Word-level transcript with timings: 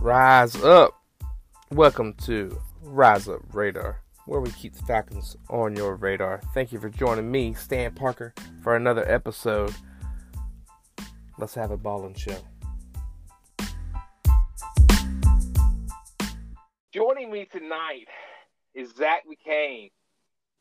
Rise 0.00 0.56
up. 0.62 0.98
Welcome 1.70 2.14
to 2.24 2.58
Rise 2.80 3.28
Up 3.28 3.42
Radar, 3.52 4.00
where 4.24 4.40
we 4.40 4.50
keep 4.52 4.72
the 4.72 4.82
Falcons 4.84 5.36
on 5.50 5.76
your 5.76 5.94
radar. 5.94 6.40
Thank 6.54 6.72
you 6.72 6.80
for 6.80 6.88
joining 6.88 7.30
me, 7.30 7.52
Stan 7.52 7.92
Parker, 7.92 8.32
for 8.62 8.76
another 8.76 9.06
episode. 9.06 9.74
Let's 11.36 11.52
have 11.52 11.70
a 11.70 11.76
ballin' 11.76 12.14
show. 12.14 12.38
Joining 16.94 17.30
me 17.30 17.46
tonight 17.52 18.06
is 18.74 18.94
Zach 18.94 19.24
McCain. 19.26 19.90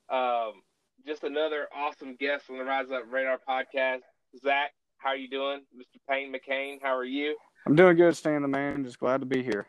Um, 0.09 0.63
just 1.07 1.23
another 1.23 1.67
awesome 1.73 2.17
guest 2.19 2.49
on 2.49 2.57
the 2.57 2.65
Rise 2.65 2.91
Up 2.91 3.03
Radar 3.09 3.39
podcast. 3.47 4.01
Zach, 4.43 4.71
how 4.97 5.11
are 5.11 5.15
you 5.15 5.29
doing? 5.29 5.61
Mr. 5.73 5.97
Payne 6.09 6.33
McCain, 6.33 6.79
how 6.81 6.93
are 6.93 7.05
you? 7.05 7.37
I'm 7.65 7.75
doing 7.75 7.97
good, 7.97 8.15
Stan 8.15 8.41
the 8.41 8.47
man. 8.47 8.83
Just 8.83 8.99
glad 8.99 9.21
to 9.21 9.25
be 9.25 9.43
here. 9.43 9.67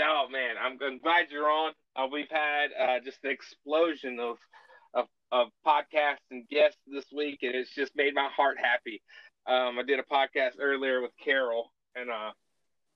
Oh 0.00 0.26
man, 0.30 0.56
I'm, 0.60 0.78
I'm 0.82 0.98
glad 0.98 1.26
you're 1.30 1.50
on. 1.50 1.72
Uh, 1.94 2.06
we've 2.10 2.30
had 2.30 2.68
uh, 2.78 3.00
just 3.04 3.18
an 3.24 3.30
explosion 3.30 4.18
of, 4.18 4.36
of 4.94 5.06
of 5.30 5.48
podcasts 5.66 6.24
and 6.30 6.48
guests 6.48 6.80
this 6.86 7.04
week, 7.14 7.40
and 7.42 7.54
it's 7.54 7.74
just 7.74 7.94
made 7.96 8.14
my 8.14 8.28
heart 8.34 8.56
happy. 8.58 9.02
Um, 9.46 9.78
I 9.78 9.82
did 9.86 9.98
a 9.98 10.02
podcast 10.02 10.52
earlier 10.60 11.00
with 11.00 11.12
Carol 11.22 11.72
and 11.94 12.10
uh, 12.10 12.30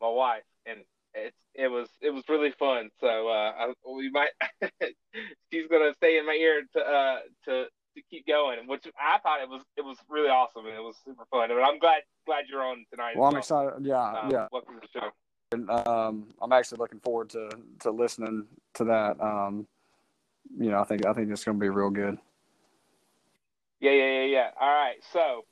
my 0.00 0.08
wife, 0.08 0.42
and 0.66 0.80
it's 1.14 1.36
it 1.54 1.68
was 1.68 1.88
it 2.00 2.10
was 2.10 2.24
really 2.28 2.52
fun. 2.58 2.90
So 3.00 3.28
uh, 3.28 3.52
I, 3.58 3.72
we 3.90 4.10
might 4.10 4.30
she's 5.52 5.66
gonna 5.70 5.94
stay 5.96 6.18
in 6.18 6.26
my 6.26 6.34
ear 6.34 6.62
to 6.74 6.80
uh, 6.80 7.18
to 7.46 7.66
to 7.94 8.02
keep 8.10 8.26
going, 8.26 8.66
which 8.66 8.86
I 9.00 9.18
thought 9.18 9.40
it 9.40 9.48
was 9.48 9.62
it 9.76 9.82
was 9.82 9.96
really 10.08 10.28
awesome 10.28 10.66
and 10.66 10.74
it 10.74 10.82
was 10.82 10.96
super 11.04 11.24
fun. 11.30 11.48
But 11.48 11.62
I'm 11.62 11.78
glad 11.78 12.02
glad 12.26 12.44
you're 12.50 12.62
on 12.62 12.84
tonight. 12.90 13.16
Well, 13.16 13.28
I'm 13.28 13.36
excited. 13.36 13.84
Yeah, 13.84 13.96
uh, 13.96 14.28
yeah. 14.30 14.46
Welcome 14.52 14.74
to 14.76 14.80
the 14.80 15.00
show. 15.00 15.10
And, 15.52 15.70
um, 15.70 16.28
I'm 16.40 16.52
actually 16.52 16.78
looking 16.78 17.00
forward 17.00 17.30
to 17.30 17.50
to 17.80 17.90
listening 17.90 18.46
to 18.74 18.84
that. 18.84 19.20
Um, 19.20 19.66
you 20.58 20.70
know, 20.70 20.80
I 20.80 20.84
think 20.84 21.06
I 21.06 21.12
think 21.12 21.30
it's 21.30 21.44
going 21.44 21.58
to 21.58 21.60
be 21.60 21.68
real 21.68 21.90
good. 21.90 22.18
Yeah, 23.80 23.92
yeah, 23.92 24.20
yeah, 24.20 24.24
yeah. 24.24 24.50
All 24.60 24.68
right, 24.68 24.96
so 25.12 25.44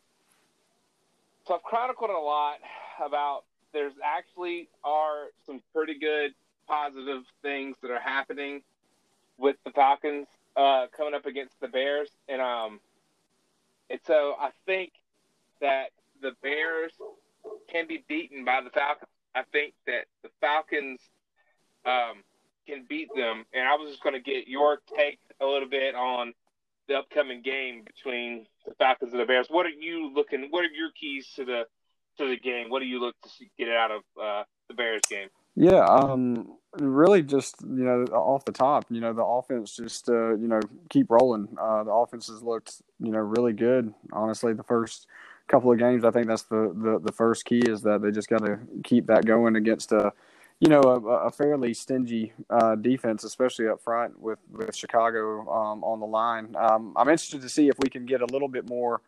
so 1.47 1.55
I've 1.55 1.63
chronicled 1.63 2.11
a 2.11 2.19
lot 2.19 2.57
about. 3.05 3.45
There's 3.73 3.95
actually 4.05 4.69
are 4.85 5.29
some 5.47 5.63
pretty 5.75 5.99
good 5.99 6.33
positive 6.69 7.23
things 7.41 7.77
that 7.81 7.91
are 7.91 8.01
happening 8.01 8.63
with 9.39 9.57
the 9.65 9.71
Falcons 9.71 10.27
uh, 10.57 10.87
coming 10.97 11.15
up 11.15 11.27
against 11.27 11.59
the 11.61 11.69
Bears, 11.69 12.11
and 12.29 12.41
um, 12.41 12.81
and 13.91 14.01
so 14.07 14.35
I 14.39 14.51
think 14.67 14.93
that 15.61 15.91
the 16.21 16.33
Bears 16.43 16.93
can 17.71 17.87
be 17.87 18.05
beaten 18.09 18.45
by 18.45 18.61
the 18.63 18.71
Falcons. 18.71 19.11
I 19.35 19.43
think 19.53 19.75
that 19.87 20.05
the 20.23 20.29
Falcons 20.41 21.01
um, 21.87 22.23
can 22.67 22.85
beat 22.89 23.09
them, 23.15 23.45
and 23.53 23.67
I 23.67 23.75
was 23.77 23.91
just 23.91 24.03
going 24.03 24.15
to 24.15 24.21
get 24.21 24.49
your 24.49 24.79
take 24.97 25.19
a 25.41 25.47
little 25.47 25.69
bit 25.69 25.95
on 25.95 26.35
the 26.89 26.95
upcoming 26.95 27.43
game 27.43 27.85
between 27.85 28.47
the 28.67 28.75
Falcons 28.75 29.13
and 29.13 29.21
the 29.21 29.27
Bears. 29.27 29.47
What 29.49 29.67
are 29.67 29.71
you 29.71 30.13
looking? 30.15 30.49
What 30.51 30.65
are 30.65 30.75
your 30.75 30.91
keys 30.99 31.29
to 31.37 31.45
the 31.45 31.65
to 32.19 32.29
the 32.29 32.37
game? 32.39 32.69
What 32.69 32.81
do 32.81 32.87
you 32.87 33.01
look 33.01 33.15
to 33.23 33.29
see, 33.29 33.51
get 33.59 33.69
out 33.69 33.91
of 33.91 34.03
uh, 34.21 34.43
the 34.69 34.75
Bears 34.75 35.03
game? 35.09 35.29
Yeah, 35.55 35.85
um, 35.85 36.57
really, 36.79 37.23
just 37.23 37.57
you 37.63 37.85
know, 37.85 38.05
off 38.13 38.45
the 38.45 38.53
top, 38.53 38.87
you 38.91 39.01
know, 39.01 39.13
the 39.13 39.25
offense 39.25 39.77
just 39.77 40.09
uh, 40.09 40.35
you 40.37 40.49
know 40.49 40.61
keep 40.89 41.11
rolling. 41.11 41.49
Uh, 41.61 41.85
the 41.85 41.93
offense 41.93 42.29
has 42.29 42.43
looked 42.43 42.83
you 43.01 43.11
know 43.11 43.19
really 43.19 43.53
good. 43.53 43.93
Honestly, 44.13 44.55
the 44.55 44.63
first 44.63 45.07
couple 45.49 45.71
of 45.71 45.79
games, 45.79 46.05
I 46.05 46.11
think 46.11 46.27
that's 46.27 46.45
the 46.45 46.73
the, 46.75 47.01
the 47.03 47.13
first 47.13 47.45
key 47.45 47.61
is 47.61 47.83
that 47.83 48.01
they 48.03 48.11
just 48.11 48.29
got 48.29 48.45
to 48.45 48.59
keep 48.85 49.07
that 49.07 49.27
going 49.27 49.57
against 49.57 49.93
a 49.93 50.13
you 50.61 50.69
know 50.69 50.81
a, 50.81 51.27
a 51.27 51.31
fairly 51.31 51.75
stingy 51.75 52.33
uh, 52.49 52.75
defense, 52.77 53.23
especially 53.25 53.69
up 53.69 53.83
front 53.83 54.19
with 54.19 54.39
with 54.51 54.75
Chicago 54.75 55.41
um, 55.53 55.85
on 55.85 56.01
the 56.01 56.07
line. 56.07 56.57
Um, 56.59 56.95
I'm 56.97 57.09
interested 57.09 57.43
to 57.43 57.49
see 57.51 57.69
if 57.69 57.77
we 57.79 57.91
can 57.91 58.07
get 58.07 58.23
a 58.23 58.27
little 58.27 58.49
bit 58.49 58.67
more 58.69 59.03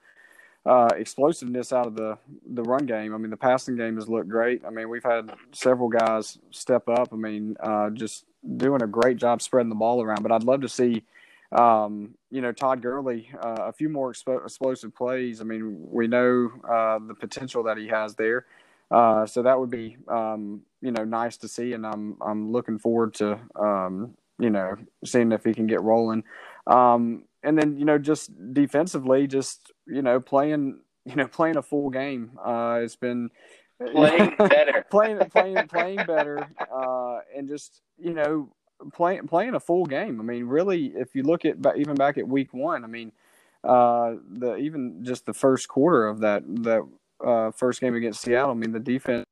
uh, 0.67 0.89
explosiveness 0.97 1.73
out 1.73 1.87
of 1.87 1.95
the 1.95 2.17
the 2.55 2.63
run 2.63 2.87
game. 2.87 3.15
I 3.15 3.19
mean, 3.19 3.31
the 3.31 3.37
passing 3.37 3.77
game 3.77 3.97
has 3.97 4.09
looked 4.09 4.29
great. 4.29 4.63
I 4.67 4.71
mean, 4.71 4.89
we've 4.89 5.05
had 5.05 5.31
several 5.53 5.89
guys 5.89 6.39
step 6.51 6.89
up. 6.89 7.09
I 7.13 7.17
mean, 7.17 7.57
uh, 7.61 7.91
just 7.91 8.25
doing 8.57 8.83
a 8.83 8.87
great 8.87 9.19
job 9.19 9.43
spreading 9.43 9.69
the 9.69 9.75
ball 9.75 10.03
around. 10.03 10.23
But 10.23 10.33
I'd 10.33 10.45
love 10.45 10.63
to 10.63 10.69
see, 10.69 11.05
um, 11.53 12.15
you 12.31 12.41
know, 12.41 12.53
Todd 12.53 12.81
Gurley 12.81 13.29
uh, 13.43 13.65
a 13.65 13.73
few 13.73 13.91
more 13.91 14.13
expo- 14.13 14.43
explosive 14.43 14.95
plays. 14.95 15.41
I 15.41 15.45
mean, 15.45 15.79
we 15.91 16.07
know 16.07 16.51
uh, 16.67 16.99
the 17.07 17.15
potential 17.15 17.63
that 17.65 17.77
he 17.77 17.89
has 17.89 18.15
there. 18.15 18.47
Uh, 18.91 19.27
so 19.27 19.43
that 19.43 19.59
would 19.59 19.71
be, 19.71 19.97
um, 20.09 20.63
you 20.81 20.93
know, 20.93 21.05
nice 21.05 21.37
to 21.39 21.49
see, 21.49 21.73
and 21.73 21.87
I'm 21.87 22.17
I'm 22.23 22.53
looking 22.53 22.79
forward 22.79 23.15
to, 23.15 23.39
um, 23.57 24.15
you 24.39 24.51
know, 24.51 24.77
seeing 25.05 25.33
if 25.33 25.45
he 25.45 25.53
can 25.53 25.67
get 25.67 25.83
rolling. 25.83 26.25
Um, 26.67 27.25
and 27.45 27.59
then 27.59 27.77
you 27.77 27.85
know 27.85 27.99
just 27.99 28.31
defensively 28.53 29.27
just 29.27 29.71
you 29.87 30.03
know 30.03 30.21
playing 30.21 30.81
you 31.05 31.15
know 31.17 31.29
playing 31.29 31.57
a 31.57 31.63
full 31.63 31.91
game 31.91 32.39
uh 32.45 32.81
it's 32.83 32.97
been 32.97 33.31
playing 33.93 34.35
better. 34.39 34.85
playing 34.91 35.19
playing 35.31 35.69
playing 35.69 35.97
better 36.07 36.49
uh 36.73 37.19
and 37.37 37.49
just 37.49 37.83
you 37.99 38.15
know 38.15 38.49
playing 38.93 39.27
playing 39.27 39.55
a 39.55 39.61
full 39.61 39.87
game. 39.87 40.21
I 40.21 40.25
mean 40.25 40.45
really 40.47 40.87
if 40.97 41.15
you 41.15 41.23
look 41.23 41.45
at 41.45 41.57
even 41.77 41.95
back 41.95 42.19
at 42.19 42.27
week 42.27 42.53
1 42.53 42.85
i 42.85 42.87
mean 42.87 43.13
uh 43.63 44.15
the 44.31 44.57
even 44.57 45.05
just 45.05 45.27
the 45.27 45.33
first 45.33 45.69
quarter 45.69 46.07
of 46.07 46.21
that 46.21 46.43
that 46.63 46.83
uh 47.25 47.51
first 47.51 47.81
game 47.81 47.95
against 47.95 48.21
Seattle 48.21 48.51
i 48.51 48.55
mean 48.55 48.73
the 48.73 48.81
defense 48.81 49.25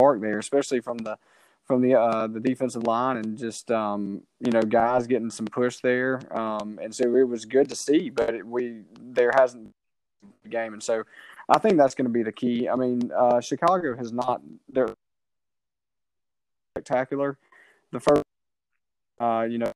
mark 0.00 0.20
there 0.20 0.38
especially 0.38 0.80
from 0.80 0.98
the 0.98 1.18
from 1.66 1.82
the 1.82 1.94
uh, 1.94 2.26
the 2.28 2.40
defensive 2.40 2.84
line 2.84 3.16
and 3.16 3.36
just 3.36 3.70
um, 3.70 4.22
you 4.40 4.52
know 4.52 4.62
guys 4.62 5.06
getting 5.06 5.30
some 5.30 5.46
push 5.46 5.78
there, 5.78 6.20
um, 6.36 6.78
and 6.82 6.94
so 6.94 7.14
it 7.16 7.28
was 7.28 7.44
good 7.44 7.68
to 7.68 7.76
see. 7.76 8.08
But 8.08 8.34
it, 8.34 8.46
we 8.46 8.82
there 9.00 9.32
hasn't 9.34 9.74
the 10.42 10.48
game, 10.48 10.72
and 10.72 10.82
so 10.82 11.02
I 11.48 11.58
think 11.58 11.76
that's 11.76 11.94
going 11.94 12.06
to 12.06 12.12
be 12.12 12.22
the 12.22 12.32
key. 12.32 12.68
I 12.68 12.76
mean, 12.76 13.10
uh, 13.16 13.40
Chicago 13.40 13.96
has 13.96 14.12
not 14.12 14.40
they're 14.72 14.94
spectacular. 16.74 17.36
The 17.90 18.00
first, 18.00 18.22
uh, 19.20 19.46
you 19.48 19.58
know, 19.58 19.72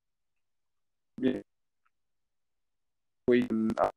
we 3.26 3.46
uh, 3.78 3.90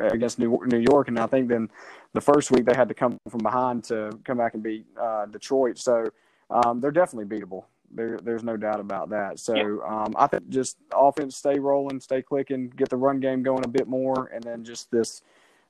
against 0.00 0.38
New 0.38 0.58
New 0.66 0.80
York, 0.80 1.08
and 1.08 1.18
I 1.18 1.26
think 1.26 1.48
then 1.48 1.70
the 2.14 2.20
first 2.20 2.50
week 2.50 2.64
they 2.64 2.74
had 2.74 2.88
to 2.88 2.94
come 2.94 3.18
from 3.28 3.40
behind 3.40 3.84
to 3.84 4.18
come 4.24 4.38
back 4.38 4.54
and 4.54 4.62
beat 4.62 4.86
uh, 5.00 5.26
Detroit. 5.26 5.78
So 5.78 6.08
um, 6.50 6.80
they're 6.80 6.90
definitely 6.90 7.38
beatable. 7.38 7.64
There, 7.90 8.18
there's 8.22 8.42
no 8.42 8.56
doubt 8.56 8.80
about 8.80 9.10
that. 9.10 9.38
So 9.38 9.82
um, 9.82 10.14
I 10.16 10.26
think 10.26 10.48
just 10.48 10.78
offense 10.92 11.36
stay 11.36 11.58
rolling, 11.58 12.00
stay 12.00 12.22
clicking, 12.22 12.70
get 12.70 12.88
the 12.88 12.96
run 12.96 13.20
game 13.20 13.42
going 13.42 13.64
a 13.64 13.68
bit 13.68 13.86
more, 13.86 14.26
and 14.26 14.42
then 14.42 14.64
just 14.64 14.90
this 14.90 15.22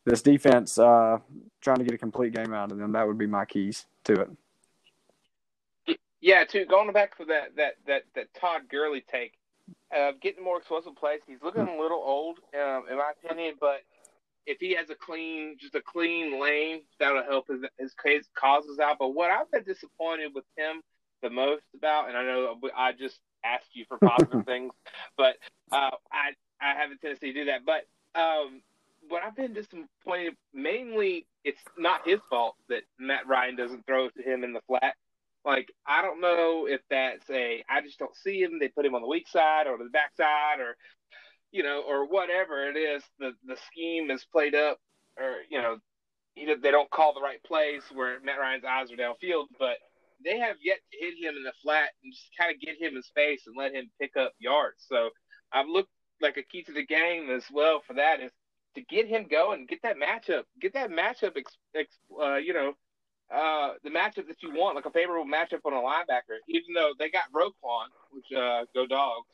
this 0.04 0.22
defense 0.22 0.78
uh, 0.78 1.18
trying 1.60 1.78
to 1.78 1.84
get 1.84 1.94
a 1.94 1.98
complete 1.98 2.34
game 2.34 2.52
out 2.52 2.72
of 2.72 2.78
them. 2.78 2.92
That 2.92 3.06
would 3.06 3.18
be 3.18 3.26
my 3.26 3.44
keys 3.44 3.86
to 4.04 4.26
it. 5.86 5.98
Yeah, 6.20 6.44
too. 6.44 6.64
Going 6.64 6.90
back 6.92 7.16
to 7.18 7.26
that 7.26 7.56
that 7.56 7.74
that 7.86 8.04
that 8.14 8.32
Todd 8.34 8.62
Gurley 8.70 9.04
take, 9.10 9.34
uh, 9.94 10.12
getting 10.22 10.42
more 10.42 10.56
explosive 10.56 10.96
plays. 10.96 11.20
He's 11.26 11.42
looking 11.42 11.68
a 11.68 11.78
little 11.78 12.02
old, 12.02 12.38
um, 12.54 12.84
in 12.90 12.96
my 12.96 13.12
opinion, 13.22 13.56
but 13.60 13.82
if 14.46 14.58
he 14.60 14.74
has 14.74 14.90
a 14.90 14.94
clean, 14.94 15.56
just 15.58 15.74
a 15.74 15.80
clean 15.80 16.40
lane, 16.40 16.82
that'll 16.98 17.24
help 17.24 17.48
his 17.48 17.62
his 17.78 18.28
causes 18.34 18.78
out. 18.78 18.96
But 18.98 19.14
what 19.14 19.30
I've 19.30 19.50
been 19.50 19.64
disappointed 19.64 20.32
with 20.34 20.44
him 20.56 20.82
the 21.22 21.30
most 21.30 21.64
about, 21.74 22.08
and 22.08 22.16
I 22.16 22.22
know 22.22 22.58
I 22.76 22.92
just 22.92 23.18
asked 23.44 23.74
you 23.74 23.84
for 23.88 23.98
positive 23.98 24.44
things, 24.46 24.72
but 25.16 25.36
uh, 25.72 25.90
I 26.12 26.32
I 26.60 26.74
have 26.74 26.90
a 26.90 26.96
tendency 26.96 27.32
to 27.32 27.40
do 27.40 27.44
that. 27.46 27.62
But 27.64 27.86
um, 28.18 28.62
what 29.08 29.22
I've 29.22 29.36
been 29.36 29.54
disappointed 29.54 30.34
mainly, 30.52 31.26
it's 31.44 31.62
not 31.78 32.06
his 32.06 32.20
fault 32.30 32.56
that 32.68 32.82
Matt 32.98 33.26
Ryan 33.26 33.56
doesn't 33.56 33.86
throw 33.86 34.08
to 34.08 34.22
him 34.22 34.44
in 34.44 34.52
the 34.52 34.60
flat. 34.66 34.94
Like 35.44 35.72
I 35.86 36.00
don't 36.02 36.20
know 36.20 36.66
if 36.68 36.80
that's 36.88 37.28
a 37.30 37.64
I 37.68 37.82
just 37.82 37.98
don't 37.98 38.16
see 38.16 38.40
him. 38.40 38.58
They 38.58 38.68
put 38.68 38.86
him 38.86 38.94
on 38.94 39.02
the 39.02 39.08
weak 39.08 39.28
side 39.28 39.66
or 39.66 39.76
the 39.76 39.84
back 39.84 40.14
side 40.16 40.60
or 40.60 40.76
you 41.54 41.62
know, 41.62 41.84
or 41.86 42.04
whatever 42.04 42.68
it 42.68 42.76
is, 42.76 43.04
the 43.20 43.30
the 43.46 43.56
scheme 43.70 44.10
is 44.10 44.26
played 44.32 44.56
up, 44.56 44.78
or 45.16 45.36
you 45.48 45.62
know, 45.62 45.78
they 46.34 46.72
don't 46.72 46.90
call 46.90 47.14
the 47.14 47.20
right 47.20 47.40
plays 47.44 47.84
where 47.92 48.18
Matt 48.24 48.40
Ryan's 48.40 48.64
eyes 48.64 48.90
are 48.90 48.96
downfield, 48.96 49.46
but 49.56 49.76
they 50.24 50.36
have 50.40 50.56
yet 50.60 50.78
to 50.90 50.98
hit 50.98 51.14
him 51.16 51.36
in 51.36 51.44
the 51.44 51.52
flat 51.62 51.90
and 52.02 52.12
just 52.12 52.26
kind 52.36 52.52
of 52.52 52.60
get 52.60 52.80
him 52.80 52.96
in 52.96 53.02
space 53.04 53.42
and 53.46 53.54
let 53.56 53.72
him 53.72 53.88
pick 54.00 54.16
up 54.16 54.32
yards. 54.40 54.84
So 54.88 55.10
I've 55.52 55.68
looked 55.68 55.90
like 56.20 56.36
a 56.38 56.42
key 56.42 56.64
to 56.64 56.72
the 56.72 56.84
game 56.84 57.30
as 57.30 57.44
well 57.52 57.82
for 57.86 57.94
that 57.94 58.20
is 58.20 58.32
to 58.74 58.82
get 58.82 59.06
him 59.06 59.26
going, 59.30 59.66
get 59.66 59.82
that 59.82 59.96
matchup, 59.96 60.42
get 60.60 60.72
that 60.72 60.90
matchup, 60.90 61.36
uh, 62.20 62.34
you 62.34 62.52
know, 62.52 62.72
uh, 63.32 63.74
the 63.84 63.90
matchup 63.90 64.26
that 64.26 64.42
you 64.42 64.52
want, 64.52 64.74
like 64.74 64.86
a 64.86 64.90
favorable 64.90 65.30
matchup 65.30 65.60
on 65.64 65.72
a 65.72 65.76
linebacker. 65.76 66.38
Even 66.48 66.74
though 66.74 66.94
they 66.98 67.10
got 67.10 67.30
Roquan, 67.32 67.86
which 68.10 68.36
uh, 68.36 68.64
go 68.74 68.86
dogs, 68.88 69.28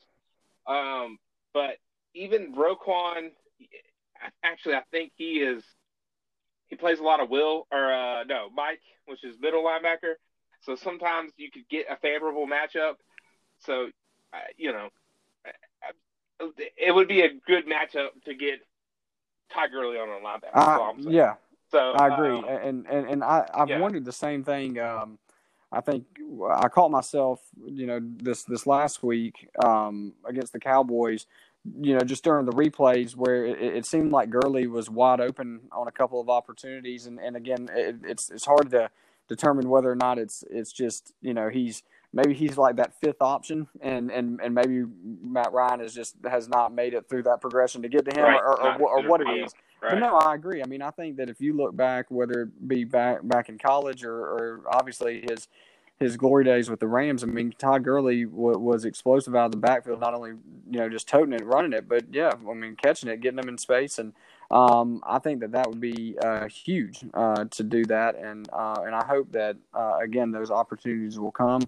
um, 0.67 1.17
but 1.51 1.77
even 2.13 2.53
Roquan, 2.55 3.31
actually, 4.43 4.75
I 4.75 4.83
think 4.91 5.11
he 5.15 5.39
is. 5.39 5.63
He 6.67 6.75
plays 6.77 6.99
a 6.99 7.03
lot 7.03 7.19
of 7.19 7.29
Will 7.29 7.67
or 7.71 7.93
uh, 7.93 8.23
no 8.23 8.49
Mike, 8.53 8.81
which 9.05 9.23
is 9.23 9.35
middle 9.41 9.63
linebacker. 9.63 10.13
So 10.61 10.75
sometimes 10.75 11.33
you 11.37 11.51
could 11.51 11.67
get 11.69 11.87
a 11.89 11.97
favorable 11.97 12.47
matchup. 12.47 12.93
So, 13.59 13.89
uh, 14.33 14.37
you 14.57 14.71
know, 14.71 14.89
it 16.77 16.93
would 16.93 17.07
be 17.07 17.21
a 17.21 17.29
good 17.45 17.65
matchup 17.67 18.09
to 18.25 18.33
get 18.33 18.59
Ty 19.53 19.67
Gurley 19.67 19.97
on 19.97 20.09
a 20.09 20.25
linebacker. 20.25 20.55
Uh, 20.55 21.09
yeah. 21.09 21.33
So 21.71 21.91
I 21.91 22.13
agree, 22.13 22.37
um, 22.37 22.45
and 22.45 22.87
and 22.87 23.09
and 23.09 23.23
I 23.23 23.47
I've 23.53 23.69
yeah. 23.69 23.79
wondered 23.79 24.03
the 24.03 24.11
same 24.11 24.43
thing. 24.43 24.77
Um, 24.77 25.17
I 25.71 25.79
think 25.79 26.05
I 26.53 26.67
caught 26.67 26.91
myself, 26.91 27.41
you 27.65 27.85
know, 27.85 27.99
this 28.01 28.43
this 28.43 28.67
last 28.67 29.03
week 29.03 29.49
um, 29.63 30.13
against 30.25 30.51
the 30.51 30.59
Cowboys. 30.59 31.27
You 31.79 31.93
know, 31.93 32.01
just 32.01 32.23
during 32.23 32.45
the 32.45 32.51
replays 32.53 33.15
where 33.15 33.45
it, 33.45 33.61
it 33.61 33.85
seemed 33.85 34.11
like 34.11 34.29
Gurley 34.31 34.65
was 34.67 34.89
wide 34.89 35.21
open 35.21 35.61
on 35.71 35.87
a 35.87 35.91
couple 35.91 36.19
of 36.19 36.29
opportunities, 36.29 37.05
and 37.05 37.19
and 37.19 37.35
again, 37.35 37.69
it, 37.71 37.97
it's 38.03 38.31
it's 38.31 38.45
hard 38.45 38.71
to 38.71 38.89
determine 39.29 39.69
whether 39.69 39.89
or 39.91 39.95
not 39.95 40.17
it's 40.17 40.43
it's 40.49 40.71
just 40.71 41.13
you 41.21 41.33
know 41.35 41.49
he's 41.49 41.83
maybe 42.13 42.33
he's 42.33 42.57
like 42.57 42.77
that 42.77 42.99
fifth 42.99 43.21
option, 43.21 43.67
and 43.79 44.09
and 44.09 44.39
and 44.41 44.55
maybe 44.55 44.83
Matt 45.23 45.53
Ryan 45.53 45.81
is 45.81 45.93
just 45.93 46.15
has 46.27 46.47
not 46.49 46.73
made 46.73 46.95
it 46.95 47.07
through 47.07 47.23
that 47.23 47.41
progression 47.41 47.83
to 47.83 47.89
get 47.89 48.05
to 48.05 48.11
him, 48.19 48.25
Right, 48.25 48.41
or, 48.41 48.59
or, 48.59 48.81
or, 48.81 48.99
or 49.05 49.07
what 49.07 49.21
it 49.21 49.29
is. 49.29 49.53
right. 49.83 49.91
But 49.91 49.99
no, 49.99 50.17
I 50.17 50.33
agree. 50.33 50.63
I 50.63 50.65
mean, 50.65 50.81
I 50.81 50.89
think 50.89 51.17
that 51.17 51.29
if 51.29 51.39
you 51.39 51.53
look 51.55 51.75
back, 51.75 52.07
whether 52.09 52.41
it 52.41 52.67
be 52.67 52.85
back 52.85 53.19
back 53.23 53.49
in 53.49 53.59
college 53.59 54.03
or, 54.03 54.15
or 54.15 54.61
obviously 54.67 55.23
his 55.29 55.47
his 56.01 56.17
glory 56.17 56.43
days 56.43 56.67
with 56.67 56.79
the 56.79 56.87
Rams, 56.87 57.23
I 57.23 57.27
mean, 57.27 57.53
Todd 57.57 57.83
Gurley 57.83 58.25
w- 58.25 58.57
was 58.57 58.85
explosive 58.85 59.35
out 59.35 59.45
of 59.45 59.51
the 59.51 59.57
backfield, 59.57 59.99
not 59.99 60.15
only 60.15 60.31
you 60.69 60.79
know 60.79 60.89
just 60.89 61.07
toting 61.07 61.33
it, 61.33 61.45
running 61.45 61.73
it, 61.73 61.87
but 61.87 62.05
yeah, 62.11 62.31
I 62.49 62.53
mean, 62.55 62.75
catching 62.75 63.07
it, 63.07 63.21
getting 63.21 63.37
them 63.37 63.47
in 63.47 63.57
space, 63.59 63.99
and 63.99 64.13
um, 64.49 65.01
I 65.05 65.19
think 65.19 65.41
that 65.41 65.51
that 65.51 65.69
would 65.69 65.79
be 65.79 66.17
uh, 66.17 66.47
huge 66.47 67.05
uh, 67.13 67.45
to 67.45 67.63
do 67.63 67.85
that, 67.85 68.15
and 68.15 68.49
uh, 68.51 68.81
and 68.83 68.95
I 68.95 69.05
hope 69.05 69.31
that 69.33 69.57
uh, 69.75 69.99
again 70.01 70.31
those 70.31 70.49
opportunities 70.49 71.19
will 71.19 71.31
come. 71.31 71.61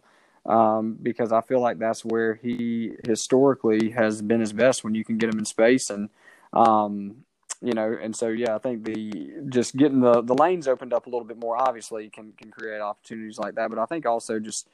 Um, 0.45 0.97
because 1.01 1.31
I 1.31 1.39
feel 1.39 1.61
like 1.61 1.79
that's 1.79 2.03
where 2.03 2.35
he 2.35 2.91
historically 3.07 3.91
has 3.91 4.21
been 4.21 4.41
his 4.41 4.51
best 4.51 4.83
when 4.83 4.93
you 4.93 5.05
can 5.05 5.17
get 5.17 5.29
him 5.29 5.39
in 5.39 5.45
space. 5.45 5.89
And 5.89 6.09
um, 6.51 7.23
you 7.63 7.73
know, 7.73 7.97
and 7.99 8.13
so 8.13 8.27
yeah, 8.27 8.55
I 8.55 8.57
think 8.57 8.83
the 8.83 9.31
just 9.47 9.77
getting 9.77 10.01
the 10.01 10.21
the 10.21 10.35
lanes 10.35 10.67
opened 10.67 10.93
up 10.93 11.07
a 11.07 11.09
little 11.09 11.25
bit 11.25 11.39
more 11.39 11.55
obviously 11.55 12.09
can 12.09 12.33
can 12.33 12.51
create 12.51 12.81
opportunities 12.81 13.39
like 13.39 13.55
that. 13.55 13.69
But 13.69 13.79
I 13.79 13.85
think 13.85 14.05
also 14.05 14.37
just 14.37 14.67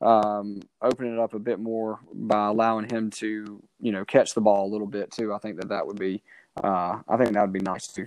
um, 0.00 0.60
opening 0.82 1.14
it 1.14 1.20
up 1.20 1.34
a 1.34 1.38
bit 1.38 1.60
more 1.60 2.00
by 2.12 2.48
allowing 2.48 2.88
him 2.88 3.10
to 3.10 3.62
you 3.80 3.92
know 3.92 4.04
catch 4.04 4.34
the 4.34 4.40
ball 4.40 4.66
a 4.66 4.72
little 4.72 4.88
bit 4.88 5.12
too. 5.12 5.32
I 5.32 5.38
think 5.38 5.58
that 5.58 5.68
that 5.68 5.86
would 5.86 6.00
be 6.00 6.20
uh, 6.62 6.98
I 7.08 7.16
think 7.16 7.32
that 7.32 7.42
would 7.42 7.52
be 7.52 7.60
nice 7.60 7.86
too. 7.86 8.06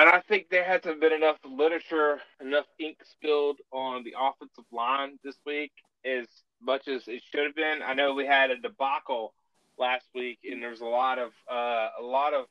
And 0.00 0.08
I 0.08 0.20
think 0.20 0.48
there 0.48 0.64
hasn't 0.64 1.00
been 1.00 1.12
enough 1.12 1.38
literature, 1.44 2.20
enough 2.40 2.66
ink 2.78 2.98
spilled 3.04 3.60
on 3.72 4.04
the 4.04 4.14
offensive 4.18 4.64
line 4.72 5.18
this 5.24 5.36
week 5.44 5.72
as 6.04 6.26
much 6.60 6.88
as 6.88 7.06
it 7.06 7.22
should 7.30 7.46
have 7.46 7.54
been. 7.54 7.80
I 7.84 7.94
know 7.94 8.14
we 8.14 8.26
had 8.26 8.50
a 8.50 8.56
debacle 8.56 9.34
last 9.78 10.06
week, 10.14 10.38
and 10.44 10.62
there's 10.62 10.80
a 10.80 10.86
lot 10.86 11.18
of 11.18 11.32
uh, 11.50 11.88
a 11.98 12.02
lot 12.02 12.34
of 12.34 12.46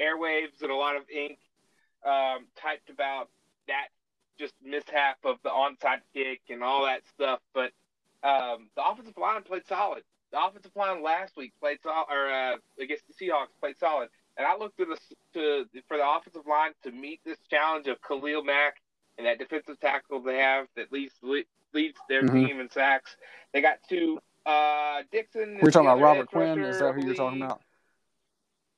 airwaves 0.00 0.62
and 0.62 0.70
a 0.70 0.76
lot 0.76 0.96
of 0.96 1.02
ink 1.10 1.38
um, 2.04 2.46
typed 2.56 2.90
about 2.90 3.28
that 3.66 3.88
just 4.38 4.54
mishap 4.64 5.18
of 5.24 5.36
the 5.42 5.50
onside 5.50 6.00
kick 6.14 6.40
and 6.48 6.62
all 6.62 6.84
that 6.84 7.02
stuff. 7.14 7.40
But 7.52 7.72
um, 8.22 8.68
the 8.76 8.84
offensive 8.84 9.16
line 9.16 9.42
played 9.42 9.66
solid. 9.66 10.02
The 10.30 10.42
offensive 10.44 10.72
line 10.76 11.02
last 11.02 11.36
week 11.36 11.52
played 11.60 11.78
solid, 11.82 12.06
or 12.10 12.30
uh, 12.30 12.56
against 12.80 13.04
the 13.08 13.14
Seahawks 13.14 13.48
played 13.60 13.78
solid. 13.78 14.08
And 14.36 14.46
I 14.46 14.56
looked 14.56 14.78
to 14.78 14.84
the 14.84 14.98
to 15.34 15.66
for 15.88 15.96
the 15.96 16.08
offensive 16.08 16.46
line 16.46 16.72
to 16.84 16.92
meet 16.92 17.20
this 17.24 17.38
challenge 17.50 17.88
of 17.88 18.00
Khalil 18.02 18.44
Mack 18.44 18.76
and 19.16 19.26
that 19.26 19.38
defensive 19.38 19.80
tackle 19.80 20.20
they 20.22 20.38
have 20.38 20.66
that 20.76 20.92
leads 20.92 21.14
leads 21.22 21.98
their 22.08 22.22
Mhm. 22.22 22.32
team 22.32 22.60
in 22.60 22.70
sacks. 22.70 23.16
They 23.52 23.60
got 23.60 23.82
two. 23.88 24.20
Uh, 24.48 25.02
Dixon. 25.12 25.58
We're 25.60 25.70
talking 25.70 25.88
about 25.88 26.00
Robert 26.00 26.28
Quinn. 26.28 26.58
rusher, 26.58 26.70
Is 26.70 26.78
that 26.78 26.94
who 26.94 27.04
you're 27.04 27.14
talking 27.14 27.42
about? 27.42 27.60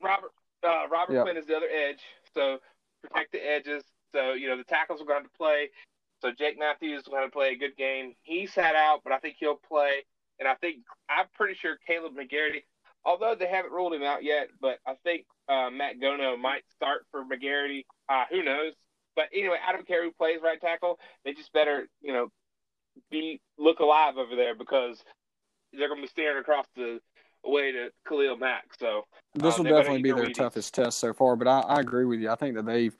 Robert 0.02 0.32
uh, 0.64 0.88
Robert 0.90 1.14
Yep. 1.14 1.22
Quinn 1.22 1.36
is 1.36 1.46
the 1.46 1.56
other 1.56 1.68
edge, 1.68 2.00
so 2.34 2.58
protect 3.02 3.30
the 3.32 3.38
edges. 3.38 3.84
So 4.12 4.32
you 4.32 4.48
know 4.48 4.56
the 4.56 4.64
tackles 4.64 5.00
are 5.00 5.04
going 5.04 5.22
to 5.22 5.30
play. 5.38 5.70
So 6.20 6.32
Jake 6.32 6.58
Matthews 6.58 7.02
is 7.02 7.08
going 7.08 7.24
to 7.24 7.30
play 7.30 7.52
a 7.52 7.56
good 7.56 7.76
game. 7.76 8.14
He 8.22 8.46
sat 8.46 8.74
out, 8.74 9.00
but 9.04 9.12
I 9.12 9.18
think 9.18 9.36
he'll 9.38 9.60
play. 9.68 10.04
And 10.40 10.48
I 10.48 10.54
think 10.54 10.78
I'm 11.08 11.26
pretty 11.34 11.54
sure 11.54 11.78
Caleb 11.86 12.14
McGarity, 12.14 12.64
although 13.04 13.34
they 13.38 13.46
haven't 13.46 13.72
ruled 13.72 13.94
him 13.94 14.02
out 14.02 14.24
yet, 14.24 14.48
but 14.60 14.78
I 14.86 14.94
think 15.04 15.26
uh, 15.48 15.70
Matt 15.70 16.00
Gono 16.00 16.38
might 16.38 16.62
start 16.70 17.06
for 17.10 17.22
McGarity. 17.24 17.84
Uh, 18.08 18.24
who 18.28 18.42
knows? 18.42 18.72
But 19.16 19.26
anyway, 19.34 19.58
I 19.66 19.72
don't 19.72 19.86
care 19.86 20.02
who 20.02 20.10
plays 20.12 20.40
right 20.42 20.60
tackle. 20.60 20.98
They 21.24 21.32
just 21.32 21.52
better 21.52 21.88
you 22.02 22.12
know 22.12 22.28
be 23.10 23.40
look 23.56 23.78
alive 23.78 24.16
over 24.18 24.34
there 24.34 24.54
because 24.54 25.02
they're 25.72 25.88
going 25.88 26.00
to 26.00 26.06
be 26.06 26.08
staring 26.08 26.38
across 26.38 26.66
the 26.76 27.00
way 27.44 27.72
to 27.72 27.88
Khalil 28.08 28.36
Mack. 28.36 28.64
So 28.78 29.04
This 29.34 29.58
Um, 29.58 29.64
will 29.64 29.70
definitely 29.72 30.02
be 30.02 30.12
their 30.12 30.26
Wheaties. 30.26 30.34
toughest 30.34 30.74
test 30.74 30.98
so 30.98 31.12
far, 31.12 31.36
but 31.36 31.48
I, 31.48 31.60
I 31.60 31.80
agree 31.80 32.04
with 32.04 32.20
you. 32.20 32.30
I 32.30 32.34
think 32.34 32.56
that 32.56 32.66
they've, 32.66 32.96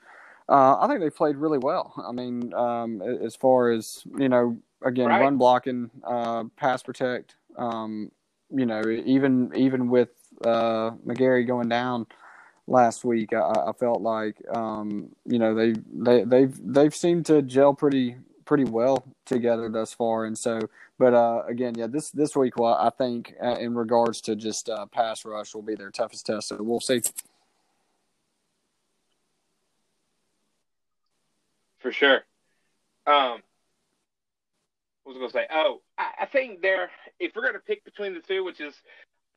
uh, 0.49 0.77
I 0.79 0.87
think 0.87 0.99
they 0.99 1.09
played 1.09 1.35
really 1.35 1.59
well. 1.59 1.93
I 1.97 2.11
mean, 2.11 2.53
um, 2.53 3.01
as 3.01 3.35
far 3.35 3.71
as 3.71 4.03
you 4.17 4.29
know, 4.29 4.57
again, 4.83 5.07
Right. 5.07 5.21
run 5.21 5.37
blocking, 5.37 5.91
uh, 6.03 6.45
pass 6.57 6.83
protect. 6.83 7.35
Um, 7.57 8.11
you 8.49 8.65
know, 8.65 8.81
even 8.87 9.51
even 9.55 9.89
with 9.89 10.09
uh, 10.45 10.91
McGary 11.05 11.45
going 11.45 11.69
down 11.69 12.07
last 12.67 13.03
week, 13.03 13.33
I, 13.33 13.51
I 13.67 13.71
felt 13.73 14.01
like 14.01 14.37
um, 14.55 15.09
you 15.25 15.37
know 15.39 15.53
they 15.53 15.73
they 15.93 16.23
they've 16.23 16.73
they've 16.73 16.95
seemed 16.95 17.25
to 17.27 17.41
gel 17.41 17.73
pretty 17.73 18.15
pretty 18.51 18.65
well 18.65 19.01
together 19.25 19.69
thus 19.69 19.93
far, 19.93 20.25
and 20.25 20.37
so. 20.37 20.59
But 20.99 21.13
uh, 21.13 21.43
again, 21.47 21.73
yeah, 21.77 21.87
this 21.87 22.11
this 22.11 22.35
week, 22.35 22.59
well, 22.59 22.73
I 22.73 22.89
think 22.89 23.33
uh, 23.41 23.55
in 23.55 23.73
regards 23.73 24.19
to 24.23 24.35
just 24.35 24.67
uh, 24.67 24.87
pass 24.87 25.23
rush 25.23 25.55
will 25.55 25.61
be 25.61 25.73
their 25.73 25.89
toughest 25.89 26.25
test. 26.25 26.49
So 26.49 26.57
we'll 26.59 26.81
see. 26.81 27.01
for 31.79 31.93
sure. 31.93 32.25
Um, 33.07 33.41
was 35.05 35.15
I 35.15 35.19
gonna 35.19 35.29
say? 35.29 35.47
Oh, 35.49 35.81
I, 35.97 36.23
I 36.23 36.25
think 36.25 36.61
they're 36.61 36.91
if 37.21 37.31
we're 37.33 37.45
gonna 37.45 37.59
pick 37.65 37.85
between 37.85 38.13
the 38.13 38.19
two, 38.19 38.43
which 38.43 38.59
is, 38.59 38.73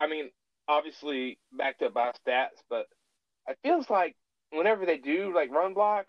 I 0.01 0.09
mean, 0.09 0.31
obviously 0.67 1.39
backed 1.57 1.83
up 1.83 1.95
by 1.95 2.11
stats, 2.27 2.65
but 2.69 2.87
it 3.47 3.59
feels 3.63 3.89
like 3.89 4.17
whenever 4.51 4.85
they 4.85 4.99
do 4.99 5.33
like 5.33 5.53
run 5.53 5.73
block, 5.73 6.07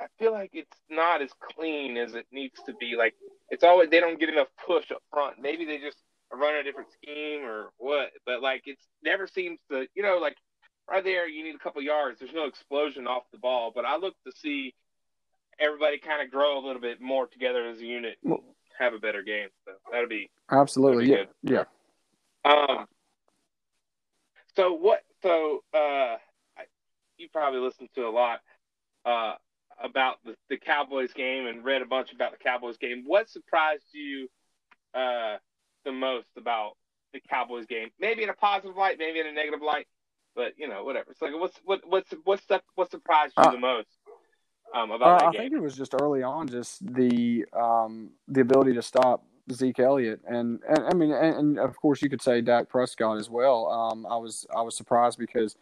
I 0.00 0.06
feel 0.18 0.32
like 0.32 0.50
it's 0.54 0.78
not 0.88 1.20
as 1.22 1.30
clean 1.54 1.96
as 1.96 2.14
it 2.14 2.26
needs 2.32 2.58
to 2.66 2.72
be. 2.74 2.96
Like 2.96 3.14
it's 3.50 3.62
always 3.64 3.90
they 3.90 4.00
don't 4.00 4.18
get 4.18 4.28
enough 4.30 4.48
push 4.66 4.90
up 4.90 5.02
front. 5.12 5.36
Maybe 5.40 5.64
they 5.64 5.78
just 5.78 5.98
run 6.32 6.54
a 6.56 6.62
different 6.62 6.88
scheme 6.92 7.44
or 7.44 7.72
what, 7.78 8.10
but 8.24 8.40
like 8.42 8.62
it's 8.66 8.84
never 9.02 9.26
seems 9.26 9.58
to, 9.70 9.86
you 9.94 10.02
know, 10.02 10.18
like 10.18 10.36
right 10.88 11.04
there 11.04 11.28
you 11.28 11.44
need 11.44 11.54
a 11.54 11.58
couple 11.58 11.82
yards. 11.82 12.18
There's 12.20 12.32
no 12.32 12.46
explosion 12.46 13.06
off 13.06 13.24
the 13.32 13.38
ball, 13.38 13.72
but 13.74 13.84
I 13.84 13.96
look 13.96 14.14
to 14.26 14.32
see 14.34 14.74
everybody 15.58 15.98
kind 15.98 16.22
of 16.22 16.30
grow 16.30 16.58
a 16.58 16.64
little 16.64 16.80
bit 16.80 17.00
more 17.00 17.26
together 17.26 17.66
as 17.66 17.78
a 17.80 17.84
unit 17.84 18.16
and 18.24 18.38
have 18.78 18.94
a 18.94 18.98
better 18.98 19.22
game. 19.22 19.48
So 19.66 19.72
that'll 19.92 20.08
be 20.08 20.30
Absolutely, 20.50 21.10
yeah, 21.10 21.16
That'd 21.16 21.28
be 21.44 21.52
yeah. 21.52 21.64
um. 22.50 22.86
So 24.56 24.72
what? 24.72 25.02
So 25.22 25.62
uh, 25.74 26.16
I- 26.56 26.66
you 27.18 27.28
probably 27.32 27.60
listened 27.60 27.90
to 27.96 28.06
a 28.06 28.10
lot 28.10 28.40
uh 29.04 29.34
about 29.82 30.16
the, 30.24 30.34
the 30.48 30.56
Cowboys 30.56 31.12
game 31.12 31.46
and 31.46 31.64
read 31.64 31.82
a 31.82 31.86
bunch 31.86 32.12
about 32.12 32.32
the 32.32 32.38
Cowboys 32.38 32.76
game. 32.76 33.04
What 33.06 33.28
surprised 33.28 33.84
you 33.92 34.28
uh 34.94 35.36
the 35.84 35.92
most 35.92 36.28
about 36.36 36.72
the 37.12 37.20
Cowboys 37.28 37.66
game? 37.66 37.88
Maybe 37.98 38.22
in 38.22 38.28
a 38.28 38.34
positive 38.34 38.76
light, 38.76 38.96
maybe 38.98 39.20
in 39.20 39.26
a 39.26 39.32
negative 39.32 39.62
light, 39.62 39.86
but 40.34 40.52
you 40.56 40.68
know, 40.68 40.84
whatever. 40.84 41.10
It's 41.10 41.22
like 41.22 41.32
what's 41.34 41.58
what 41.64 41.80
what's 41.86 42.10
what's 42.24 42.44
the, 42.46 42.60
what 42.74 42.90
surprised 42.90 43.34
you 43.36 43.44
Uh, 43.44 43.50
the 43.52 43.58
most 43.58 43.88
um 44.74 44.90
Uh, 44.90 44.96
about 44.96 45.22
I 45.22 45.24
that 45.26 45.32
game? 45.32 45.40
I 45.40 45.44
think 45.44 45.54
it 45.54 45.62
was 45.62 45.76
just 45.76 45.94
early 46.00 46.22
on, 46.22 46.48
just 46.48 46.86
the 46.94 47.44
um, 47.52 48.10
the 48.28 48.40
ability 48.40 48.74
to 48.74 48.82
stop 48.82 49.24
Zeke 49.50 49.80
Elliott, 49.80 50.20
and, 50.28 50.60
and 50.68 50.84
I 50.88 50.94
mean, 50.94 51.10
and, 51.10 51.36
and 51.36 51.58
of 51.58 51.76
course, 51.80 52.02
you 52.02 52.08
could 52.08 52.22
say 52.22 52.40
Dak 52.40 52.68
Prescott 52.68 53.18
as 53.18 53.28
well. 53.28 53.66
Um, 53.66 54.06
I 54.06 54.16
was 54.16 54.46
I 54.56 54.62
was 54.62 54.76
surprised 54.76 55.18
because 55.18 55.56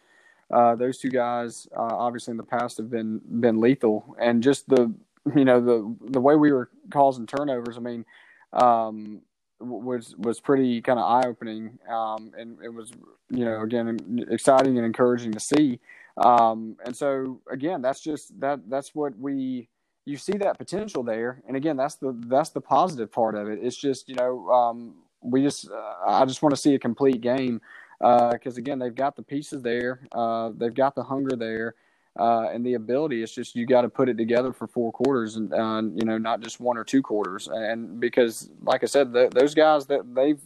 uh, 0.51 0.75
those 0.75 0.97
two 0.97 1.09
guys, 1.09 1.67
uh, 1.75 1.81
obviously 1.81 2.31
in 2.31 2.37
the 2.37 2.43
past, 2.43 2.77
have 2.77 2.89
been 2.89 3.21
been 3.39 3.59
lethal, 3.59 4.15
and 4.19 4.41
just 4.41 4.67
the 4.67 4.93
you 5.35 5.45
know 5.45 5.61
the 5.61 5.95
the 6.11 6.21
way 6.21 6.35
we 6.35 6.51
were 6.51 6.69
causing 6.91 7.25
turnovers. 7.25 7.77
I 7.77 7.81
mean, 7.81 8.05
um, 8.53 9.21
was 9.59 10.15
was 10.17 10.39
pretty 10.39 10.81
kind 10.81 10.99
of 10.99 11.05
eye 11.05 11.27
opening, 11.27 11.77
um, 11.89 12.31
and 12.37 12.57
it 12.63 12.73
was 12.73 12.91
you 13.29 13.45
know 13.45 13.61
again 13.61 14.25
exciting 14.29 14.77
and 14.77 14.85
encouraging 14.85 15.31
to 15.33 15.39
see. 15.39 15.79
Um, 16.17 16.75
and 16.85 16.95
so 16.95 17.41
again, 17.51 17.81
that's 17.81 18.01
just 18.01 18.39
that 18.39 18.61
that's 18.69 18.95
what 18.95 19.17
we 19.17 19.69
you 20.05 20.17
see 20.17 20.33
that 20.33 20.57
potential 20.57 21.03
there. 21.03 21.41
And 21.47 21.55
again, 21.55 21.77
that's 21.77 21.95
the 21.95 22.15
that's 22.27 22.49
the 22.49 22.61
positive 22.61 23.11
part 23.11 23.35
of 23.35 23.47
it. 23.47 23.59
It's 23.61 23.77
just 23.77 24.09
you 24.09 24.15
know 24.15 24.49
um, 24.49 24.95
we 25.21 25.43
just 25.43 25.69
uh, 25.69 25.95
I 26.07 26.25
just 26.25 26.41
want 26.41 26.55
to 26.55 26.61
see 26.61 26.73
a 26.75 26.79
complete 26.79 27.21
game 27.21 27.61
because 27.99 28.57
again 28.57 28.79
they've 28.79 28.95
got 28.95 29.15
the 29.15 29.23
pieces 29.23 29.61
there, 29.61 30.07
uh, 30.13 30.51
they've 30.55 30.73
got 30.73 30.95
the 30.95 31.03
hunger 31.03 31.35
there. 31.35 31.75
uh, 32.19 32.49
and 32.53 32.65
the 32.65 32.73
ability. 32.73 33.23
It's 33.23 33.33
just 33.33 33.55
you 33.55 33.65
got 33.65 33.81
to 33.81 33.89
put 33.89 34.09
it 34.09 34.17
together 34.17 34.51
for 34.51 34.67
four 34.67 34.91
quarters, 34.91 35.35
and 35.37 35.53
uh, 35.53 35.81
you 35.95 36.05
know, 36.05 36.17
not 36.17 36.41
just 36.41 36.59
one 36.59 36.77
or 36.77 36.83
two 36.83 37.01
quarters. 37.01 37.47
And 37.51 37.99
because, 37.99 38.49
like 38.61 38.83
I 38.83 38.87
said, 38.87 39.13
the, 39.13 39.29
those 39.33 39.55
guys 39.55 39.85
that 39.87 40.13
they've 40.13 40.41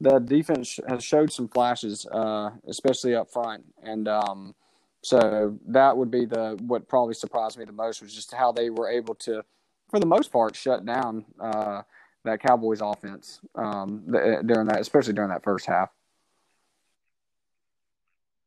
the 0.00 0.18
defense 0.18 0.78
has 0.88 1.04
showed 1.04 1.30
some 1.30 1.48
flashes, 1.48 2.06
uh, 2.06 2.50
especially 2.66 3.14
up 3.14 3.30
front, 3.30 3.64
and 3.82 4.08
um, 4.08 4.54
so 5.02 5.58
that 5.66 5.96
would 5.96 6.10
be 6.10 6.24
the 6.24 6.58
what 6.62 6.88
probably 6.88 7.14
surprised 7.14 7.58
me 7.58 7.64
the 7.66 7.72
most 7.72 8.00
was 8.02 8.14
just 8.14 8.32
how 8.32 8.50
they 8.52 8.70
were 8.70 8.88
able 8.88 9.14
to, 9.16 9.42
for 9.90 10.00
the 10.00 10.06
most 10.06 10.32
part, 10.32 10.56
shut 10.56 10.86
down 10.86 11.24
uh, 11.38 11.82
that 12.24 12.40
Cowboys 12.40 12.80
offense 12.80 13.40
um, 13.56 14.04
during 14.08 14.66
that, 14.68 14.80
especially 14.80 15.12
during 15.12 15.30
that 15.30 15.44
first 15.44 15.66
half. 15.66 15.90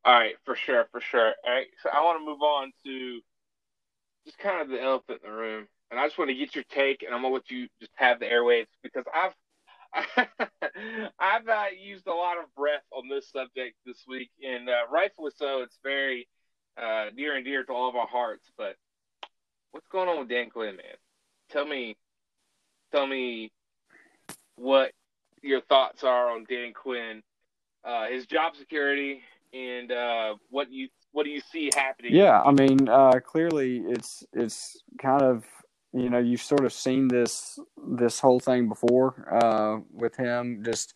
All 0.06 0.14
right, 0.14 0.36
for 0.44 0.56
sure, 0.56 0.86
for 0.92 1.00
sure. 1.00 1.34
All 1.46 1.54
right, 1.54 1.68
so 1.82 1.90
I 1.90 2.04
want 2.04 2.20
to 2.20 2.26
move 2.26 2.42
on 2.42 2.74
to 2.86 3.22
just 4.26 4.38
kind 4.38 4.62
of 4.62 4.70
the 4.70 4.82
elephant 4.82 5.22
in 5.24 5.32
the 5.32 5.36
room, 5.36 5.68
and 5.92 6.00
I 6.00 6.06
just 6.06 6.18
want 6.18 6.30
to 6.30 6.36
get 6.36 6.56
your 6.56 6.66
take, 6.66 7.04
and 7.04 7.16
I'm 7.16 7.22
gonna 7.22 7.34
let 7.34 7.50
you 7.50 7.68
just 7.80 7.92
have 7.96 8.20
the 8.20 8.26
airwaves 8.26 8.68
because 8.82 9.06
I've 9.14 9.34
I've 11.20 11.48
uh, 11.48 11.66
used 11.80 12.08
a 12.08 12.14
lot 12.14 12.38
of 12.38 12.54
breath 12.56 12.84
on 12.92 13.08
this 13.08 13.30
subject 13.32 13.76
this 13.86 14.04
week, 14.08 14.30
and 14.44 14.70
uh, 14.70 14.92
rightfully 14.92 15.32
so. 15.38 15.62
It's 15.62 15.78
very 15.84 16.28
uh, 16.82 17.06
near 17.16 17.36
and 17.36 17.46
dear 17.46 17.64
to 17.64 17.72
all 17.72 17.90
of 17.90 17.96
our 17.96 18.08
hearts. 18.08 18.52
But 18.58 18.76
what's 19.72 19.88
going 19.88 20.10
on 20.10 20.20
with 20.20 20.30
Dan 20.30 20.50
Quinn, 20.50 20.76
man? 20.76 20.96
Tell 21.50 21.66
me, 21.66 21.96
tell 22.92 23.06
me 23.06 23.52
what 24.56 24.92
your 25.42 25.62
thoughts 25.62 26.04
are 26.04 26.32
on 26.32 26.46
Dan 26.50 26.74
Quinn, 26.74 27.22
uh, 27.84 28.08
his 28.08 28.26
job 28.26 28.56
security, 28.56 29.22
and 29.54 29.92
uh, 29.92 30.36
what 30.50 30.72
you 30.72 30.90
what 31.12 31.26
do 31.26 31.30
you 31.30 31.42
see 31.52 31.70
happening? 31.76 32.14
Yeah, 32.14 32.42
I 32.42 32.52
mean, 32.52 32.90
uh, 32.90 33.20
clearly 33.24 33.84
it's 33.88 34.24
it's 34.34 34.82
kind 35.00 35.22
of 35.22 35.46
you 35.94 36.10
know 36.10 36.20
you've 36.20 36.42
sort 36.42 36.66
of 36.66 36.74
seen 36.74 37.08
this 37.08 37.60
this 37.88 38.20
whole 38.20 38.40
thing 38.40 38.68
before 38.68 39.28
uh, 39.32 39.80
with 39.94 40.16
him 40.16 40.64
just 40.66 40.96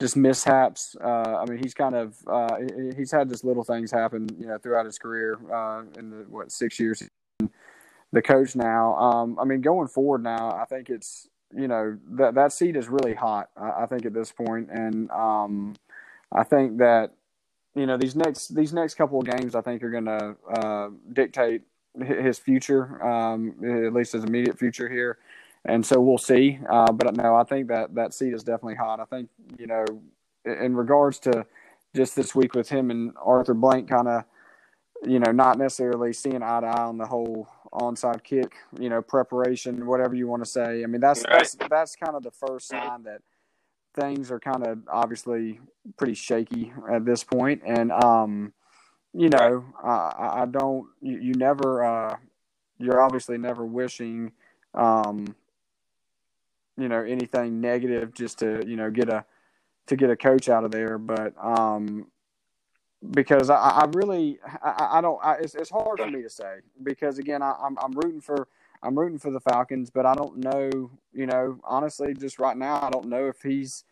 just 0.00 0.16
mishaps. 0.16 0.94
Uh, 1.02 1.38
I 1.38 1.44
mean, 1.46 1.58
he's 1.58 1.74
kind 1.74 1.94
of 1.94 2.16
uh, 2.26 2.56
he's 2.96 3.10
had 3.10 3.28
just 3.28 3.44
little 3.44 3.64
things 3.64 3.90
happen, 3.90 4.28
you 4.38 4.46
know, 4.46 4.58
throughout 4.58 4.86
his 4.86 4.98
career 4.98 5.38
uh, 5.52 5.82
in 5.98 6.10
the 6.10 6.26
what 6.28 6.52
six 6.52 6.78
years 6.78 7.02
the 8.12 8.22
coach 8.22 8.54
now. 8.54 8.94
Um, 8.94 9.38
I 9.40 9.44
mean, 9.44 9.60
going 9.60 9.88
forward 9.88 10.22
now, 10.22 10.50
I 10.52 10.64
think 10.64 10.90
it's 10.90 11.28
you 11.54 11.66
know 11.66 11.98
that 12.12 12.34
that 12.34 12.52
seat 12.52 12.76
is 12.76 12.88
really 12.88 13.14
hot. 13.14 13.48
I, 13.56 13.82
I 13.82 13.86
think 13.86 14.06
at 14.06 14.14
this 14.14 14.30
point, 14.32 14.68
and 14.70 15.10
um, 15.10 15.74
I 16.32 16.44
think 16.44 16.78
that 16.78 17.12
you 17.76 17.86
know 17.86 17.96
these 17.96 18.16
next 18.16 18.54
these 18.54 18.72
next 18.72 18.94
couple 18.94 19.20
of 19.20 19.26
games, 19.26 19.54
I 19.54 19.60
think 19.60 19.82
are 19.82 19.90
going 19.90 20.06
to 20.06 20.36
uh, 20.50 20.88
dictate 21.12 21.62
his 22.04 22.38
future, 22.38 23.02
um, 23.06 23.54
at 23.86 23.92
least 23.92 24.12
his 24.12 24.24
immediate 24.24 24.58
future 24.58 24.88
here. 24.88 25.18
And 25.64 25.84
so 25.84 26.00
we'll 26.00 26.18
see. 26.18 26.58
Uh, 26.68 26.92
but 26.92 27.16
no, 27.16 27.34
I 27.34 27.44
think 27.44 27.68
that 27.68 27.94
that 27.94 28.14
seat 28.14 28.32
is 28.32 28.44
definitely 28.44 28.76
hot. 28.76 29.00
I 29.00 29.04
think, 29.04 29.28
you 29.58 29.66
know, 29.66 29.84
in 30.44 30.76
regards 30.76 31.18
to 31.20 31.44
just 31.94 32.14
this 32.14 32.34
week 32.34 32.54
with 32.54 32.68
him 32.68 32.90
and 32.90 33.12
Arthur 33.20 33.54
Blank 33.54 33.88
kind 33.88 34.08
of, 34.08 34.24
you 35.04 35.18
know, 35.18 35.32
not 35.32 35.58
necessarily 35.58 36.12
seeing 36.12 36.42
eye 36.42 36.60
to 36.60 36.66
eye 36.66 36.84
on 36.84 36.98
the 36.98 37.06
whole 37.06 37.48
onside 37.72 38.22
kick, 38.22 38.54
you 38.78 38.88
know, 38.88 39.02
preparation, 39.02 39.86
whatever 39.86 40.14
you 40.14 40.28
want 40.28 40.44
to 40.44 40.48
say. 40.48 40.82
I 40.82 40.86
mean, 40.86 41.00
that's 41.00 41.24
that's 41.24 41.56
that's 41.68 41.96
kind 41.96 42.14
of 42.14 42.22
the 42.22 42.30
first 42.30 42.68
sign 42.68 43.02
that 43.02 43.22
things 43.96 44.30
are 44.30 44.38
kind 44.38 44.66
of 44.66 44.78
obviously 44.88 45.60
pretty 45.96 46.14
shaky 46.14 46.72
at 46.90 47.04
this 47.04 47.24
point. 47.24 47.62
And 47.66 47.90
um, 47.90 48.52
you 49.12 49.28
know, 49.28 49.64
I, 49.82 50.42
I 50.42 50.46
don't. 50.48 50.86
You, 51.00 51.18
you 51.18 51.34
never. 51.34 51.84
Uh, 51.84 52.16
you're 52.78 53.00
obviously 53.00 53.38
never 53.38 53.64
wishing, 53.64 54.32
um, 54.74 55.34
you 56.76 56.88
know, 56.88 57.02
anything 57.02 57.60
negative 57.60 58.12
just 58.12 58.38
to 58.40 58.62
you 58.66 58.76
know 58.76 58.90
get 58.90 59.08
a 59.08 59.24
to 59.86 59.96
get 59.96 60.10
a 60.10 60.16
coach 60.16 60.48
out 60.48 60.64
of 60.64 60.70
there. 60.70 60.98
But 60.98 61.32
um, 61.42 62.08
because 63.10 63.50
I, 63.50 63.56
I 63.56 63.86
really, 63.92 64.38
I, 64.62 64.98
I 64.98 65.00
don't. 65.00 65.18
I, 65.24 65.34
it's, 65.36 65.54
it's 65.54 65.70
hard 65.70 65.98
for 65.98 66.10
me 66.10 66.22
to 66.22 66.30
say 66.30 66.56
because 66.82 67.18
again, 67.18 67.42
I, 67.42 67.54
I'm 67.62 67.78
I'm 67.78 67.92
rooting 67.92 68.20
for 68.20 68.48
I'm 68.86 68.98
rooting 68.98 69.18
for 69.18 69.30
the 69.30 69.40
Falcons, 69.40 69.90
but 69.90 70.06
I 70.06 70.14
don't 70.14 70.38
know. 70.38 70.90
You 71.12 71.26
know, 71.26 71.58
honestly, 71.64 72.14
just 72.14 72.38
right 72.38 72.56
now, 72.56 72.80
I 72.82 72.90
don't 72.90 73.08
know 73.08 73.26
if 73.26 73.42
he's 73.42 73.84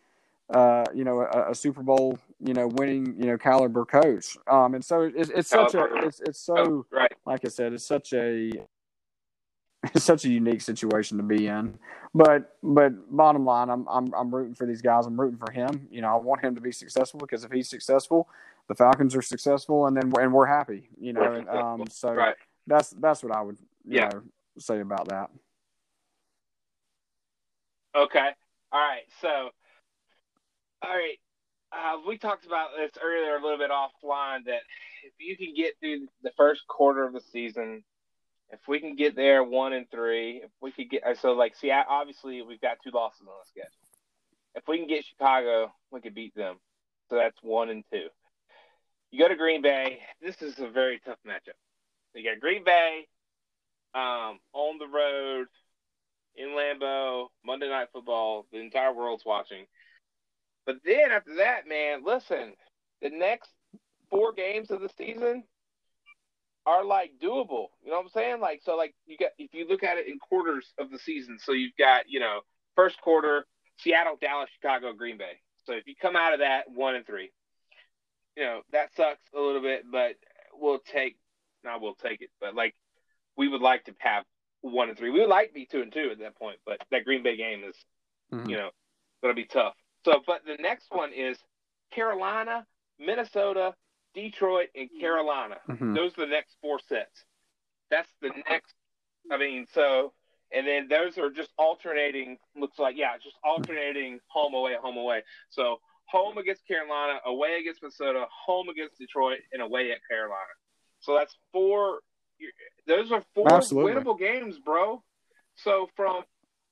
uh, 0.50 0.84
you 0.94 1.04
know, 1.04 1.20
a, 1.20 1.52
a, 1.52 1.54
Super 1.54 1.82
Bowl, 1.82 2.18
you 2.38 2.52
know, 2.52 2.68
winning, 2.68 3.14
you 3.18 3.26
know, 3.26 3.38
caliber 3.38 3.84
coach. 3.84 4.36
Um, 4.46 4.74
and 4.74 4.84
so 4.84 5.00
it's, 5.02 5.30
it's 5.30 5.48
such 5.48 5.74
a, 5.74 5.86
it's, 6.02 6.20
it's 6.20 6.38
so, 6.38 6.54
oh, 6.56 6.86
right. 6.90 7.12
like 7.24 7.44
I 7.44 7.48
said, 7.48 7.72
it's 7.72 7.86
such 7.86 8.12
a, 8.12 8.52
it's 9.84 10.04
such 10.04 10.26
a 10.26 10.28
unique 10.28 10.60
situation 10.60 11.16
to 11.16 11.22
be 11.22 11.46
in. 11.46 11.78
But, 12.14 12.56
but 12.62 12.92
bottom 13.14 13.44
line, 13.46 13.70
I'm, 13.70 13.86
I'm, 13.88 14.12
I'm 14.14 14.34
rooting 14.34 14.54
for 14.54 14.66
these 14.66 14.82
guys. 14.82 15.06
I'm 15.06 15.18
rooting 15.18 15.38
for 15.38 15.50
him. 15.50 15.88
You 15.90 16.02
know, 16.02 16.08
I 16.08 16.16
want 16.16 16.44
him 16.44 16.54
to 16.54 16.60
be 16.60 16.72
successful 16.72 17.18
because 17.20 17.44
if 17.44 17.50
he's 17.50 17.68
successful, 17.68 18.28
the 18.68 18.74
Falcons 18.74 19.16
are 19.16 19.22
successful, 19.22 19.86
and 19.86 19.96
then 19.96 20.12
and 20.18 20.32
we're 20.32 20.46
happy. 20.46 20.88
You 20.98 21.12
know, 21.12 21.34
and, 21.34 21.48
um, 21.48 21.84
so 21.90 22.14
right. 22.14 22.34
that's 22.66 22.90
that's 22.90 23.22
what 23.22 23.34
I 23.34 23.42
would, 23.42 23.58
you 23.84 23.98
yeah. 23.98 24.08
know, 24.08 24.22
say 24.58 24.80
about 24.80 25.08
that. 25.08 25.30
Okay. 27.96 28.30
All 28.72 28.80
right. 28.80 29.04
So 29.20 29.50
all 30.82 30.90
right. 30.90 31.18
Uh, 31.72 31.98
we 32.06 32.18
talked 32.18 32.46
about 32.46 32.68
this 32.76 32.92
earlier 33.02 33.36
a 33.36 33.42
little 33.42 33.58
bit 33.58 33.70
offline 33.70 34.44
that 34.44 34.60
if 35.02 35.12
you 35.18 35.36
can 35.36 35.54
get 35.54 35.74
through 35.80 36.06
the 36.22 36.30
first 36.36 36.66
quarter 36.68 37.04
of 37.04 37.12
the 37.12 37.20
season, 37.32 37.82
if 38.50 38.60
we 38.68 38.78
can 38.78 38.94
get 38.94 39.16
there 39.16 39.42
one 39.42 39.72
and 39.72 39.90
three, 39.90 40.42
if 40.44 40.50
we 40.60 40.70
could 40.70 40.90
get 40.90 41.02
so 41.20 41.32
like 41.32 41.56
see 41.56 41.70
obviously 41.70 42.42
we've 42.42 42.60
got 42.60 42.78
two 42.82 42.90
losses 42.92 43.22
on 43.22 43.26
the 43.26 43.48
schedule. 43.48 43.70
If 44.54 44.68
we 44.68 44.78
can 44.78 44.86
get 44.86 45.04
Chicago, 45.04 45.72
we 45.90 46.00
could 46.00 46.14
beat 46.14 46.34
them. 46.34 46.56
So 47.10 47.16
that's 47.16 47.38
one 47.42 47.70
and 47.70 47.84
two. 47.92 48.06
You 49.10 49.20
go 49.20 49.28
to 49.28 49.36
Green 49.36 49.62
Bay. 49.62 50.00
This 50.20 50.42
is 50.42 50.58
a 50.58 50.68
very 50.68 51.00
tough 51.04 51.18
matchup. 51.26 51.58
You 52.14 52.24
got 52.30 52.40
Green 52.40 52.64
Bay 52.64 53.06
um, 53.94 54.38
on 54.52 54.78
the 54.78 54.88
road 54.88 55.46
in 56.36 56.48
Lambeau, 56.48 57.28
Monday 57.44 57.68
Night 57.68 57.88
Football. 57.92 58.46
The 58.52 58.58
entire 58.58 58.92
world's 58.92 59.24
watching. 59.24 59.66
But 60.66 60.76
then 60.84 61.10
after 61.12 61.36
that, 61.36 61.68
man, 61.68 62.02
listen, 62.04 62.54
the 63.02 63.10
next 63.10 63.50
four 64.10 64.32
games 64.32 64.70
of 64.70 64.80
the 64.80 64.90
season 64.96 65.44
are 66.66 66.84
like 66.84 67.12
doable. 67.22 67.68
You 67.82 67.90
know 67.90 67.96
what 67.96 68.04
I'm 68.04 68.08
saying? 68.10 68.40
Like 68.40 68.62
so 68.64 68.76
like 68.76 68.94
you 69.06 69.16
got 69.18 69.30
if 69.38 69.52
you 69.52 69.68
look 69.68 69.82
at 69.82 69.98
it 69.98 70.08
in 70.08 70.18
quarters 70.18 70.72
of 70.78 70.90
the 70.90 70.98
season, 70.98 71.38
so 71.40 71.52
you've 71.52 71.76
got, 71.78 72.04
you 72.08 72.20
know, 72.20 72.40
first 72.74 73.00
quarter, 73.00 73.46
Seattle, 73.78 74.16
Dallas, 74.20 74.48
Chicago, 74.54 74.92
Green 74.92 75.18
Bay. 75.18 75.40
So 75.64 75.72
if 75.72 75.86
you 75.86 75.94
come 76.00 76.16
out 76.16 76.32
of 76.32 76.40
that 76.40 76.70
one 76.70 76.94
and 76.94 77.06
three, 77.06 77.30
you 78.36 78.44
know, 78.44 78.62
that 78.72 78.94
sucks 78.96 79.28
a 79.34 79.40
little 79.40 79.62
bit, 79.62 79.84
but 79.90 80.16
we'll 80.54 80.78
take 80.78 81.16
now 81.62 81.78
we'll 81.78 81.94
take 81.94 82.22
it. 82.22 82.30
But 82.40 82.54
like 82.54 82.74
we 83.36 83.48
would 83.48 83.62
like 83.62 83.84
to 83.84 83.94
have 83.98 84.24
one 84.60 84.88
and 84.88 84.96
three. 84.96 85.10
We 85.10 85.20
would 85.20 85.28
like 85.28 85.48
to 85.48 85.54
be 85.54 85.66
two 85.66 85.82
and 85.82 85.92
two 85.92 86.08
at 86.10 86.18
that 86.20 86.36
point, 86.36 86.58
but 86.64 86.78
that 86.90 87.04
Green 87.04 87.22
Bay 87.22 87.36
game 87.36 87.62
is 87.64 87.76
mm-hmm. 88.32 88.48
you 88.48 88.56
know, 88.56 88.70
gonna 89.22 89.34
be 89.34 89.44
tough. 89.44 89.74
So, 90.04 90.22
but 90.26 90.42
the 90.46 90.56
next 90.60 90.86
one 90.90 91.12
is 91.12 91.38
Carolina, 91.92 92.66
Minnesota, 92.98 93.74
Detroit, 94.14 94.68
and 94.74 94.88
Carolina. 95.00 95.56
Mm-hmm. 95.68 95.94
Those 95.94 96.12
are 96.18 96.26
the 96.26 96.32
next 96.32 96.56
four 96.60 96.78
sets. 96.88 97.24
That's 97.90 98.08
the 98.20 98.30
next. 98.48 98.74
I 99.30 99.38
mean, 99.38 99.66
so 99.72 100.12
and 100.52 100.66
then 100.66 100.88
those 100.88 101.18
are 101.18 101.30
just 101.30 101.50
alternating. 101.58 102.38
Looks 102.56 102.78
like 102.78 102.96
yeah, 102.96 103.16
just 103.22 103.36
alternating 103.44 104.20
home 104.28 104.54
away, 104.54 104.74
home 104.80 104.96
away. 104.96 105.22
So 105.50 105.78
home 106.06 106.38
against 106.38 106.66
Carolina, 106.66 107.18
away 107.24 107.58
against 107.60 107.82
Minnesota, 107.82 108.26
home 108.46 108.68
against 108.68 108.98
Detroit, 108.98 109.38
and 109.52 109.62
away 109.62 109.90
at 109.90 109.98
Carolina. 110.08 110.54
So 111.00 111.14
that's 111.14 111.34
four. 111.52 112.00
Those 112.86 113.12
are 113.12 113.22
four 113.34 113.52
Absolutely. 113.52 113.92
winnable 113.92 114.18
games, 114.18 114.58
bro. 114.58 115.02
So 115.56 115.88
from 115.96 116.24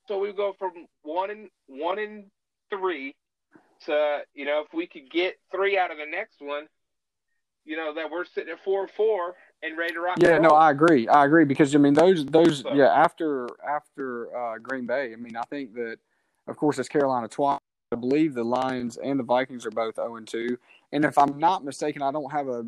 so 0.09 0.19
we 0.19 0.33
go 0.33 0.55
from 0.59 0.73
one 1.03 1.31
and 1.31 1.49
one 1.67 1.99
and 1.99 2.25
three 2.71 3.15
to 3.87 4.21
you 4.35 4.45
know, 4.45 4.65
if 4.67 4.75
we 4.75 4.87
could 4.87 5.11
get 5.11 5.39
three 5.51 5.79
out 5.79 5.91
of 5.91 5.99
the 5.99 6.07
next 6.07 6.41
one, 6.41 6.67
you 7.65 7.77
know, 7.77 7.95
that 7.95 8.11
we're 8.11 8.25
sitting 8.25 8.53
at 8.53 8.63
four 8.63 8.83
and 8.83 8.91
four 8.91 9.35
and 9.63 9.79
ready 9.79 9.95
to 9.95 10.01
rock. 10.01 10.17
Yeah, 10.21 10.39
no, 10.39 10.51
I 10.51 10.71
agree. 10.71 11.09
I 11.09 11.25
agree 11.25 11.45
because 11.45 11.75
I 11.75 11.79
mean 11.79 11.95
those 11.95 12.27
those 12.27 12.61
so, 12.61 12.75
yeah 12.75 12.93
after 12.93 13.49
after 13.67 14.37
uh, 14.37 14.59
Green 14.59 14.87
Bay, 14.87 15.13
I 15.13 15.17
mean 15.17 15.37
I 15.37 15.43
think 15.45 15.75
that 15.75 15.99
of 16.49 16.57
course 16.57 16.79
it's 16.79 16.89
Carolina 16.89 17.29
twice. 17.29 17.61
I 17.93 17.97
believe 17.97 18.35
the 18.35 18.45
Lions 18.45 18.97
and 18.97 19.19
the 19.19 19.25
Vikings 19.25 19.67
are 19.67 19.71
both 19.71 19.97
zero 19.97 20.13
oh 20.13 20.17
and 20.17 20.27
two. 20.27 20.59
And 20.93 21.05
if 21.05 21.17
I'm 21.19 21.39
not 21.39 21.65
mistaken, 21.65 22.03
I 22.03 22.11
don't 22.11 22.31
have 22.33 22.49
a. 22.49 22.67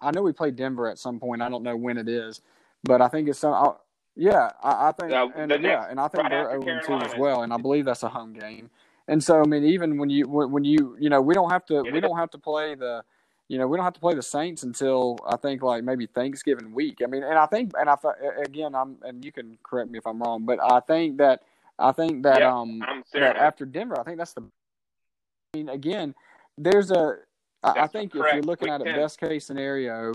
I 0.00 0.10
know 0.12 0.22
we 0.22 0.32
played 0.32 0.56
Denver 0.56 0.88
at 0.88 0.98
some 0.98 1.18
point. 1.18 1.42
I 1.42 1.48
don't 1.48 1.62
know 1.62 1.76
when 1.76 1.98
it 1.98 2.08
is, 2.08 2.40
but 2.84 3.00
I 3.00 3.08
think 3.08 3.28
it's 3.28 3.38
some. 3.38 3.54
I, 3.54 3.72
yeah, 4.16 4.50
I, 4.62 4.88
I 4.88 4.92
think, 4.92 5.12
and, 5.36 5.62
yeah, 5.62 5.86
and 5.88 6.00
I 6.00 6.08
think 6.08 6.24
right 6.24 6.30
they're 6.30 6.60
zero 6.60 6.80
oh 6.82 6.98
two 7.00 7.04
as 7.04 7.12
well. 7.16 7.42
And 7.42 7.52
I 7.52 7.56
believe 7.56 7.84
that's 7.84 8.02
a 8.02 8.08
home 8.08 8.32
game. 8.32 8.68
And 9.06 9.22
so, 9.22 9.40
I 9.40 9.44
mean, 9.46 9.64
even 9.64 9.96
when 9.96 10.10
you 10.10 10.26
when 10.26 10.64
you 10.64 10.96
you 10.98 11.08
know, 11.08 11.20
we 11.20 11.34
don't 11.34 11.50
have 11.50 11.64
to 11.66 11.82
we 11.82 12.00
don't 12.00 12.16
have 12.16 12.30
to 12.30 12.38
play 12.38 12.74
the 12.74 13.04
you 13.48 13.56
know, 13.56 13.66
we 13.66 13.78
don't 13.78 13.84
have 13.84 13.94
to 13.94 14.00
play 14.00 14.14
the 14.14 14.22
Saints 14.22 14.62
until 14.62 15.18
I 15.26 15.36
think 15.36 15.62
like 15.62 15.82
maybe 15.82 16.06
Thanksgiving 16.06 16.72
week. 16.72 16.98
I 17.02 17.06
mean, 17.06 17.22
and 17.22 17.38
I 17.38 17.46
think, 17.46 17.72
and 17.78 17.88
I 17.88 17.96
again, 18.44 18.74
I'm, 18.74 18.98
and 19.02 19.24
you 19.24 19.32
can 19.32 19.56
correct 19.62 19.90
me 19.90 19.98
if 19.98 20.06
I'm 20.06 20.20
wrong, 20.20 20.44
but 20.44 20.58
I 20.62 20.80
think 20.80 21.16
that 21.18 21.42
I 21.78 21.92
think 21.92 22.22
that 22.24 22.40
Yeah, 22.40 22.54
um 22.54 22.80
that 23.14 23.36
after 23.36 23.64
Denver, 23.64 23.98
I 23.98 24.02
think 24.02 24.18
that's 24.18 24.34
the. 24.34 24.42
I 24.42 25.56
mean, 25.56 25.68
again, 25.70 26.14
there's 26.58 26.90
a. 26.90 27.16
I, 27.64 27.82
I 27.82 27.86
think 27.86 28.14
if 28.14 28.22
you're 28.34 28.42
looking 28.42 28.70
Week 28.70 28.80
at 28.80 28.80
a 28.82 28.84
best 28.84 29.18
case 29.18 29.46
scenario, 29.46 30.12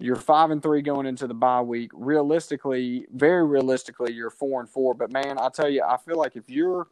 you're 0.00 0.16
five 0.16 0.50
and 0.50 0.62
three 0.62 0.82
going 0.82 1.06
into 1.06 1.26
the 1.26 1.34
bye 1.34 1.60
week. 1.60 1.90
Realistically, 1.94 3.06
very 3.14 3.44
realistically, 3.44 4.12
you're 4.12 4.30
four 4.30 4.60
and 4.60 4.68
four. 4.68 4.94
But 4.94 5.12
man, 5.12 5.38
I 5.38 5.48
tell 5.50 5.68
you, 5.68 5.82
I 5.82 5.96
feel 5.98 6.16
like 6.16 6.36
if 6.36 6.48
you're, 6.48 6.88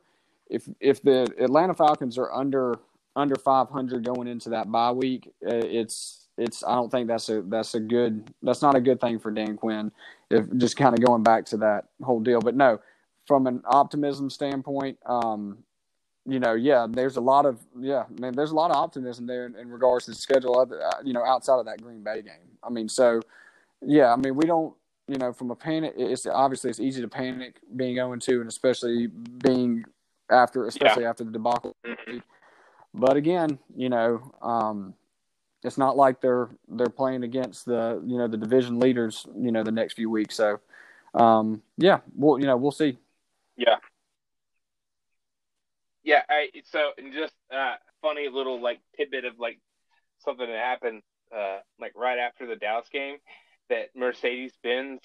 if 0.51 0.69
if 0.81 1.03
the 1.03 1.23
Atlanta 1.39 1.75
Falcons 1.75 2.19
are 2.19 2.33
under 2.33 2.79
under 3.17 3.35
500 3.35 4.05
going 4.05 4.29
into 4.29 4.51
that 4.51 4.71
bye 4.71 4.93
week, 4.93 5.33
uh, 5.47 5.55
it's 5.55 6.29
it's. 6.37 6.63
I 6.63 6.75
don't 6.75 6.91
think 6.91 7.09
that's 7.09 7.29
a 7.29 7.43
that's 7.43 7.75
a 7.75 7.81
good. 7.81 8.33
That's 8.43 8.63
not 8.63 8.77
a 8.77 8.81
good 8.81 9.01
thing 9.01 9.19
for 9.19 9.31
Dan 9.31 9.57
Quinn. 9.57 9.91
If 10.31 10.45
just 10.57 10.77
kind 10.77 10.97
of 10.97 11.05
going 11.05 11.23
back 11.23 11.47
to 11.47 11.57
that 11.59 11.87
whole 12.03 12.21
deal, 12.21 12.41
but 12.41 12.55
no, 12.55 12.79
from 13.27 13.47
an 13.47 13.63
optimism 13.67 14.31
standpoint, 14.31 14.99
um, 15.07 15.59
you 16.29 16.39
know, 16.39 16.55
yeah, 16.55 16.87
there's 16.89 17.17
a 17.17 17.21
lot 17.21 17.47
of 17.47 17.59
yeah, 17.79 18.05
man, 18.19 18.35
there's 18.35 18.51
a 18.51 18.55
lot 18.55 18.71
of 18.71 18.77
optimism 18.77 19.27
there 19.27 19.47
in, 19.47 19.57
in 19.57 19.71
regards 19.71 20.05
to 20.05 20.13
the 20.13 20.17
schedule. 20.17 20.59
Other, 20.59 20.85
uh, 20.85 21.01
you 21.05 21.13
know, 21.13 21.25
outside 21.25 21.59
of 21.59 21.67
that 21.67 21.83
Green 21.83 22.03
Bay 22.03 22.23
game. 22.23 22.59
I 22.63 22.71
mean, 22.71 22.89
so 22.89 23.21
yeah, 23.81 24.13
I 24.13 24.17
mean, 24.17 24.35
we 24.35 24.47
don't. 24.47 24.75
You 25.11 25.17
know, 25.17 25.33
from 25.33 25.51
a 25.51 25.57
panic, 25.57 25.95
it's 25.97 26.27
obviously 26.27 26.69
it's 26.69 26.81
easy 26.81 27.01
to 27.01 27.09
panic 27.09 27.61
being 27.77 27.95
0 27.95 28.15
2, 28.17 28.41
and 28.41 28.49
especially 28.49 29.07
being 29.07 29.87
after, 30.31 30.67
especially 30.67 31.07
after 31.07 31.25
the 31.25 31.31
debacle 31.31 31.75
but 32.95 33.17
again, 33.17 33.59
you 33.77 33.89
know, 33.89 34.33
um, 34.43 34.95
it's 35.63 35.79
not 35.79 35.97
like 35.97 36.21
they're 36.21 36.49
they're 36.69 36.89
playing 36.89 37.25
against 37.25 37.65
the 37.65 38.03
you 38.07 38.19
know 38.19 38.29
the 38.29 38.37
division 38.37 38.79
leaders 38.79 39.27
you 39.37 39.51
know 39.51 39.63
the 39.63 39.73
next 39.73 39.95
few 39.95 40.11
weeks. 40.11 40.37
So 40.37 40.61
um, 41.15 41.63
yeah, 41.77 41.99
we'll 42.15 42.39
you 42.39 42.47
know 42.47 42.57
we'll 42.57 42.73
see. 42.73 42.99
Yeah. 43.57 43.77
Yeah, 46.09 46.23
I 46.31 46.49
so 46.65 46.93
and 46.97 47.13
just 47.13 47.35
uh 47.55 47.75
funny 48.01 48.31
little 48.33 48.63
like 48.63 48.81
tidbit 48.97 49.27
of 49.27 49.35
like 49.39 49.61
something 50.25 50.47
that 50.47 50.57
happened 50.57 51.03
uh 51.37 51.59
like 51.79 51.93
right 51.95 52.19
after 52.19 52.47
the 52.47 52.57
Dallas 52.57 52.89
game 52.91 53.19
that 53.69 53.89
Mercedes 53.95 54.55
Benz 54.63 55.03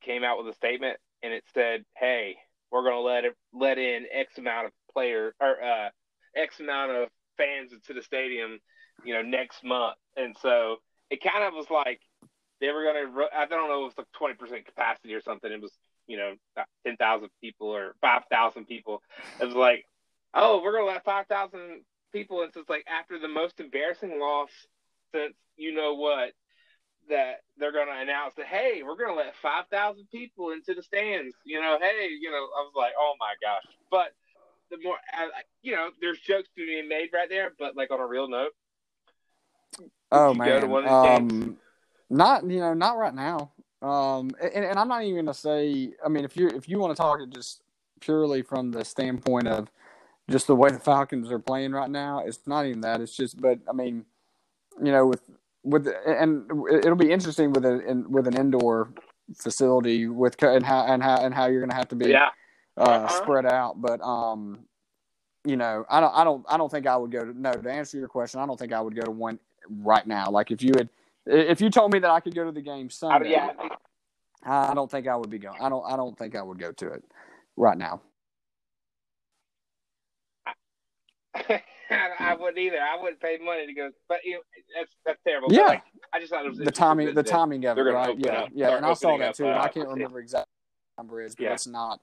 came 0.00 0.22
out 0.22 0.38
with 0.38 0.46
a 0.46 0.56
statement 0.56 0.98
and 1.24 1.32
it 1.32 1.42
said, 1.54 1.84
"Hey, 1.96 2.36
we're 2.70 2.84
to 2.94 3.00
let 3.00 3.24
it 3.24 3.34
let 3.52 3.78
in 3.78 4.06
X 4.12 4.38
amount 4.38 4.66
of 4.66 4.72
player 4.92 5.34
or 5.40 5.60
uh 5.60 5.88
X 6.36 6.60
amount 6.60 6.92
of 6.92 7.08
fans 7.36 7.72
into 7.72 7.92
the 7.92 8.02
stadium, 8.02 8.60
you 9.04 9.12
know, 9.12 9.22
next 9.22 9.64
month." 9.64 9.96
And 10.16 10.36
so 10.40 10.76
it 11.10 11.20
kind 11.20 11.42
of 11.42 11.54
was 11.54 11.68
like 11.68 12.00
they 12.60 12.70
were 12.70 12.84
to 12.84 13.26
I 13.36 13.46
don't 13.46 13.68
know, 13.68 13.82
it 13.82 13.92
was 13.96 13.98
like 13.98 14.38
20% 14.38 14.66
capacity 14.66 15.14
or 15.14 15.20
something. 15.20 15.50
It 15.50 15.60
was, 15.60 15.72
you 16.06 16.16
know, 16.16 16.34
10,000 16.86 17.28
people 17.40 17.74
or 17.74 17.96
5,000 18.00 18.66
people. 18.66 19.02
It 19.40 19.46
was 19.46 19.56
like 19.56 19.84
oh, 20.34 20.60
we're 20.62 20.72
gonna 20.72 20.86
let 20.86 21.04
five 21.04 21.26
thousand 21.26 21.82
people. 22.12 22.42
And 22.42 22.52
so 22.52 22.60
it's 22.60 22.70
like 22.70 22.84
after 22.86 23.18
the 23.18 23.28
most 23.28 23.60
embarrassing 23.60 24.18
loss 24.18 24.50
since 25.14 25.34
you 25.56 25.74
know 25.74 25.94
what, 25.94 26.32
that 27.08 27.40
they're 27.58 27.72
gonna 27.72 28.00
announce 28.00 28.34
that 28.34 28.46
hey, 28.46 28.82
we're 28.84 28.96
gonna 28.96 29.16
let 29.16 29.34
five 29.42 29.66
thousand 29.70 30.06
people 30.10 30.50
into 30.50 30.74
the 30.74 30.82
stands. 30.82 31.34
You 31.44 31.60
know, 31.60 31.78
hey, 31.80 32.08
you 32.20 32.30
know, 32.30 32.36
I 32.36 32.62
was 32.62 32.72
like, 32.76 32.92
oh 32.98 33.14
my 33.18 33.34
gosh. 33.42 33.74
But 33.90 34.12
the 34.70 34.78
more, 34.82 34.96
I, 35.12 35.28
you 35.62 35.74
know, 35.74 35.90
there's 36.00 36.18
jokes 36.18 36.48
being 36.56 36.88
made 36.88 37.10
right 37.12 37.28
there. 37.28 37.52
But 37.58 37.76
like 37.76 37.90
on 37.90 38.00
a 38.00 38.06
real 38.06 38.28
note, 38.28 38.52
Oh 40.12 40.34
man, 40.34 40.60
to 40.60 40.66
one 40.66 40.84
of 40.86 40.90
these 40.90 41.40
um, 41.42 41.56
not 42.10 42.48
you 42.48 42.60
know 42.60 42.74
not 42.74 42.96
right 42.96 43.14
now. 43.14 43.50
Um, 43.82 44.30
and, 44.40 44.64
and 44.64 44.78
I'm 44.78 44.88
not 44.88 45.02
even 45.02 45.24
gonna 45.24 45.34
say. 45.34 45.92
I 46.04 46.08
mean, 46.08 46.24
if 46.24 46.36
you 46.36 46.48
if 46.48 46.68
you 46.68 46.78
want 46.78 46.96
to 46.96 47.00
talk 47.00 47.20
it 47.20 47.30
just 47.30 47.62
purely 48.00 48.42
from 48.42 48.70
the 48.70 48.84
standpoint 48.84 49.48
of 49.48 49.70
just 50.30 50.46
the 50.46 50.56
way 50.56 50.70
the 50.70 50.78
Falcons 50.78 51.30
are 51.30 51.38
playing 51.38 51.72
right 51.72 51.90
now, 51.90 52.20
it's 52.24 52.40
not 52.46 52.66
even 52.66 52.80
that. 52.82 53.00
It's 53.00 53.16
just, 53.16 53.40
but 53.40 53.58
I 53.68 53.72
mean, 53.72 54.04
you 54.82 54.90
know, 54.92 55.06
with 55.06 55.22
with 55.62 55.86
and 56.06 56.50
it'll 56.82 56.96
be 56.96 57.10
interesting 57.12 57.52
with 57.52 57.64
a 57.64 57.80
in, 57.86 58.10
with 58.10 58.26
an 58.26 58.36
indoor 58.36 58.90
facility 59.36 60.06
with 60.08 60.42
and 60.42 60.64
how 60.64 60.84
and 60.86 61.02
how 61.02 61.16
and 61.24 61.34
how 61.34 61.46
you're 61.46 61.60
gonna 61.60 61.74
have 61.74 61.88
to 61.88 61.96
be 61.96 62.10
yeah, 62.10 62.28
uh, 62.76 62.82
Uh-huh. 62.82 63.22
spread 63.22 63.46
out. 63.46 63.80
But 63.80 64.00
um, 64.02 64.60
you 65.46 65.56
know, 65.56 65.84
I 65.90 66.00
don't, 66.00 66.14
I 66.14 66.24
don't, 66.24 66.44
I 66.48 66.56
don't 66.56 66.70
think 66.70 66.86
I 66.86 66.96
would 66.96 67.10
go 67.12 67.24
to. 67.24 67.38
No, 67.38 67.52
to 67.52 67.70
answer 67.70 67.98
your 67.98 68.08
question, 68.08 68.40
I 68.40 68.46
don't 68.46 68.58
think 68.58 68.72
I 68.72 68.80
would 68.80 68.94
go 68.96 69.02
to 69.02 69.10
one 69.10 69.38
right 69.68 70.06
now. 70.06 70.30
Like 70.30 70.50
if 70.50 70.62
you 70.62 70.72
had, 70.76 70.88
if 71.26 71.60
you 71.60 71.68
told 71.70 71.92
me 71.92 71.98
that 71.98 72.10
I 72.10 72.20
could 72.20 72.34
go 72.34 72.44
to 72.44 72.52
the 72.52 72.62
game 72.62 72.88
Sunday. 72.90 73.30
I 73.50 73.52
think- 73.54 73.72
I 74.46 74.74
don't 74.74 74.90
think 74.90 75.08
I 75.08 75.16
would 75.16 75.30
be 75.30 75.38
going. 75.38 75.56
I 75.58 75.70
don't, 75.70 75.82
I 75.90 75.96
don't 75.96 76.18
think 76.18 76.36
I 76.36 76.42
would 76.42 76.58
go 76.58 76.70
to 76.70 76.88
it 76.92 77.02
right 77.56 77.78
now. 77.78 78.02
I 81.90 82.34
wouldn't 82.38 82.58
either. 82.58 82.78
I 82.78 83.00
wouldn't 83.00 83.20
pay 83.20 83.38
money 83.44 83.66
to 83.66 83.72
go, 83.74 83.90
but 84.08 84.18
you 84.24 84.34
know, 84.34 84.40
that's 84.78 84.92
that's 85.04 85.20
terrible. 85.26 85.52
Yeah. 85.52 85.62
like, 85.62 85.82
I 86.12 86.18
just 86.20 86.32
thought 86.32 86.44
it 86.46 86.48
was 86.50 86.58
The 86.58 86.70
timing, 86.70 87.06
the 87.06 87.10
interesting 87.10 87.24
that- 87.24 87.30
timing 87.38 87.64
of 87.66 87.78
it, 87.78 87.82
right? 87.82 88.18
Yeah, 88.18 88.32
up- 88.32 88.48
yeah. 88.54 88.76
And 88.76 88.86
I 88.86 88.94
saw 88.94 89.08
opening 89.08 89.20
that 89.20 89.28
up, 89.30 89.36
too. 89.36 89.46
and 89.46 89.54
I 89.54 89.64
uh, 89.64 89.68
can't 89.68 89.88
remember 89.88 90.20
exactly 90.20 90.46
what 90.50 90.96
the 90.96 91.02
number 91.02 91.22
is, 91.22 91.34
but 91.34 91.44
Yeah. 91.44 91.52
it's 91.52 91.66
not. 91.66 92.00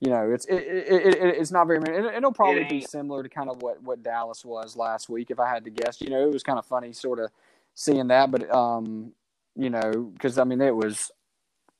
You 0.00 0.10
know, 0.10 0.30
it's 0.30 0.44
it, 0.44 0.56
it, 0.56 0.86
it, 0.92 1.14
it 1.14 1.34
it's 1.38 1.50
not 1.50 1.66
very 1.66 1.80
many. 1.80 1.96
It, 1.96 2.04
it'll 2.16 2.32
probably 2.32 2.62
It 2.62 2.68
be 2.68 2.82
similar 2.82 3.22
to 3.22 3.28
kind 3.28 3.48
of 3.48 3.62
what 3.62 3.82
what 3.82 4.02
Dallas 4.02 4.44
was 4.44 4.76
last 4.76 5.08
week, 5.08 5.30
if 5.30 5.40
I 5.40 5.48
had 5.48 5.64
to 5.64 5.70
guess. 5.70 6.00
You 6.02 6.10
know, 6.10 6.22
it 6.26 6.32
was 6.32 6.42
kind 6.42 6.58
of 6.58 6.66
funny, 6.66 6.92
sort 6.92 7.18
of 7.18 7.30
seeing 7.74 8.06
that, 8.08 8.30
but 8.30 8.50
um, 8.54 9.12
you 9.54 9.70
know, 9.70 10.10
because 10.12 10.38
I 10.38 10.44
mean, 10.44 10.60
it 10.60 10.74
was. 10.76 11.10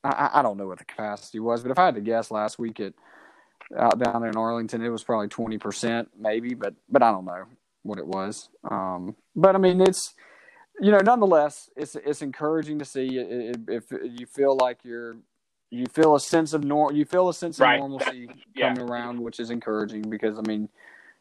I- 0.03 0.31
I, 0.35 0.39
I 0.39 0.43
don't 0.43 0.57
know 0.57 0.67
what 0.69 0.79
the 0.79 0.85
capacity 0.85 1.41
was, 1.41 1.63
but 1.63 1.73
if 1.73 1.79
I 1.79 1.87
had 1.87 1.97
to 1.97 2.01
guess, 2.01 2.31
last 2.31 2.59
week 2.61 2.79
at 2.81 2.93
out 3.77 3.99
down 3.99 4.23
there 4.23 4.31
in 4.31 4.37
Arlington, 4.37 4.83
it 4.83 4.89
was 4.89 5.05
probably 5.05 5.29
twenty 5.29 5.59
percent, 5.59 6.09
maybe, 6.19 6.55
but 6.55 6.75
but 6.89 7.03
I 7.03 7.11
don't 7.11 7.25
know 7.25 7.45
what 7.83 7.99
it 7.99 8.07
was. 8.07 8.49
Um, 8.69 9.17
but 9.35 9.55
I 9.55 9.59
mean, 9.59 9.81
it's 9.81 10.15
you 10.81 10.91
know, 10.91 10.99
nonetheless, 10.99 11.71
it's 11.77 11.97
it's 11.97 12.23
encouraging 12.23 12.79
to 12.79 12.85
see 12.85 13.19
if, 13.69 13.85
you 13.91 14.27
feel 14.27 14.57
like 14.57 14.79
you're 14.85 15.17
you 15.71 15.87
feel 15.87 16.15
a 16.15 16.21
sense 16.21 16.53
of 16.53 16.65
nor 16.65 16.93
you 16.93 17.05
feel 17.05 17.29
a 17.29 17.35
sense 17.35 17.59
of 17.59 17.65
Right. 17.65 17.79
normalcy 17.79 18.29
Yeah. 18.55 18.75
coming 18.75 18.91
around, 18.91 19.21
which 19.21 19.41
is 19.41 19.51
encouraging 19.51 20.03
because 20.03 20.39
I 20.39 20.43
mean, 20.43 20.69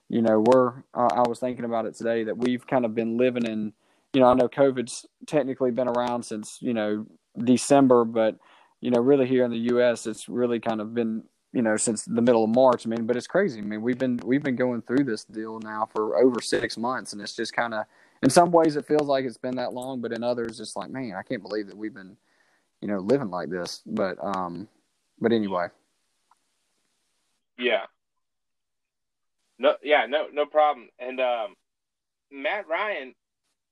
you 0.09 0.21
know, 0.21 0.39
we're 0.39 0.73
uh, 0.93 1.09
I 1.13 1.23
was 1.27 1.39
thinking 1.39 1.65
about 1.65 1.85
it 1.85 1.95
today 1.95 2.23
that 2.25 2.37
we've 2.37 2.65
kind 2.65 2.85
of 2.85 2.95
been 2.95 3.17
living 3.17 3.45
in, 3.45 3.73
you 4.13 4.21
know, 4.21 4.27
I 4.27 4.33
know 4.33 4.47
COVID's 4.47 5.05
technically 5.25 5.71
been 5.71 5.87
around 5.87 6.23
since 6.23 6.59
you 6.61 6.73
know 6.73 7.05
December, 7.37 8.05
but 8.05 8.37
you 8.81 8.91
know, 8.91 8.99
really 8.99 9.25
here 9.25 9.43
in 9.45 9.51
the 9.51 9.67
U.S., 9.71 10.05
it's 10.05 10.29
really 10.29 10.59
kind 10.59 10.79
of 10.79 10.93
been 10.93 11.23
you 11.55 11.61
know 11.61 11.77
since 11.77 12.03
the 12.05 12.21
middle 12.21 12.43
of 12.43 12.49
March. 12.51 12.85
I 12.85 12.89
mean, 12.89 13.05
but 13.05 13.15
it's 13.15 13.27
crazy. 13.27 13.59
I 13.59 13.63
mean, 13.63 13.81
we've 13.81 13.97
been 13.97 14.19
we've 14.25 14.43
been 14.43 14.57
going 14.57 14.81
through 14.83 15.05
this 15.05 15.23
deal 15.23 15.59
now 15.59 15.89
for 15.93 16.17
over 16.17 16.41
six 16.41 16.77
months, 16.77 17.13
and 17.13 17.21
it's 17.21 17.35
just 17.35 17.53
kind 17.53 17.73
of 17.73 17.85
in 18.21 18.29
some 18.29 18.51
ways 18.51 18.75
it 18.75 18.85
feels 18.85 19.07
like 19.07 19.25
it's 19.25 19.37
been 19.37 19.55
that 19.55 19.73
long, 19.73 20.01
but 20.01 20.11
in 20.11 20.23
others 20.23 20.59
it's 20.59 20.75
like, 20.75 20.89
man, 20.89 21.13
I 21.17 21.23
can't 21.23 21.41
believe 21.41 21.67
that 21.67 21.77
we've 21.77 21.93
been, 21.93 22.17
you 22.81 22.89
know, 22.89 22.99
living 22.99 23.29
like 23.29 23.49
this. 23.49 23.81
But 23.85 24.17
um, 24.21 24.67
but 25.19 25.31
anyway, 25.31 25.67
Yeah. 27.57 27.85
No, 29.57 29.75
yeah, 29.81 30.05
no, 30.05 30.27
no 30.33 30.45
problem. 30.45 30.89
And 30.99 31.19
um, 31.21 31.55
Matt 32.31 32.67
Ryan 32.67 33.15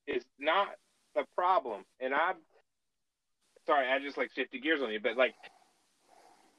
is 0.08 0.24
not 0.40 0.70
the 1.16 1.26
problem. 1.36 1.84
And 2.00 2.14
I'm 2.14 2.38
sorry, 3.68 3.88
I 3.90 4.00
just 4.00 4.18
like 4.18 4.32
shifted 4.34 4.64
gears 4.64 4.82
on 4.82 4.92
you, 4.92 5.02
but 5.02 5.18
like, 5.18 5.34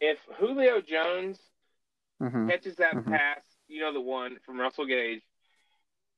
if 0.01 0.19
Julio 0.39 0.81
Jones 0.81 1.39
hmm 2.21 2.49
catches 2.49 2.77
that 2.77 2.97
Mhm. 2.97 3.05
pass, 3.05 3.43
you 3.69 3.81
know, 3.81 3.93
the 3.93 4.01
one 4.01 4.39
from 4.45 4.61
Russell 4.61 4.87
Gage, 4.87 5.23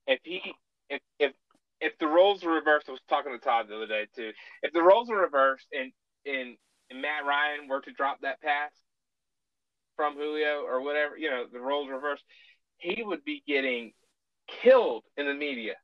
if 0.06 0.20
he, 0.24 0.54
if 0.88 1.00
if 1.18 1.32
if 1.80 1.98
the 1.98 2.06
roles 2.06 2.42
were 2.42 2.52
reversed, 2.54 2.88
I 2.88 2.92
was 2.92 3.00
talking 3.08 3.32
to 3.32 3.38
Todd 3.38 3.68
the 3.68 3.76
other 3.76 3.86
day 3.86 4.06
too. 4.14 4.32
If 4.62 4.72
the 4.72 4.82
roles 4.82 5.08
were 5.08 5.20
reversed 5.20 5.66
and 5.72 5.92
and, 6.26 6.56
and 6.90 7.02
Matt 7.02 7.24
Ryan 7.24 7.68
were 7.68 7.80
to 7.82 7.92
drop 7.92 8.20
that 8.22 8.40
pass 8.40 8.72
from 9.96 10.14
Julio 10.16 10.62
or 10.62 10.82
whatever, 10.82 11.16
you 11.16 11.30
know, 11.30 11.46
the 11.50 11.60
roles 11.60 11.88
reversed, 11.88 12.24
he 12.78 13.02
would 13.02 13.24
be 13.24 13.42
getting 13.46 13.92
killed 14.46 15.04
in 15.16 15.26
the 15.26 15.34
media. 15.34 15.74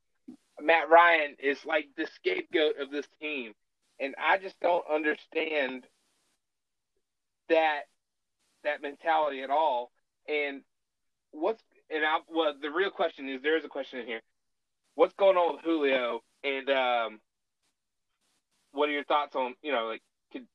Matt 0.59 0.89
Ryan 0.89 1.35
is 1.39 1.65
like 1.65 1.87
the 1.97 2.07
scapegoat 2.07 2.77
of 2.79 2.91
this 2.91 3.07
team, 3.19 3.53
and 3.99 4.15
I 4.17 4.37
just 4.37 4.59
don't 4.59 4.85
understand 4.91 5.85
that 7.49 7.81
that 8.63 8.81
mentality 8.81 9.41
at 9.41 9.49
all. 9.49 9.91
And 10.27 10.61
what's 11.31 11.63
and 11.89 12.03
I 12.03 12.19
well, 12.33 12.53
the 12.59 12.69
real 12.69 12.89
question 12.89 13.29
is 13.29 13.41
there 13.41 13.57
is 13.57 13.65
a 13.65 13.69
question 13.69 13.99
in 13.99 14.07
here. 14.07 14.21
What's 14.95 15.13
going 15.13 15.37
on 15.37 15.55
with 15.55 15.65
Julio? 15.65 16.21
And 16.43 16.69
um, 16.69 17.19
what 18.71 18.89
are 18.89 18.91
your 18.91 19.03
thoughts 19.03 19.35
on 19.35 19.55
you 19.61 19.71
know 19.71 19.87
like 19.87 20.01
could 20.31 20.45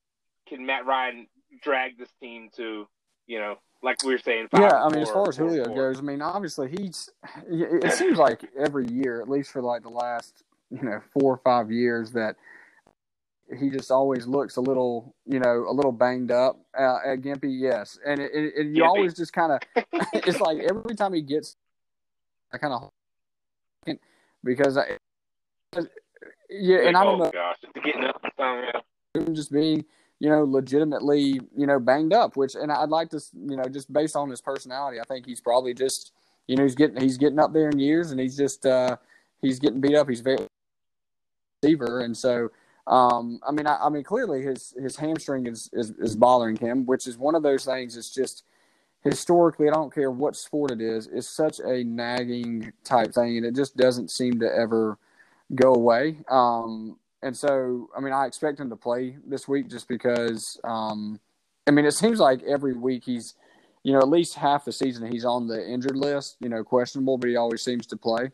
can 0.47 0.65
Matt 0.65 0.85
Ryan 0.85 1.27
drag 1.61 1.97
this 1.97 2.09
team 2.21 2.49
to 2.55 2.87
you 3.27 3.39
know 3.39 3.55
like 3.81 4.03
we 4.03 4.11
were 4.11 4.19
saying? 4.19 4.47
five 4.51 4.61
yeah, 4.61 4.83
I 4.83 4.89
mean, 4.89 5.01
as 5.01 5.09
far 5.09 5.29
as 5.29 5.37
four 5.37 5.47
Julio 5.47 5.65
four? 5.65 5.75
goes, 5.75 5.99
I 5.99 6.01
mean, 6.01 6.21
obviously 6.21 6.69
he's. 6.69 7.09
It 7.49 7.93
seems 7.93 8.17
like 8.17 8.43
every 8.57 8.87
year, 8.87 9.21
at 9.21 9.29
least 9.29 9.51
for 9.51 9.61
like 9.61 9.83
the 9.83 9.89
last 9.89 10.43
you 10.69 10.81
know 10.81 11.01
four 11.13 11.33
or 11.33 11.41
five 11.43 11.71
years 11.71 12.11
that 12.11 12.35
he 13.57 13.69
just 13.69 13.91
always 13.91 14.27
looks 14.27 14.57
a 14.57 14.61
little, 14.61 15.15
you 15.25 15.39
know, 15.39 15.65
a 15.67 15.73
little 15.73 15.91
banged 15.91 16.31
up. 16.31 16.59
Uh, 16.77 16.99
at 17.05 17.21
Gimpy, 17.21 17.59
yes, 17.59 17.97
and 18.05 18.19
it, 18.19 18.31
it, 18.33 18.53
it 18.55 18.67
you 18.67 18.83
Gimpy. 18.83 18.87
always 18.87 19.13
just 19.15 19.33
kind 19.33 19.51
of, 19.51 19.59
it's 20.13 20.39
like 20.39 20.59
every 20.59 20.95
time 20.95 21.13
he 21.13 21.21
gets, 21.21 21.55
I 22.53 22.57
kind 22.57 22.73
of, 22.73 23.97
because 24.43 24.77
I, 24.77 24.97
yeah, 26.49 26.87
and 26.87 26.97
I 26.97 27.03
don't 27.03 27.21
oh, 27.21 27.25
know, 27.25 27.31
gosh, 27.31 27.57
getting 27.83 28.03
up 28.03 28.19
and 28.23 28.33
stuff, 28.33 28.83
yeah. 29.15 29.33
just 29.33 29.51
being, 29.51 29.85
you 30.19 30.29
know, 30.29 30.43
legitimately, 30.43 31.39
you 31.55 31.67
know, 31.67 31.79
banged 31.79 32.13
up. 32.13 32.35
Which, 32.35 32.55
and 32.55 32.71
I'd 32.71 32.89
like 32.89 33.09
to, 33.09 33.21
you 33.33 33.55
know, 33.55 33.65
just 33.65 33.91
based 33.91 34.15
on 34.15 34.29
his 34.29 34.41
personality, 34.41 34.99
I 34.99 35.03
think 35.03 35.25
he's 35.25 35.41
probably 35.41 35.73
just, 35.73 36.11
you 36.47 36.55
know, 36.55 36.63
he's 36.63 36.75
getting 36.75 37.01
he's 37.01 37.17
getting 37.17 37.39
up 37.39 37.53
there 37.53 37.69
in 37.69 37.79
years, 37.79 38.11
and 38.11 38.19
he's 38.19 38.37
just 38.37 38.65
uh 38.65 38.97
he's 39.41 39.59
getting 39.59 39.81
beat 39.81 39.95
up. 39.95 40.09
He's 40.09 40.21
very 40.21 40.47
receiver, 41.63 42.01
and 42.01 42.15
so. 42.15 42.49
Um, 42.89 43.39
I 43.47 43.51
mean, 43.51 43.67
I, 43.67 43.77
I 43.85 43.89
mean, 43.89 44.03
clearly 44.03 44.41
his 44.41 44.73
his 44.81 44.95
hamstring 44.95 45.45
is, 45.45 45.69
is 45.73 45.91
is 45.91 46.15
bothering 46.15 46.57
him, 46.57 46.85
which 46.85 47.05
is 47.05 47.17
one 47.17 47.35
of 47.35 47.43
those 47.43 47.63
things. 47.63 47.95
It's 47.95 48.13
just 48.13 48.43
historically, 49.03 49.69
I 49.69 49.73
don't 49.73 49.93
care 49.93 50.11
what 50.11 50.35
sport 50.35 50.71
it 50.71 50.81
is, 50.81 51.07
it's 51.07 51.29
such 51.29 51.59
a 51.59 51.83
nagging 51.83 52.73
type 52.83 53.13
thing, 53.13 53.37
and 53.37 53.45
it 53.45 53.55
just 53.55 53.77
doesn't 53.77 54.09
seem 54.11 54.39
to 54.39 54.53
ever 54.53 54.97
go 55.55 55.73
away. 55.73 56.17
Um, 56.29 56.97
and 57.21 57.37
so, 57.37 57.89
I 57.95 57.99
mean, 57.99 58.13
I 58.13 58.25
expect 58.25 58.59
him 58.59 58.69
to 58.69 58.75
play 58.75 59.17
this 59.25 59.47
week 59.47 59.69
just 59.69 59.87
because. 59.87 60.59
Um, 60.63 61.19
I 61.67 61.71
mean, 61.71 61.85
it 61.85 61.91
seems 61.91 62.19
like 62.19 62.41
every 62.43 62.73
week 62.73 63.03
he's, 63.03 63.35
you 63.83 63.93
know, 63.93 63.99
at 63.99 64.09
least 64.09 64.33
half 64.33 64.65
the 64.65 64.71
season 64.71 65.11
he's 65.11 65.25
on 65.25 65.47
the 65.47 65.63
injured 65.63 65.95
list. 65.95 66.37
You 66.39 66.49
know, 66.49 66.63
questionable, 66.63 67.19
but 67.19 67.29
he 67.29 67.35
always 67.35 67.61
seems 67.61 67.85
to 67.87 67.97
play. 67.97 68.31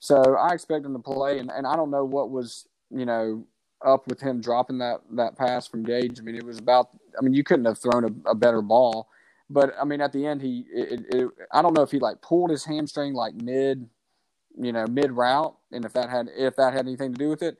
So 0.00 0.36
I 0.36 0.52
expect 0.52 0.84
him 0.84 0.92
to 0.92 0.98
play, 0.98 1.38
and, 1.38 1.50
and 1.50 1.66
I 1.66 1.76
don't 1.76 1.90
know 1.90 2.04
what 2.04 2.30
was, 2.30 2.68
you 2.90 3.06
know, 3.06 3.46
up 3.84 4.06
with 4.06 4.20
him 4.20 4.40
dropping 4.40 4.78
that 4.78 5.00
that 5.12 5.36
pass 5.36 5.66
from 5.66 5.82
Gage. 5.82 6.18
I 6.18 6.22
mean, 6.22 6.36
it 6.36 6.44
was 6.44 6.58
about. 6.58 6.90
I 7.18 7.22
mean, 7.22 7.34
you 7.34 7.44
couldn't 7.44 7.64
have 7.66 7.78
thrown 7.78 8.04
a, 8.04 8.30
a 8.30 8.34
better 8.34 8.62
ball, 8.62 9.08
but 9.50 9.74
I 9.80 9.84
mean, 9.84 10.00
at 10.00 10.12
the 10.12 10.26
end, 10.26 10.42
he. 10.42 10.64
It, 10.72 11.00
it, 11.10 11.28
I 11.52 11.62
don't 11.62 11.74
know 11.74 11.82
if 11.82 11.90
he 11.90 11.98
like 11.98 12.20
pulled 12.20 12.50
his 12.50 12.64
hamstring 12.64 13.14
like 13.14 13.34
mid, 13.34 13.88
you 14.58 14.72
know, 14.72 14.86
mid 14.86 15.12
route, 15.12 15.56
and 15.72 15.84
if 15.84 15.92
that 15.92 16.10
had 16.10 16.28
if 16.36 16.56
that 16.56 16.72
had 16.72 16.86
anything 16.86 17.12
to 17.12 17.18
do 17.18 17.28
with 17.28 17.42
it. 17.42 17.58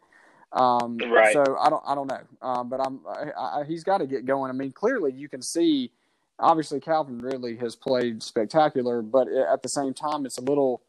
Um, 0.52 0.98
Right. 0.98 1.32
So 1.32 1.56
I 1.60 1.68
don't 1.68 1.82
I 1.86 1.94
don't 1.94 2.06
know, 2.06 2.20
um, 2.42 2.68
but 2.68 2.80
I'm 2.80 3.00
I, 3.08 3.60
I, 3.60 3.64
he's 3.64 3.84
got 3.84 3.98
to 3.98 4.06
get 4.06 4.24
going. 4.24 4.50
I 4.50 4.54
mean, 4.54 4.72
clearly 4.72 5.12
you 5.12 5.28
can 5.28 5.42
see. 5.42 5.92
Obviously, 6.40 6.80
Calvin 6.80 7.18
Ridley 7.18 7.56
has 7.58 7.76
played 7.76 8.20
spectacular, 8.20 9.02
but 9.02 9.28
at 9.28 9.62
the 9.62 9.68
same 9.68 9.94
time, 9.94 10.26
it's 10.26 10.36
a 10.36 10.40
little 10.40 10.82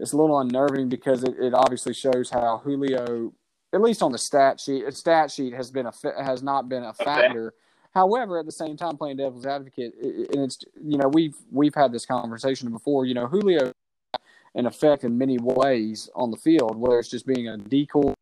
it's 0.00 0.12
a 0.12 0.16
little 0.16 0.38
unnerving 0.38 0.88
because 0.88 1.24
it, 1.24 1.34
it 1.38 1.54
obviously 1.54 1.92
shows 1.92 2.30
how 2.30 2.58
Julio 2.64 3.32
at 3.72 3.80
least 3.80 4.02
on 4.02 4.12
the 4.12 4.18
stat 4.18 4.60
sheet, 4.60 4.84
a 4.84 4.92
stat 4.92 5.30
sheet 5.30 5.52
has 5.54 5.70
been 5.70 5.86
a 5.86 5.92
has 6.22 6.42
not 6.42 6.68
been 6.68 6.84
a 6.84 6.94
factor. 6.94 7.54
However, 7.94 8.38
at 8.38 8.46
the 8.46 8.52
same 8.52 8.76
time, 8.76 8.96
playing 8.96 9.16
devil's 9.16 9.46
advocate, 9.46 9.94
and 10.00 10.44
it's 10.44 10.58
you 10.82 10.98
know 10.98 11.08
we've 11.08 11.36
we've 11.50 11.74
had 11.74 11.92
this 11.92 12.06
conversation 12.06 12.70
before. 12.70 13.06
You 13.06 13.14
know, 13.14 13.26
Julio 13.26 13.72
an 14.54 14.66
effect 14.66 15.04
in 15.04 15.16
many 15.16 15.38
ways 15.38 16.08
on 16.14 16.30
the 16.30 16.36
field, 16.36 16.76
whether 16.76 16.98
it's 16.98 17.08
just 17.08 17.26
being 17.26 17.48
a 17.48 17.56
decoy, 17.56 18.12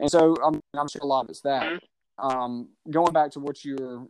and 0.00 0.10
so 0.10 0.36
I'm 0.44 0.60
I'm 0.74 0.88
sure 0.88 1.02
a 1.02 1.06
lot 1.06 1.24
of 1.24 1.30
it's 1.30 1.40
that. 1.42 1.82
Um, 2.18 2.68
going 2.90 3.12
back 3.12 3.30
to 3.32 3.40
what 3.40 3.64
you're, 3.64 4.06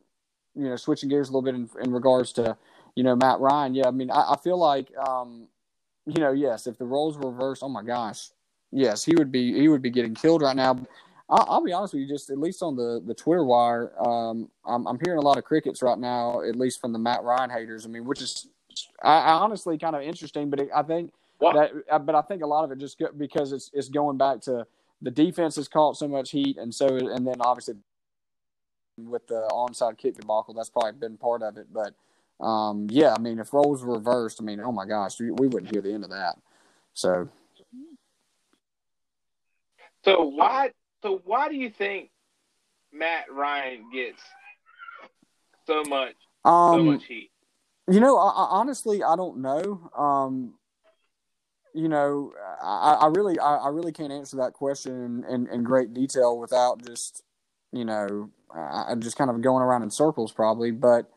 you 0.54 0.68
know, 0.68 0.76
switching 0.76 1.08
gears 1.08 1.28
a 1.28 1.32
little 1.32 1.42
bit 1.42 1.54
in, 1.54 1.68
in 1.82 1.92
regards 1.92 2.32
to, 2.34 2.56
you 2.94 3.02
know, 3.02 3.16
Matt 3.16 3.40
Ryan. 3.40 3.74
Yeah, 3.74 3.88
I 3.88 3.90
mean, 3.90 4.10
I, 4.10 4.32
I 4.32 4.36
feel 4.42 4.58
like, 4.58 4.96
um, 4.96 5.48
you 6.06 6.20
know, 6.22 6.32
yes, 6.32 6.66
if 6.66 6.78
the 6.78 6.84
roles 6.84 7.18
were 7.18 7.30
reversed, 7.30 7.62
oh 7.64 7.68
my 7.68 7.82
gosh, 7.82 8.30
yes, 8.72 9.04
he 9.04 9.14
would 9.16 9.30
be 9.32 9.52
he 9.52 9.68
would 9.68 9.82
be 9.82 9.90
getting 9.90 10.14
killed 10.14 10.42
right 10.42 10.56
now. 10.56 10.78
I'll, 11.28 11.46
I'll 11.48 11.64
be 11.64 11.72
honest 11.72 11.94
with 11.94 12.02
you, 12.02 12.08
just 12.08 12.30
at 12.30 12.38
least 12.38 12.62
on 12.62 12.76
the 12.76 13.02
the 13.04 13.14
Twitter 13.14 13.44
wire, 13.44 13.92
um, 14.00 14.48
I'm, 14.64 14.86
I'm 14.86 14.98
hearing 15.04 15.18
a 15.18 15.22
lot 15.22 15.38
of 15.38 15.44
crickets 15.44 15.82
right 15.82 15.98
now, 15.98 16.40
at 16.42 16.56
least 16.56 16.80
from 16.80 16.92
the 16.92 16.98
Matt 16.98 17.22
Ryan 17.22 17.50
haters. 17.50 17.84
I 17.84 17.88
mean, 17.88 18.04
which 18.04 18.22
is 18.22 18.48
I, 19.02 19.18
I 19.18 19.32
honestly 19.32 19.78
kind 19.78 19.96
of 19.96 20.02
interesting, 20.02 20.50
but 20.50 20.60
it, 20.60 20.68
I 20.74 20.82
think 20.82 21.12
What? 21.38 21.54
that, 21.54 21.72
uh, 21.90 21.98
but 21.98 22.14
I 22.14 22.22
think 22.22 22.42
a 22.42 22.46
lot 22.46 22.64
of 22.64 22.70
it 22.70 22.78
just 22.78 22.98
go, 22.98 23.08
because 23.16 23.52
it's 23.52 23.70
it's 23.74 23.88
going 23.88 24.18
back 24.18 24.40
to 24.42 24.66
the 25.02 25.10
defense 25.10 25.56
has 25.56 25.68
caught 25.68 25.96
so 25.96 26.08
much 26.08 26.30
heat, 26.30 26.56
and 26.58 26.74
so 26.74 26.86
and 26.86 27.26
then 27.26 27.40
obviously 27.40 27.74
with 28.98 29.26
the 29.26 29.46
onside 29.52 29.98
kick 29.98 30.16
debacle, 30.16 30.54
that's 30.54 30.70
probably 30.70 30.92
been 30.92 31.16
part 31.18 31.42
of 31.42 31.58
it. 31.58 31.66
But 31.72 31.94
um, 32.44 32.86
yeah, 32.90 33.14
I 33.14 33.20
mean, 33.20 33.38
if 33.38 33.52
roles 33.52 33.84
were 33.84 33.94
reversed, 33.94 34.40
I 34.40 34.44
mean, 34.44 34.60
oh 34.60 34.72
my 34.72 34.86
gosh, 34.86 35.18
we, 35.20 35.30
we 35.30 35.48
wouldn't 35.48 35.70
hear 35.70 35.82
the 35.82 35.92
end 35.92 36.04
of 36.04 36.10
that. 36.10 36.36
So 36.94 37.28
So 40.06 40.22
why? 40.22 40.70
So 41.02 41.20
why 41.24 41.48
do 41.48 41.56
you 41.56 41.68
think 41.68 42.10
Matt 42.92 43.24
Ryan 43.30 43.90
gets 43.92 44.22
so 45.66 45.82
much 45.82 46.14
so 46.44 46.50
um, 46.50 46.86
much 46.86 47.04
heat? 47.06 47.30
You 47.90 47.98
know, 47.98 48.16
I, 48.16 48.28
I, 48.28 48.46
honestly, 48.50 49.02
I 49.02 49.16
don't 49.16 49.38
know. 49.38 49.90
Um, 49.96 50.54
you 51.74 51.88
know, 51.88 52.32
I, 52.62 52.98
I 53.02 53.06
really, 53.08 53.38
I, 53.38 53.56
I 53.56 53.68
really 53.68 53.92
can't 53.92 54.12
answer 54.12 54.36
that 54.38 54.52
question 54.52 55.24
in, 55.28 55.46
in, 55.48 55.62
great 55.62 55.92
detail 55.92 56.38
without 56.38 56.82
just, 56.84 57.22
you 57.70 57.84
know, 57.84 58.30
I'm 58.54 59.02
just 59.02 59.18
kind 59.18 59.28
of 59.28 59.42
going 59.42 59.62
around 59.62 59.82
in 59.82 59.90
circles, 59.90 60.32
probably. 60.32 60.70
But 60.70 61.10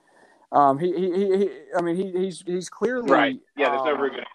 um, 0.51 0.77
he, 0.77 0.91
he, 0.93 1.37
he, 1.37 1.49
I 1.77 1.81
mean, 1.81 1.95
he, 1.95 2.11
he's 2.11 2.43
he's 2.45 2.69
clearly 2.69 3.09
Right. 3.09 3.39
Yeah. 3.55 3.69
There's 3.69 3.85
no 3.85 3.95
um, 3.95 4.01
reason. 4.01 4.25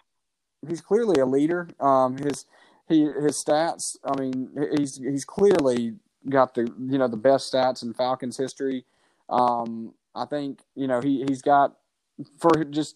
he's 0.67 0.81
clearly 0.81 1.19
a 1.21 1.25
leader. 1.25 1.69
Um, 1.79 2.17
his 2.17 2.45
he 2.87 3.01
his 3.01 3.43
stats. 3.43 3.97
I 4.03 4.19
mean, 4.19 4.49
he's 4.77 4.97
he's 4.97 5.25
clearly 5.25 5.95
got 6.29 6.53
the 6.53 6.61
you 6.61 6.97
know 6.97 7.07
the 7.07 7.17
best 7.17 7.51
stats 7.51 7.83
in 7.83 7.93
Falcons 7.93 8.37
history. 8.37 8.85
Um, 9.29 9.93
I 10.13 10.25
think 10.25 10.59
you 10.75 10.87
know 10.87 11.01
he 11.01 11.23
he's 11.27 11.41
got 11.41 11.75
for 12.37 12.63
just 12.65 12.95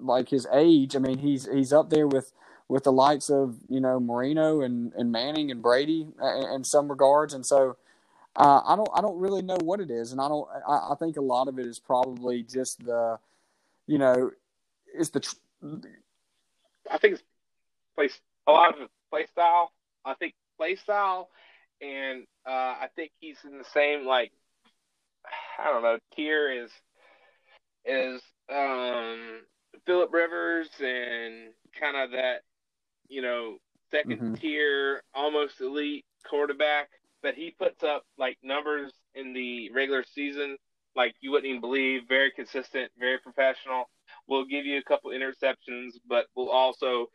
like 0.00 0.28
his 0.28 0.46
age. 0.52 0.96
I 0.96 0.98
mean, 0.98 1.18
he's 1.18 1.48
he's 1.52 1.72
up 1.72 1.90
there 1.90 2.06
with 2.06 2.32
with 2.68 2.84
the 2.84 2.92
likes 2.92 3.30
of 3.30 3.56
you 3.68 3.80
know 3.80 4.00
Marino 4.00 4.60
and, 4.60 4.92
and 4.94 5.10
Manning 5.12 5.50
and 5.50 5.62
Brady 5.62 6.06
in, 6.54 6.64
some 6.64 6.88
regards, 6.88 7.34
and 7.34 7.44
so. 7.44 7.76
Uh, 8.38 8.60
I 8.66 8.76
don't. 8.76 8.90
I 8.94 9.00
don't 9.00 9.18
really 9.18 9.40
know 9.40 9.56
what 9.64 9.80
it 9.80 9.90
is, 9.90 10.12
and 10.12 10.20
I 10.20 10.28
don't. 10.28 10.46
I, 10.68 10.90
I 10.90 10.94
think 10.98 11.16
a 11.16 11.22
lot 11.22 11.48
of 11.48 11.58
it 11.58 11.64
is 11.64 11.78
probably 11.78 12.42
just 12.42 12.84
the, 12.84 13.18
you 13.86 13.96
know, 13.96 14.30
it's 14.94 15.08
the 15.08 15.20
tr- 15.20 15.36
I 16.90 16.98
think 16.98 17.14
it's 17.14 17.22
play 17.94 18.10
a 18.46 18.52
lot 18.52 18.78
of 18.78 18.90
play 19.10 19.26
style. 19.26 19.72
I 20.04 20.14
think 20.14 20.34
play 20.56 20.76
style, 20.76 21.28
and 21.80 22.24
uh, 22.46 22.50
I 22.50 22.88
think 22.96 23.12
he's 23.20 23.38
in 23.44 23.58
the 23.58 23.64
same 23.64 24.06
like 24.06 24.32
I 25.58 25.70
don't 25.70 25.82
know 25.82 25.98
tier 26.14 26.62
as 26.64 26.70
is 27.84 28.20
um, 28.52 29.42
Philip 29.86 30.12
Rivers 30.12 30.68
and 30.80 31.52
kind 31.78 31.96
of 31.96 32.10
that 32.12 32.42
you 33.08 33.22
know 33.22 33.58
2nd 33.92 34.20
Mhm. 34.20 34.40
tier 34.40 35.02
almost 35.14 35.60
elite 35.60 36.04
quarterback. 36.28 36.88
But 37.22 37.34
he 37.34 37.50
puts 37.58 37.82
up 37.82 38.04
like 38.18 38.38
numbers 38.42 38.92
in 39.14 39.32
the 39.32 39.70
regular 39.72 40.04
season 40.14 40.56
like 40.94 41.14
you 41.20 41.30
wouldn't 41.30 41.48
even 41.48 41.60
believe. 41.60 42.02
Very 42.08 42.30
consistent, 42.30 42.90
very 42.98 43.18
professional. 43.18 43.88
Will 44.28 44.44
give 44.44 44.64
you 44.64 44.78
a 44.78 44.82
couple 44.82 45.10
interceptions, 45.10 45.92
but 46.08 46.26
will 46.36 46.50
also 46.50 47.08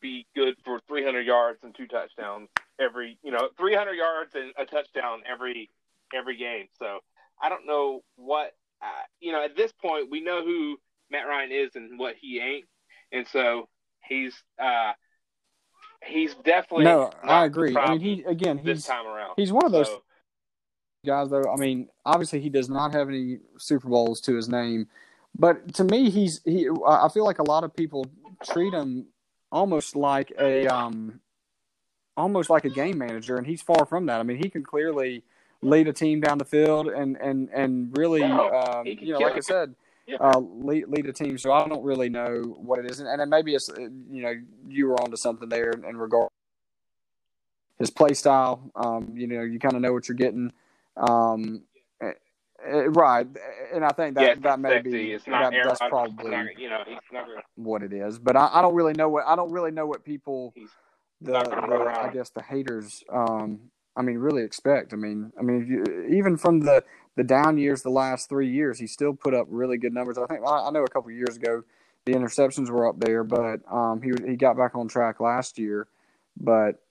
be 0.00 0.26
good 0.34 0.54
for 0.64 0.80
300 0.88 1.26
yards 1.26 1.58
and 1.62 1.74
two 1.74 1.86
touchdowns 1.86 2.48
every, 2.80 3.18
you 3.22 3.30
know, 3.30 3.48
300 3.58 3.92
yards 3.94 4.34
and 4.34 4.52
a 4.58 4.64
touchdown 4.64 5.22
every 5.30 5.70
every 6.14 6.36
game. 6.36 6.66
So 6.78 6.98
I 7.42 7.48
don't 7.48 7.66
know 7.66 8.02
what, 8.16 8.52
uh, 8.82 8.86
you 9.20 9.32
know, 9.32 9.44
at 9.44 9.56
this 9.56 9.72
point 9.72 10.10
we 10.10 10.20
know 10.20 10.44
who 10.44 10.76
Matt 11.10 11.26
Ryan 11.26 11.52
is 11.52 11.70
and 11.74 11.98
what 11.98 12.14
he 12.20 12.40
ain't, 12.40 12.66
and 13.12 13.26
so 13.26 13.68
he's 14.08 14.34
uh 14.62 14.92
he's 16.06 16.34
definitely 16.44 16.84
no. 16.84 17.10
I 17.22 17.44
agree. 17.44 17.76
I 17.76 17.90
mean, 17.92 18.00
he 18.00 18.24
again. 18.24 18.60
this 18.64 18.78
He's 18.78 18.86
time 18.86 19.06
around. 19.06 19.32
he's 19.36 19.52
one 19.52 19.64
of 19.64 19.72
those 19.72 19.86
So, 19.88 20.02
guys 21.06 21.28
though 21.28 21.42
i 21.52 21.56
mean 21.56 21.86
obviously 22.06 22.40
he 22.40 22.48
does 22.48 22.70
not 22.70 22.90
have 22.90 23.10
any 23.10 23.38
super 23.58 23.88
bowls 23.90 24.22
to 24.22 24.34
his 24.34 24.48
name 24.48 24.86
but 25.38 25.74
to 25.74 25.84
me 25.84 26.08
he's 26.08 26.40
he 26.46 26.66
i 26.88 27.08
feel 27.12 27.26
like 27.26 27.40
a 27.40 27.42
lot 27.42 27.62
of 27.62 27.76
people 27.76 28.06
treat 28.42 28.72
him 28.72 29.06
almost 29.52 29.96
like 29.96 30.32
a 30.38 30.66
um 30.66 31.20
almost 32.16 32.50
like 32.50 32.64
a 32.64 32.70
game 32.70 32.98
manager 32.98 33.36
and 33.36 33.46
he's 33.46 33.62
far 33.62 33.84
from 33.86 34.06
that. 34.06 34.20
I 34.20 34.22
mean 34.22 34.36
he 34.36 34.48
can 34.50 34.62
clearly 34.62 35.22
lead 35.62 35.88
a 35.88 35.92
team 35.92 36.20
down 36.20 36.38
the 36.38 36.44
field 36.44 36.88
and 36.88 37.16
and 37.16 37.48
and 37.52 37.96
really 37.96 38.22
um 38.22 38.86
you 38.86 39.12
know 39.12 39.18
like 39.20 39.36
i 39.36 39.40
said 39.40 39.74
Yeah. 40.06 40.16
uh 40.20 40.38
lead, 40.38 40.88
lead 40.88 41.06
a 41.06 41.12
team. 41.12 41.38
So 41.38 41.52
i 41.52 41.66
don't 41.66 41.82
really 41.84 42.08
know 42.08 42.42
what 42.42 42.78
it 42.80 42.90
is. 42.90 43.00
And, 43.00 43.08
and 43.08 43.30
maybe 43.30 43.54
it's 43.54 43.68
you 43.78 44.22
know 44.22 44.34
you 44.68 44.86
were 44.88 45.00
onto 45.00 45.16
something 45.16 45.48
there 45.48 45.70
in, 45.70 45.84
in 45.84 45.96
regard 45.96 46.28
his 47.78 47.90
play 47.90 48.14
style. 48.14 48.70
Um 48.76 49.14
you 49.16 49.26
know 49.26 49.42
you 49.42 49.58
kind 49.58 49.74
of 49.74 49.80
know 49.80 49.92
what 49.92 50.08
you're 50.08 50.16
getting. 50.16 50.52
Um, 50.96 51.62
eh, 52.66 52.86
right, 52.88 53.26
and 53.72 53.84
I 53.84 53.90
think 53.90 54.14
that 54.16 54.22
yeah, 54.22 54.34
that 54.42 54.60
may 54.60 54.80
be 54.80 55.12
It's 55.12 55.26
not 55.26 55.50
that, 55.50 55.54
air- 55.54 55.64
that's 55.66 55.80
probably 55.88 56.30
not, 56.30 56.58
you 56.58 56.68
know, 56.68 56.82
he's 56.86 56.98
never 57.12 57.42
what 57.56 57.82
it 57.82 57.92
is. 57.92 58.18
But 58.18 58.36
I, 58.36 58.48
I 58.52 58.62
don't 58.62 58.74
really 58.74 58.94
know 58.94 59.08
what 59.08 59.24
I 59.26 59.36
don't 59.36 59.52
really 59.52 59.70
know 59.70 59.86
what 59.86 60.04
people 60.04 60.52
the, 61.20 61.32
the 61.32 61.94
I 62.00 62.10
guess 62.12 62.30
the 62.30 62.42
haters 62.42 63.04
um, 63.12 63.70
I 63.96 64.02
mean, 64.02 64.18
really 64.18 64.42
expect. 64.42 64.92
I 64.92 64.96
mean, 64.96 65.32
I 65.38 65.42
mean, 65.42 65.66
you, 65.66 66.16
even 66.16 66.36
from 66.36 66.60
the 66.60 66.84
the 67.16 67.24
down 67.24 67.58
years, 67.58 67.82
the 67.82 67.90
last 67.90 68.28
three 68.28 68.50
years, 68.50 68.78
he 68.78 68.86
still 68.86 69.14
put 69.14 69.34
up 69.34 69.46
really 69.48 69.78
good 69.78 69.92
numbers. 69.92 70.18
I 70.18 70.26
think 70.26 70.40
I, 70.44 70.66
I 70.66 70.70
know 70.70 70.82
a 70.82 70.88
couple 70.88 71.10
years 71.12 71.36
ago 71.36 71.62
the 72.06 72.12
interceptions 72.12 72.70
were 72.70 72.88
up 72.88 72.98
there, 72.98 73.24
but 73.24 73.60
um, 73.70 74.02
he 74.02 74.12
he 74.28 74.36
got 74.36 74.56
back 74.56 74.74
on 74.74 74.88
track 74.88 75.20
last 75.20 75.58
year. 75.58 75.86
But 76.36 76.82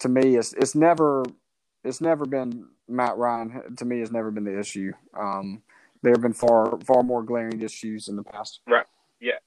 to 0.00 0.08
me, 0.08 0.36
it's 0.36 0.52
it's 0.52 0.74
never 0.74 1.24
it's 1.84 2.00
never 2.00 2.26
been 2.26 2.68
Matt 2.88 3.16
Ryan. 3.16 3.76
To 3.76 3.84
me, 3.84 4.00
has 4.00 4.12
never 4.12 4.30
been 4.30 4.44
the 4.44 4.58
issue. 4.58 4.92
Um, 5.18 5.62
there 6.02 6.12
have 6.12 6.22
been 6.22 6.32
far 6.32 6.78
far 6.80 7.02
more 7.02 7.22
glaring 7.22 7.60
issues 7.60 8.08
in 8.08 8.16
the 8.16 8.24
past. 8.24 8.60
Right. 8.68 8.86
Yeah. 9.20 9.38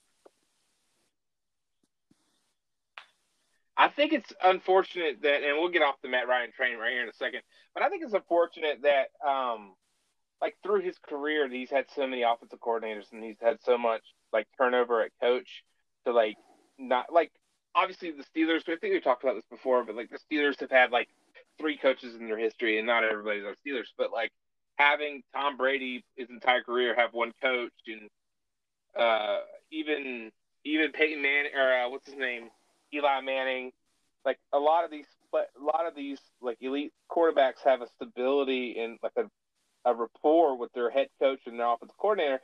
I 3.78 3.90
think 3.90 4.14
it's 4.14 4.32
unfortunate 4.42 5.22
that, 5.24 5.44
and 5.44 5.60
we'll 5.60 5.70
get 5.70 5.82
off 5.82 5.96
the 6.02 6.08
Matt 6.08 6.28
Ryan 6.28 6.52
train 6.54 6.78
right 6.78 6.92
here 6.92 7.04
in 7.04 7.10
a 7.10 7.14
second, 7.14 7.42
but 7.74 7.84
I 7.84 7.90
think 7.90 8.04
it's 8.04 8.14
unfortunate 8.14 8.84
that, 8.84 9.28
um, 9.28 9.74
like 10.42 10.56
through 10.64 10.82
his 10.82 10.98
career, 10.98 11.50
he's 11.50 11.70
had 11.70 11.86
so 11.94 12.08
many 12.08 12.22
offensive 12.22 12.60
coordinators 12.60 13.12
and 13.12 13.24
he's 13.24 13.40
had 13.42 13.58
so 13.64 13.78
much 13.78 14.02
like 14.32 14.48
turnover 14.58 15.02
at 15.02 15.12
coach 15.22 15.64
to 16.06 16.14
like 16.14 16.38
not 16.78 17.12
like 17.12 17.32
obviously 17.74 18.12
the 18.12 18.24
Steelers. 18.24 18.62
I 18.62 18.78
think 18.78 18.94
we 18.94 19.00
talked 19.02 19.24
about 19.24 19.36
this 19.36 19.46
before, 19.50 19.84
but 19.84 19.96
like 19.96 20.10
the 20.10 20.20
Steelers 20.20 20.60
have 20.60 20.72
had 20.72 20.92
like 20.92 21.10
three 21.60 21.78
coaches 21.78 22.16
in 22.16 22.28
their 22.28 22.38
history, 22.38 22.78
and 22.78 22.88
not 22.88 23.04
everybody's 23.04 23.46
on 23.46 23.56
Steelers, 23.66 23.90
but 23.98 24.12
like 24.12 24.32
having 24.78 25.24
Tom 25.34 25.58
Brady 25.58 26.04
his 26.16 26.30
entire 26.30 26.64
career 26.64 26.96
have 26.96 27.14
one 27.14 27.32
coach, 27.42 27.72
and 27.88 28.10
uh, 28.98 29.40
even 29.72 30.32
even 30.64 30.92
Peyton 30.92 31.22
Manning 31.22 31.52
or 31.56 31.74
uh, 31.74 31.90
what's 31.90 32.08
his 32.08 32.18
name 32.18 32.50
Eli 32.94 33.22
Manning, 33.22 33.72
like 34.26 34.40
a 34.54 34.60
lot 34.60 34.84
of 34.84 34.92
these, 34.92 35.06
a 35.34 35.64
lot 35.64 35.88
of 35.88 35.96
these 35.96 36.20
like 36.42 36.58
elite 36.62 36.94
quarterbacks 37.10 37.64
have 37.64 37.82
a 37.82 37.88
stability 37.88 38.80
and 38.80 38.98
like 39.04 39.14
a, 39.18 39.30
a 39.90 39.94
rapport 39.94 40.58
with 40.58 40.72
their 40.74 40.90
head 40.90 41.08
coach 41.20 41.42
and 41.46 41.60
their 41.60 41.72
offensive 41.72 41.98
coordinator, 41.98 42.40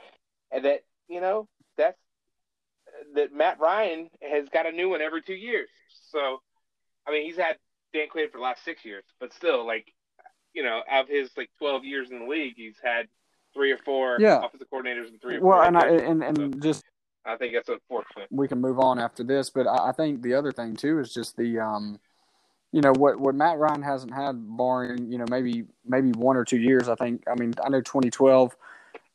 and 0.51 0.65
that 0.65 0.81
you 1.07 1.21
know 1.21 1.47
that's 1.77 1.97
that 3.15 3.33
Matt 3.33 3.59
Ryan 3.59 4.09
has 4.21 4.47
got 4.49 4.65
a 4.65 4.71
new 4.71 4.89
one 4.89 5.01
every 5.01 5.21
two 5.21 5.33
years. 5.33 5.69
So, 6.11 6.41
I 7.07 7.11
mean, 7.11 7.25
he's 7.25 7.37
had 7.37 7.57
Dan 7.93 8.07
Quinn 8.09 8.27
for 8.31 8.37
the 8.37 8.43
last 8.43 8.63
six 8.63 8.85
years, 8.85 9.03
but 9.19 9.33
still, 9.33 9.65
like, 9.65 9.93
you 10.53 10.63
know, 10.63 10.81
of 10.91 11.07
his 11.07 11.29
like 11.37 11.49
twelve 11.57 11.83
years 11.83 12.11
in 12.11 12.19
the 12.19 12.25
league, 12.25 12.53
he's 12.55 12.77
had 12.83 13.07
three 13.53 13.71
or 13.71 13.77
four 13.77 14.17
yeah. 14.19 14.43
offensive 14.43 14.67
coordinators 14.71 15.09
and 15.09 15.21
three 15.21 15.37
or 15.37 15.41
well, 15.41 15.57
four. 15.59 15.65
and 15.65 15.77
I, 15.77 15.87
and 15.87 16.23
and 16.23 16.37
so, 16.37 16.59
just 16.59 16.83
I 17.25 17.35
think 17.35 17.53
that's 17.53 17.69
unfortunate. 17.69 18.27
We 18.31 18.47
can 18.47 18.59
move 18.59 18.79
on 18.79 18.99
after 18.99 19.23
this, 19.23 19.49
but 19.49 19.67
I 19.67 19.91
think 19.91 20.21
the 20.21 20.33
other 20.33 20.51
thing 20.51 20.75
too 20.75 20.99
is 20.99 21.13
just 21.13 21.37
the, 21.37 21.59
um, 21.59 21.99
you 22.71 22.81
know, 22.81 22.93
what 22.93 23.19
what 23.19 23.35
Matt 23.35 23.57
Ryan 23.57 23.81
hasn't 23.81 24.13
had, 24.13 24.35
barring 24.57 25.11
you 25.11 25.17
know 25.17 25.25
maybe 25.29 25.65
maybe 25.85 26.11
one 26.11 26.37
or 26.37 26.45
two 26.45 26.59
years. 26.59 26.89
I 26.89 26.95
think. 26.95 27.23
I 27.29 27.35
mean, 27.35 27.53
I 27.63 27.69
know 27.69 27.81
2012 27.81 28.55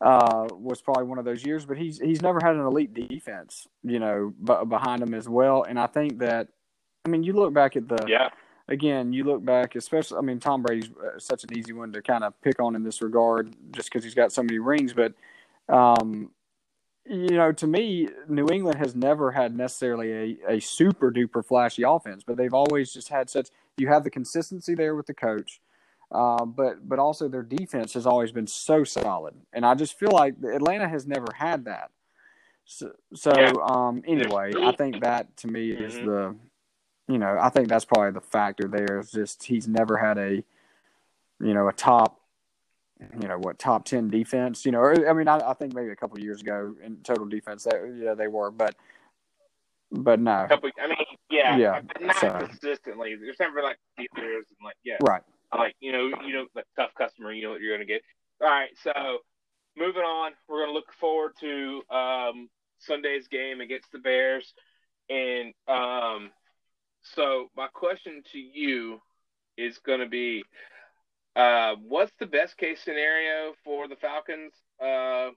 uh, 0.00 0.48
was 0.52 0.82
probably 0.82 1.04
one 1.04 1.18
of 1.18 1.24
those 1.24 1.44
years, 1.44 1.64
but 1.64 1.78
he's 1.78 1.98
he's 1.98 2.22
never 2.22 2.38
had 2.42 2.54
an 2.54 2.60
elite 2.60 2.94
defense, 2.94 3.66
you 3.82 3.98
know, 3.98 4.32
b- 4.42 4.64
behind 4.68 5.02
him 5.02 5.14
as 5.14 5.28
well. 5.28 5.62
And 5.62 5.78
I 5.78 5.86
think 5.86 6.18
that, 6.18 6.48
I 7.04 7.08
mean, 7.08 7.22
you 7.22 7.32
look 7.32 7.54
back 7.54 7.76
at 7.76 7.88
the 7.88 8.04
yeah. 8.06 8.28
Again, 8.68 9.12
you 9.12 9.24
look 9.24 9.44
back, 9.44 9.76
especially. 9.76 10.18
I 10.18 10.22
mean, 10.22 10.40
Tom 10.40 10.62
Brady's 10.62 10.90
uh, 10.90 11.18
such 11.18 11.44
an 11.44 11.56
easy 11.56 11.72
one 11.72 11.92
to 11.92 12.02
kind 12.02 12.24
of 12.24 12.40
pick 12.42 12.60
on 12.60 12.74
in 12.74 12.82
this 12.82 13.00
regard, 13.00 13.54
just 13.70 13.90
because 13.90 14.02
he's 14.02 14.14
got 14.14 14.32
so 14.32 14.42
many 14.42 14.58
rings. 14.58 14.92
But 14.92 15.14
um, 15.72 16.30
you 17.08 17.36
know, 17.36 17.52
to 17.52 17.66
me, 17.66 18.08
New 18.28 18.48
England 18.48 18.78
has 18.78 18.96
never 18.96 19.30
had 19.30 19.56
necessarily 19.56 20.12
a, 20.12 20.54
a 20.54 20.60
super 20.60 21.12
duper 21.12 21.44
flashy 21.44 21.84
offense, 21.84 22.24
but 22.26 22.36
they've 22.36 22.54
always 22.54 22.92
just 22.92 23.08
had 23.08 23.30
such. 23.30 23.48
You 23.76 23.88
have 23.88 24.04
the 24.04 24.10
consistency 24.10 24.74
there 24.74 24.96
with 24.96 25.06
the 25.06 25.14
coach, 25.14 25.60
uh, 26.10 26.44
but 26.44 26.88
but 26.88 26.98
also 26.98 27.28
their 27.28 27.42
defense 27.42 27.94
has 27.94 28.06
always 28.06 28.32
been 28.32 28.48
so 28.48 28.82
solid, 28.82 29.34
and 29.52 29.64
I 29.64 29.74
just 29.74 29.98
feel 29.98 30.10
like 30.10 30.34
Atlanta 30.42 30.88
has 30.88 31.06
never 31.06 31.28
had 31.34 31.66
that. 31.66 31.90
So, 32.64 32.90
so 33.14 33.30
um, 33.62 34.02
anyway, 34.06 34.52
I 34.60 34.72
think 34.72 35.00
that 35.02 35.36
to 35.38 35.46
me 35.46 35.70
is 35.70 35.94
mm-hmm. 35.94 36.06
the, 36.06 36.36
you 37.08 37.18
know, 37.18 37.38
I 37.40 37.50
think 37.50 37.68
that's 37.68 37.84
probably 37.84 38.12
the 38.12 38.20
factor 38.20 38.68
there. 38.68 38.98
Is 39.00 39.10
just 39.10 39.44
he's 39.44 39.68
never 39.68 39.96
had 39.96 40.18
a, 40.18 40.42
you 41.40 41.54
know, 41.54 41.68
a 41.68 41.72
top 41.72 42.20
you 43.20 43.28
know 43.28 43.38
what 43.38 43.58
top 43.58 43.84
10 43.84 44.08
defense 44.08 44.64
you 44.64 44.72
know 44.72 44.78
or, 44.78 45.08
i 45.08 45.12
mean 45.12 45.28
I, 45.28 45.50
I, 45.50 45.54
think 45.54 45.74
maybe 45.74 45.90
a 45.90 45.96
couple 45.96 46.18
years 46.18 46.40
ago 46.40 46.74
in 46.82 46.96
total 47.02 47.26
defense 47.26 47.64
that 47.64 47.94
yeah 48.02 48.14
they 48.14 48.26
were 48.26 48.50
but 48.50 48.74
but 49.90 50.18
no 50.18 50.46
couple, 50.48 50.70
i 50.82 50.88
mean 50.88 50.96
yeah 51.30 51.56
yeah 51.56 51.80
not 52.00 52.16
so. 52.16 52.38
consistently 52.38 53.14
there's 53.16 53.38
never 53.38 53.62
like 53.62 53.76
years 53.98 54.46
and 54.48 54.64
like 54.64 54.76
yeah 54.82 54.96
right 55.06 55.22
like 55.56 55.74
you 55.80 55.92
know 55.92 56.10
you 56.26 56.32
know 56.32 56.46
the 56.54 56.62
tough 56.74 56.90
customer 56.96 57.32
you 57.32 57.42
know 57.42 57.50
what 57.50 57.60
you're 57.60 57.74
gonna 57.74 57.84
get 57.84 58.00
all 58.42 58.48
right 58.48 58.70
so 58.82 58.92
moving 59.76 60.02
on 60.02 60.32
we're 60.48 60.62
gonna 60.62 60.72
look 60.72 60.92
forward 60.98 61.32
to 61.38 61.82
um 61.90 62.48
sunday's 62.78 63.28
game 63.28 63.60
against 63.60 63.92
the 63.92 63.98
bears 63.98 64.54
and 65.10 65.52
um 65.68 66.30
so 67.14 67.50
my 67.56 67.68
question 67.68 68.22
to 68.32 68.38
you 68.38 69.00
is 69.56 69.78
gonna 69.78 70.08
be 70.08 70.44
uh, 71.36 71.74
what's 71.86 72.12
the 72.18 72.26
best 72.26 72.56
case 72.56 72.80
scenario 72.82 73.52
for 73.62 73.88
the 73.88 73.96
Falcons? 73.96 74.52
Uh, 74.82 75.30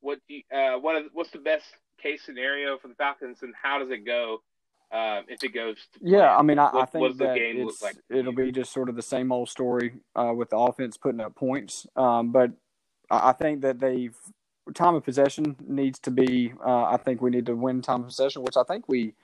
what 0.00 0.18
do 0.26 0.36
you, 0.36 0.42
uh, 0.54 0.78
what 0.78 1.04
what's 1.12 1.30
the 1.30 1.38
best 1.38 1.66
case 2.02 2.22
scenario 2.24 2.78
for 2.78 2.88
the 2.88 2.94
Falcons, 2.94 3.38
and 3.42 3.54
how 3.60 3.78
does 3.78 3.90
it 3.90 4.06
go 4.06 4.38
um, 4.92 5.24
if 5.28 5.44
it 5.44 5.52
goes? 5.52 5.76
yeah, 6.00 6.34
I 6.34 6.42
mean, 6.42 6.58
I, 6.58 6.70
what, 6.72 6.82
I 6.82 6.86
think 6.86 7.18
that 7.18 7.36
it's, 7.36 7.82
like 7.82 7.96
it'll 8.08 8.32
be 8.32 8.50
just 8.50 8.72
sort 8.72 8.88
of 8.88 8.96
the 8.96 9.02
same 9.02 9.30
old 9.30 9.50
story 9.50 9.94
uh, 10.16 10.32
with 10.34 10.50
the 10.50 10.56
offense 10.56 10.96
putting 10.96 11.20
up 11.20 11.34
points, 11.34 11.86
um, 11.96 12.32
but 12.32 12.52
I 13.10 13.32
think 13.32 13.60
that 13.60 13.78
they've 13.78 14.16
time 14.74 14.94
of 14.94 15.04
possession 15.04 15.56
needs 15.66 15.98
to 16.00 16.10
be. 16.10 16.54
Uh, 16.64 16.84
I 16.84 16.96
think 16.96 17.20
we 17.20 17.30
need 17.30 17.46
to 17.46 17.54
win 17.54 17.82
time 17.82 18.00
of 18.00 18.06
possession, 18.06 18.42
which 18.42 18.56
I 18.56 18.62
think 18.62 18.88
we. 18.88 19.14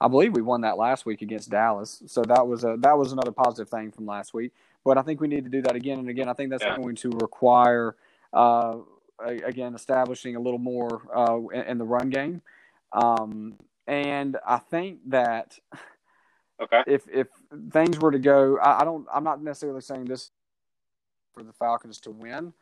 I 0.00 0.08
believe 0.08 0.34
we 0.34 0.42
won 0.42 0.60
that 0.60 0.78
last 0.78 1.06
week 1.06 1.22
against 1.22 1.50
Dallas, 1.50 2.02
so 2.06 2.22
that 2.22 2.46
was 2.46 2.64
a 2.64 2.76
that 2.80 2.96
was 2.96 3.12
another 3.12 3.32
positive 3.32 3.68
thing 3.68 3.90
from 3.90 4.06
last 4.06 4.32
week. 4.32 4.52
But 4.84 4.96
I 4.96 5.02
think 5.02 5.20
we 5.20 5.28
need 5.28 5.44
to 5.44 5.50
do 5.50 5.60
that 5.62 5.74
again 5.74 5.98
and 5.98 6.08
again. 6.08 6.28
I 6.28 6.34
think 6.34 6.50
that's 6.50 6.62
yeah. 6.62 6.76
going 6.76 6.94
to 6.96 7.10
require, 7.10 7.96
uh, 8.32 8.76
again, 9.20 9.74
establishing 9.74 10.36
a 10.36 10.40
little 10.40 10.58
more 10.58 11.02
uh, 11.14 11.40
in, 11.52 11.62
in, 11.62 11.78
the 11.78 11.84
run 11.84 12.10
game. 12.10 12.42
Um, 12.92 13.58
and 13.88 14.36
I 14.46 14.58
think 14.58 15.00
that 15.08 15.58
okay. 16.62 16.84
if 16.86 17.08
if 17.12 17.26
things 17.70 17.98
were 17.98 18.12
to 18.12 18.20
go, 18.20 18.58
I, 18.58 18.82
I 18.82 18.84
don't. 18.84 19.06
I'm 19.12 19.24
not 19.24 19.42
necessarily 19.42 19.80
saying 19.80 20.04
this 20.04 20.30
for 21.34 21.42
the 21.42 21.52
Falcons 21.52 22.00
to 22.02 22.10
win. 22.10 22.52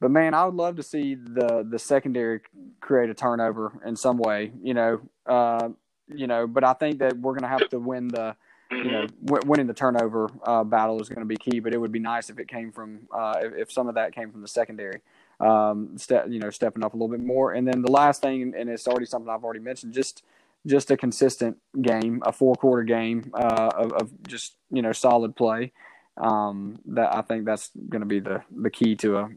But 0.00 0.10
man, 0.10 0.34
I 0.34 0.44
would 0.44 0.54
love 0.54 0.76
to 0.76 0.82
see 0.82 1.14
the 1.14 1.66
the 1.68 1.78
secondary 1.78 2.40
create 2.80 3.08
a 3.08 3.14
turnover 3.14 3.72
in 3.86 3.96
some 3.96 4.18
way. 4.18 4.52
You 4.62 4.74
know, 4.74 5.00
uh, 5.24 5.70
you 6.08 6.26
know. 6.26 6.46
But 6.46 6.64
I 6.64 6.72
think 6.72 6.98
that 6.98 7.16
we're 7.16 7.32
going 7.32 7.42
to 7.42 7.48
have 7.48 7.68
to 7.70 7.78
win 7.78 8.08
the 8.08 8.36
you 8.70 8.90
know, 8.90 9.04
mm-hmm. 9.04 9.26
w- 9.26 9.48
winning 9.48 9.66
the 9.66 9.74
turnover 9.74 10.28
uh, 10.44 10.64
battle 10.64 11.00
is 11.00 11.08
going 11.08 11.20
to 11.20 11.26
be 11.26 11.36
key. 11.36 11.60
But 11.60 11.74
it 11.74 11.80
would 11.80 11.92
be 11.92 11.98
nice 11.98 12.30
if 12.30 12.38
it 12.38 12.48
came 12.48 12.72
from 12.72 13.00
uh, 13.12 13.34
if, 13.42 13.52
if, 13.54 13.72
some 13.72 13.88
of 13.88 13.94
that 13.94 14.14
came 14.14 14.30
from 14.30 14.42
the 14.42 14.48
secondary, 14.48 15.00
um, 15.40 15.96
ste- 15.96 16.28
you 16.28 16.38
know, 16.38 16.50
stepping 16.50 16.84
up 16.84 16.94
a 16.94 16.96
little 16.96 17.14
bit 17.14 17.24
more. 17.24 17.52
And 17.52 17.66
then 17.66 17.82
the 17.82 17.90
last 17.90 18.22
thing, 18.22 18.54
and 18.56 18.68
it's 18.68 18.88
already 18.88 19.06
something 19.06 19.28
I've 19.28 19.44
already 19.44 19.60
mentioned, 19.60 19.92
just 19.92 20.22
just 20.66 20.90
a 20.90 20.96
consistent 20.96 21.58
game, 21.80 22.22
a 22.24 22.32
four 22.32 22.54
quarter 22.54 22.84
game 22.84 23.30
uh, 23.34 23.70
of, 23.76 23.92
of, 23.92 24.26
just 24.26 24.56
you 24.70 24.82
know 24.82 24.92
solid 24.92 25.36
play. 25.36 25.72
Um, 26.16 26.78
that 26.86 27.14
I 27.14 27.22
think 27.22 27.44
that's 27.44 27.70
going 27.88 28.00
to 28.00 28.06
be 28.06 28.20
the 28.20 28.42
the 28.54 28.70
key 28.70 28.96
to 28.96 29.18
a 29.18 29.28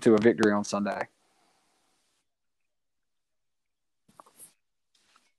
to 0.00 0.14
a 0.14 0.18
victory 0.18 0.52
on 0.52 0.64
Sunday. 0.64 1.08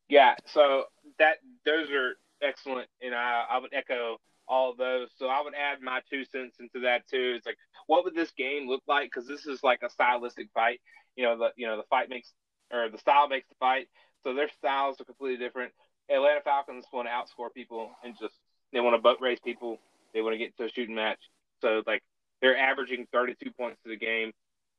Yeah, 0.10 0.36
so 0.46 0.86
that 1.20 1.38
those 1.66 1.90
are 1.92 2.16
excellent, 2.42 2.88
and 3.02 3.14
I, 3.14 3.46
I 3.50 3.58
would 3.60 3.74
echo 3.74 4.18
all 4.48 4.74
those. 4.76 5.10
So 5.18 5.28
I 5.28 5.42
would 5.42 5.54
add 5.54 5.82
my 5.82 6.02
two 6.10 6.24
cents 6.26 6.58
into 6.60 6.82
that 6.82 7.08
too. 7.10 7.34
It's 7.36 7.46
like, 7.46 7.58
what 7.88 8.06
would 8.06 8.16
this 8.16 8.32
game 8.32 8.68
look 8.70 8.84
like? 8.88 9.10
Because 9.12 9.28
this 9.28 9.46
is 9.46 9.64
like 9.64 9.82
a 9.84 9.90
stylistic 9.90 10.48
fight. 10.54 10.80
You 11.16 11.26
know, 11.26 11.38
the 11.38 11.50
you 11.58 11.68
know 11.68 11.78
the 11.78 11.84
fight 11.90 12.10
makes 12.10 12.32
or 12.72 12.90
the 12.90 12.98
style 12.98 13.28
makes 13.28 13.48
the 13.50 13.56
fight. 13.60 13.88
So 14.24 14.34
their 14.34 14.50
styles 14.58 15.00
are 15.02 15.06
completely 15.06 15.44
different. 15.44 15.74
Atlanta 16.10 16.42
Falcons 16.42 16.86
want 16.94 17.08
to 17.08 17.12
outscore 17.12 17.54
people 17.54 17.92
and 18.04 18.16
just 18.20 18.34
they 18.72 18.80
want 18.80 18.96
to 18.96 19.02
boat 19.02 19.18
race 19.22 19.40
people. 19.44 19.78
They 20.14 20.22
want 20.22 20.34
to 20.34 20.38
get 20.38 20.56
to 20.58 20.66
a 20.66 20.70
shooting 20.70 20.96
match. 20.96 21.20
So 21.62 21.84
like 21.86 22.04
they're 22.42 22.58
averaging 22.58 23.08
32 23.12 23.52
points 23.52 23.82
to 23.84 23.90
the 23.90 23.98
game. 23.98 24.32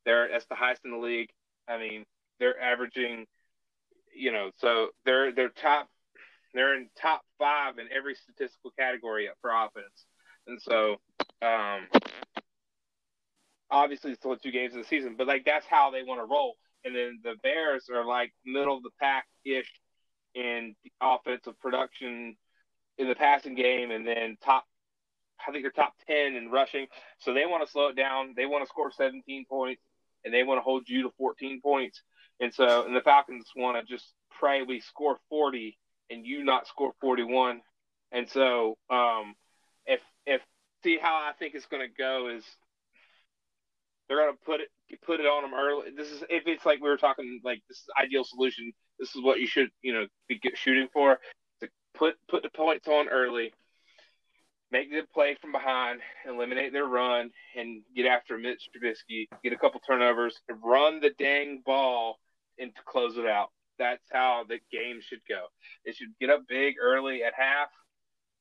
They're 0.05 0.29
that's 0.31 0.45
the 0.47 0.55
highest 0.55 0.81
in 0.85 0.91
the 0.91 0.97
league. 0.97 1.29
I 1.67 1.77
mean, 1.77 2.05
they're 2.39 2.59
averaging, 2.59 3.25
you 4.15 4.31
know, 4.31 4.51
so 4.57 4.89
they're 5.05 5.33
they're 5.33 5.49
top 5.49 5.89
they're 6.53 6.75
in 6.75 6.89
top 6.99 7.21
five 7.37 7.77
in 7.77 7.87
every 7.95 8.15
statistical 8.15 8.71
category 8.77 9.29
for 9.41 9.51
offense. 9.51 10.05
And 10.47 10.59
so, 10.61 10.97
um, 11.41 11.87
obviously, 13.69 14.11
it's 14.11 14.25
only 14.25 14.39
two 14.41 14.51
games 14.51 14.73
of 14.73 14.81
the 14.81 14.87
season, 14.87 15.15
but 15.17 15.27
like 15.27 15.45
that's 15.45 15.65
how 15.67 15.91
they 15.91 16.03
want 16.03 16.21
to 16.21 16.25
roll. 16.25 16.55
And 16.83 16.95
then 16.95 17.19
the 17.23 17.35
Bears 17.43 17.89
are 17.93 18.05
like 18.05 18.33
middle 18.45 18.77
of 18.77 18.83
the 18.83 18.89
pack 18.99 19.25
ish 19.45 19.69
in 20.33 20.75
offensive 21.01 21.59
production 21.59 22.35
in 22.97 23.07
the 23.07 23.15
passing 23.15 23.55
game, 23.55 23.91
and 23.91 24.07
then 24.07 24.37
top. 24.43 24.65
I 25.47 25.51
think 25.51 25.63
they're 25.63 25.71
top 25.71 25.93
ten 26.05 26.35
in 26.35 26.51
rushing, 26.51 26.87
so 27.19 27.33
they 27.33 27.45
want 27.45 27.65
to 27.65 27.71
slow 27.71 27.87
it 27.87 27.95
down. 27.95 28.33
They 28.35 28.45
want 28.45 28.63
to 28.63 28.69
score 28.69 28.91
17 28.91 29.45
points, 29.49 29.81
and 30.23 30.33
they 30.33 30.43
want 30.43 30.57
to 30.59 30.63
hold 30.63 30.87
you 30.87 31.03
to 31.03 31.11
14 31.17 31.61
points. 31.61 32.01
And 32.39 32.53
so, 32.53 32.85
and 32.85 32.95
the 32.95 33.01
Falcons 33.01 33.45
want 33.55 33.77
to 33.77 33.93
just 33.93 34.13
pray 34.39 34.63
we 34.63 34.79
score 34.79 35.17
40 35.29 35.77
and 36.09 36.25
you 36.25 36.43
not 36.43 36.67
score 36.67 36.93
41. 37.01 37.61
And 38.11 38.29
so, 38.29 38.77
um, 38.89 39.35
if 39.85 40.01
if 40.25 40.41
see 40.83 40.97
how 41.01 41.15
I 41.15 41.33
think 41.37 41.55
it's 41.55 41.65
going 41.65 41.87
to 41.87 41.93
go 41.93 42.29
is 42.29 42.43
they're 44.07 44.17
going 44.17 44.33
to 44.33 44.45
put 44.45 44.61
it 44.61 44.69
put 45.05 45.19
it 45.19 45.25
on 45.25 45.43
them 45.43 45.53
early. 45.53 45.91
This 45.95 46.11
is 46.11 46.23
if 46.29 46.43
it's 46.47 46.65
like 46.65 46.81
we 46.81 46.89
were 46.89 46.97
talking 46.97 47.41
like 47.43 47.61
this 47.67 47.77
is 47.77 47.85
ideal 48.01 48.23
solution. 48.23 48.71
This 48.99 49.15
is 49.15 49.23
what 49.23 49.39
you 49.39 49.47
should 49.47 49.69
you 49.81 49.93
know 49.93 50.07
be 50.27 50.39
shooting 50.55 50.87
for. 50.91 51.19
To 51.61 51.69
put 51.93 52.15
put 52.27 52.43
the 52.43 52.49
points 52.49 52.87
on 52.87 53.07
early, 53.09 53.53
make 54.71 54.91
them 54.91 55.05
play 55.13 55.35
from 55.41 55.51
behind, 55.51 56.01
eliminate 56.27 56.73
their 56.73 56.85
run, 56.85 57.31
and 57.55 57.81
get 57.95 58.05
after 58.05 58.37
Mitch 58.37 58.69
Trubisky. 58.75 59.27
Get 59.43 59.53
a 59.53 59.57
couple 59.57 59.79
turnovers, 59.79 60.39
and 60.47 60.59
run 60.63 60.99
the 60.99 61.11
dang 61.17 61.61
ball, 61.65 62.19
and 62.57 62.75
to 62.75 62.81
close 62.85 63.17
it 63.17 63.25
out. 63.25 63.49
That's 63.77 64.03
how 64.11 64.45
the 64.47 64.59
game 64.71 64.99
should 65.01 65.21
go. 65.27 65.45
They 65.85 65.93
should 65.93 66.09
get 66.19 66.29
up 66.29 66.41
big 66.47 66.75
early 66.81 67.23
at 67.23 67.33
half, 67.33 67.69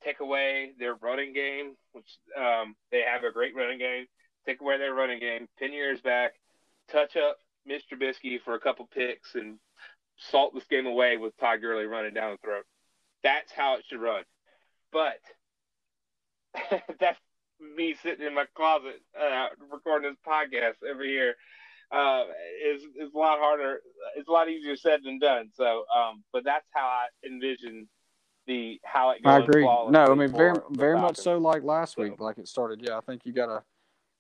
take 0.04 0.20
away 0.20 0.72
their 0.78 0.94
running 0.96 1.32
game, 1.32 1.76
which 1.92 2.18
um, 2.36 2.74
they 2.90 3.02
have 3.02 3.24
a 3.24 3.32
great 3.32 3.54
running 3.54 3.78
game. 3.78 4.06
Take 4.46 4.60
away 4.60 4.78
their 4.78 4.94
running 4.94 5.20
game, 5.20 5.46
pin 5.58 5.72
your 5.72 5.90
ears 5.90 6.00
back, 6.00 6.32
touch 6.90 7.16
up 7.16 7.36
Mitch 7.66 7.84
Trubisky 7.92 8.40
for 8.40 8.54
a 8.54 8.60
couple 8.60 8.86
picks, 8.86 9.34
and 9.34 9.58
salt 10.16 10.54
this 10.54 10.64
game 10.64 10.86
away 10.86 11.16
with 11.16 11.36
Todd 11.36 11.60
Gurley 11.60 11.84
running 11.84 12.14
down 12.14 12.32
the 12.32 12.38
throat. 12.38 12.64
That's 13.22 13.52
how 13.52 13.76
it 13.76 13.84
should 13.86 14.00
run. 14.00 14.22
But 14.90 15.20
that's 17.00 17.18
me 17.76 17.96
sitting 18.02 18.26
in 18.26 18.34
my 18.34 18.44
closet 18.54 19.00
uh, 19.20 19.48
recording 19.72 20.11
this 20.11 20.18
podcast 20.26 20.76
every 20.88 21.11
year 21.11 21.34
uh, 21.90 22.24
is 22.64 22.82
is 22.82 23.12
a 23.14 23.18
lot 23.18 23.38
harder. 23.38 23.80
It's 24.16 24.28
a 24.28 24.32
lot 24.32 24.48
easier 24.48 24.76
said 24.76 25.00
than 25.04 25.18
done. 25.18 25.50
So, 25.54 25.84
um, 25.94 26.22
but 26.32 26.44
that's 26.44 26.66
how 26.70 26.87
I 26.87 27.06
envision 27.26 27.88
the 28.46 28.80
how 28.84 29.11
it 29.11 29.22
goes. 29.22 29.32
I 29.32 29.38
agree. 29.38 29.62
No, 29.62 30.06
I 30.11 30.14
mean 30.14 30.30
very 30.30 30.58
very 30.70 30.98
much 30.98 31.16
so. 31.16 31.38
Like 31.38 31.62
last 31.62 31.96
so. 31.96 32.02
week, 32.02 32.20
like 32.20 32.38
it 32.38 32.48
started. 32.48 32.80
Yeah, 32.82 32.98
I 32.98 33.00
think 33.00 33.22
you 33.24 33.32
gotta 33.32 33.62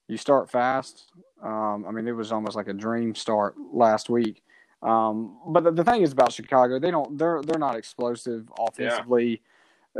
you 0.08 0.16
start 0.16 0.50
fast. 0.50 1.10
Um, 1.42 1.84
I 1.86 1.92
mean, 1.92 2.08
it 2.08 2.12
was 2.12 2.32
almost 2.32 2.56
like 2.56 2.68
a 2.68 2.72
dream 2.72 3.14
start 3.14 3.54
last 3.72 4.08
week. 4.08 4.42
Um, 4.82 5.38
but 5.48 5.64
the, 5.64 5.72
the, 5.72 5.84
thing 5.84 6.02
is 6.02 6.12
about 6.12 6.32
Chicago, 6.32 6.78
they 6.78 6.90
don't 6.90 7.18
they're 7.18 7.42
they're 7.42 7.58
not 7.58 7.76
explosive 7.76 8.48
offensively. 8.58 9.42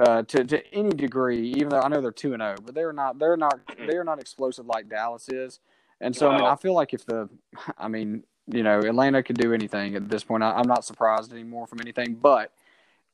Uh, 0.00 0.22
to 0.22 0.44
to 0.44 0.64
any 0.72 0.90
degree, 0.90 1.52
even 1.56 1.70
though 1.70 1.80
I 1.80 1.88
know 1.88 2.00
they're 2.00 2.12
two 2.12 2.32
and 2.32 2.40
zero, 2.40 2.54
oh, 2.56 2.62
but 2.64 2.74
they're 2.74 2.92
not 2.92 3.18
they're 3.18 3.36
not 3.36 3.58
they're 3.86 4.04
not 4.04 4.20
explosive 4.20 4.66
like 4.66 4.88
Dallas 4.88 5.28
is. 5.28 5.60
And 6.00 6.14
so, 6.14 6.30
I 6.30 6.36
mean, 6.36 6.46
I 6.46 6.56
feel 6.56 6.74
like 6.74 6.94
if 6.94 7.04
the, 7.04 7.28
I 7.78 7.88
mean, 7.88 8.22
you 8.46 8.62
know, 8.62 8.78
Atlanta 8.78 9.22
could 9.22 9.36
do 9.36 9.52
anything 9.52 9.94
at 9.94 10.08
this 10.08 10.24
point. 10.24 10.42
I, 10.42 10.58
am 10.58 10.66
not 10.66 10.84
surprised 10.84 11.32
anymore 11.32 11.66
from 11.66 11.80
anything. 11.80 12.14
But 12.14 12.52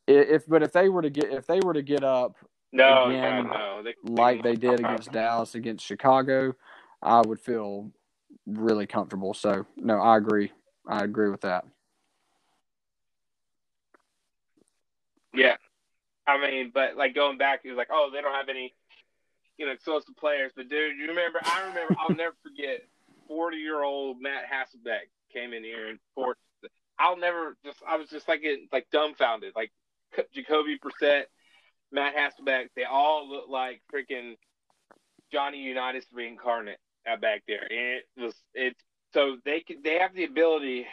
if, 0.07 0.47
but 0.47 0.63
if 0.63 0.73
they 0.73 0.89
were 0.89 1.03
to 1.03 1.11
get, 1.11 1.33
if 1.33 1.47
they 1.47 1.61
were 1.61 1.75
to 1.75 1.83
get 1.83 2.05
up, 2.05 2.37
no, 2.73 3.07
again, 3.07 3.47
no, 3.47 3.83
they, 3.83 3.95
like 4.05 4.43
they 4.43 4.57
did 4.57 4.75
against 4.81 5.13
Dallas, 5.13 5.55
against 5.55 5.85
Chicago, 5.85 6.55
I 7.03 7.23
would 7.23 7.41
feel 7.41 7.91
really 8.47 8.87
comfortable. 8.87 9.35
So, 9.35 9.67
no, 9.77 9.99
I 9.99 10.17
agree. 10.17 10.53
I 10.87 11.05
agree 11.05 11.31
with 11.31 11.41
that. 11.43 11.65
Yeah, 15.33 15.57
I 16.27 16.41
mean, 16.41 16.71
but 16.73 16.97
like 16.97 17.15
going 17.15 17.39
back, 17.39 17.61
he 17.63 17.69
was 17.69 17.77
like, 17.77 17.91
oh, 17.91 18.11
they 18.13 18.21
don't 18.21 18.35
have 18.35 18.49
any 18.49 18.75
you 19.59 19.67
know, 19.67 19.73
explosive 19.73 20.17
players. 20.17 20.53
But 20.55 20.69
dude, 20.69 20.97
you 20.97 21.09
remember? 21.09 21.41
I 21.43 21.69
remember. 21.69 21.97
I'll 21.99 22.17
never 22.17 22.35
forget. 22.43 22.83
Forty 23.29 23.57
year 23.57 23.83
old 23.83 24.21
Matt 24.21 24.45
Hasselbeck 24.45 25.09
came 25.33 25.53
in 25.53 25.65
here 25.65 25.89
and 25.89 25.99
forced. 26.15 26.41
I'll 26.99 27.17
never 27.17 27.57
just. 27.65 27.79
I 27.89 27.97
was 27.97 28.09
just 28.11 28.29
like 28.29 28.41
it, 28.43 28.69
like 28.73 28.87
dumbfounded. 28.93 29.53
Like 29.57 29.73
Jacoby 30.35 30.79
Brissett, 30.79 31.25
Matt 31.91 32.15
Hasselbeck. 32.15 32.69
They 32.77 32.85
all 32.85 33.29
look 33.29 33.49
like 33.49 33.81
freaking 33.93 34.35
Johnny 35.33 35.63
Unitas 35.63 36.05
reincarnate 36.13 36.79
out 37.07 37.21
back 37.21 37.45
there, 37.49 37.63
and 37.63 37.71
it 37.71 38.05
was 38.17 38.35
it. 38.53 38.77
So 39.15 39.39
they 39.45 39.61
can 39.61 39.79
they 39.83 39.99
have 39.99 40.15
the 40.15 40.25
ability 40.25 40.87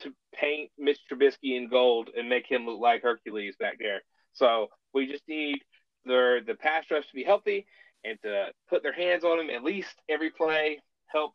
to 0.00 0.12
paint 0.34 0.70
Mitch 0.76 1.00
Trubisky 1.10 1.56
in 1.56 1.68
gold 1.68 2.10
and 2.16 2.28
make 2.28 2.46
him 2.46 2.66
look 2.66 2.80
like 2.80 3.02
Hercules 3.02 3.56
back 3.58 3.78
there. 3.78 4.02
So 4.36 4.68
we 4.92 5.06
just 5.06 5.26
need 5.26 5.58
their 6.04 6.42
the 6.42 6.54
pass 6.54 6.84
rush 6.90 7.06
to 7.08 7.14
be 7.14 7.24
healthy 7.24 7.66
and 8.04 8.18
to 8.22 8.46
put 8.68 8.82
their 8.82 8.92
hands 8.92 9.24
on 9.24 9.40
him 9.40 9.50
at 9.50 9.64
least 9.64 9.94
every 10.08 10.30
play, 10.30 10.80
help 11.06 11.32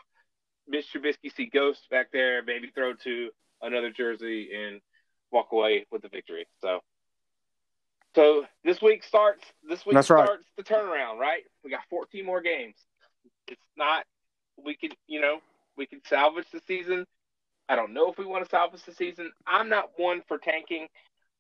Mitch 0.68 0.86
Trubisky 0.94 1.36
see 1.36 1.48
ghosts 1.48 1.86
back 1.90 2.08
there, 2.14 2.44
maybe 2.44 2.72
throw 2.74 2.94
to 2.94 3.30
another 3.62 3.92
jersey 3.92 4.50
and 4.56 4.80
walk 5.32 5.52
away 5.52 5.86
with 5.92 6.02
the 6.02 6.10
victory. 6.10 6.48
So, 6.62 6.80
so 8.16 8.46
this 8.64 8.82
week 8.82 9.04
starts. 9.04 9.44
This 9.68 9.86
week 9.86 9.96
That's 9.96 10.08
starts 10.08 10.30
right. 10.30 10.40
the 10.58 10.64
turnaround. 10.64 11.18
Right, 11.18 11.44
we 11.64 11.72
got 11.72 11.82
14 11.90 12.26
more 12.26 12.42
games. 12.42 12.76
It's 13.48 13.62
not. 13.78 14.06
We 14.64 14.76
could, 14.76 14.96
you 15.08 15.20
know, 15.20 15.40
we 15.76 15.88
could 15.88 16.06
salvage 16.08 16.48
the 16.54 16.62
season. 16.68 17.06
I 17.68 17.76
don't 17.76 17.94
know 17.94 18.12
if 18.12 18.18
we 18.18 18.26
want 18.26 18.44
to 18.44 18.50
salvage 18.50 18.84
the 18.86 18.94
season. 18.94 19.32
I'm 19.48 19.70
not 19.70 19.92
one 19.98 20.22
for 20.28 20.38
tanking. 20.38 20.88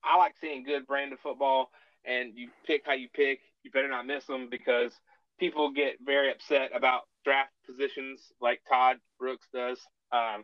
I 0.04 0.18
like 0.18 0.34
seeing 0.40 0.64
good 0.64 0.88
brand 0.88 1.14
of 1.14 1.20
football, 1.20 1.72
and 2.06 2.34
you 2.36 2.50
pick 2.66 2.84
how 2.86 2.94
you 2.94 3.08
pick. 3.14 3.40
You 3.64 3.72
better 3.72 3.90
not 3.90 4.08
miss 4.08 4.26
them 4.26 4.48
because 4.50 4.94
people 5.40 5.72
get 5.72 5.98
very 6.04 6.32
upset 6.32 6.72
about 6.76 7.02
draft 7.24 7.52
positions 7.66 8.22
like 8.42 8.62
Todd 8.68 8.98
Brooks 9.20 9.48
does. 9.54 9.80
Um, 10.12 10.44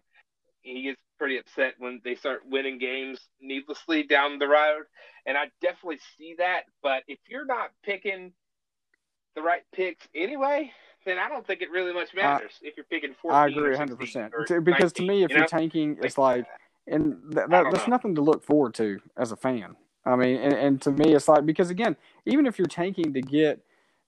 he 0.61 0.83
gets 0.83 1.01
pretty 1.17 1.37
upset 1.37 1.75
when 1.77 2.01
they 2.03 2.15
start 2.15 2.41
winning 2.45 2.77
games 2.77 3.19
needlessly 3.41 4.03
down 4.03 4.39
the 4.39 4.47
road. 4.47 4.83
And 5.25 5.37
I 5.37 5.45
definitely 5.61 5.99
see 6.17 6.35
that. 6.37 6.63
But 6.83 7.03
if 7.07 7.19
you're 7.27 7.45
not 7.45 7.71
picking 7.83 8.33
the 9.35 9.41
right 9.41 9.61
picks 9.73 10.07
anyway, 10.15 10.71
then 11.05 11.17
I 11.17 11.29
don't 11.29 11.45
think 11.45 11.61
it 11.61 11.71
really 11.71 11.93
much 11.93 12.13
matters 12.13 12.51
uh, 12.63 12.67
if 12.67 12.75
you're 12.75 12.85
picking 12.85 13.15
14 13.21 13.37
I 13.37 13.47
agree 13.47 13.75
100%. 13.75 14.63
Because 14.63 14.93
19, 14.93 15.07
to 15.07 15.13
me, 15.13 15.23
if 15.23 15.31
you 15.31 15.37
are 15.37 15.47
tanking, 15.47 15.97
it's 16.01 16.17
like, 16.17 16.45
and 16.87 17.17
that, 17.29 17.49
that 17.49 17.65
that's 17.71 17.87
know. 17.87 17.91
nothing 17.91 18.15
to 18.15 18.21
look 18.21 18.43
forward 18.43 18.73
to 18.75 18.99
as 19.17 19.31
a 19.31 19.35
fan. 19.35 19.75
I 20.05 20.15
mean, 20.15 20.37
and, 20.37 20.53
and 20.53 20.81
to 20.83 20.91
me, 20.91 21.13
it's 21.13 21.27
like, 21.27 21.45
because 21.45 21.69
again, 21.69 21.97
even 22.25 22.45
if 22.45 22.57
you're 22.57 22.67
tanking 22.67 23.13
to 23.13 23.21
get 23.21 23.61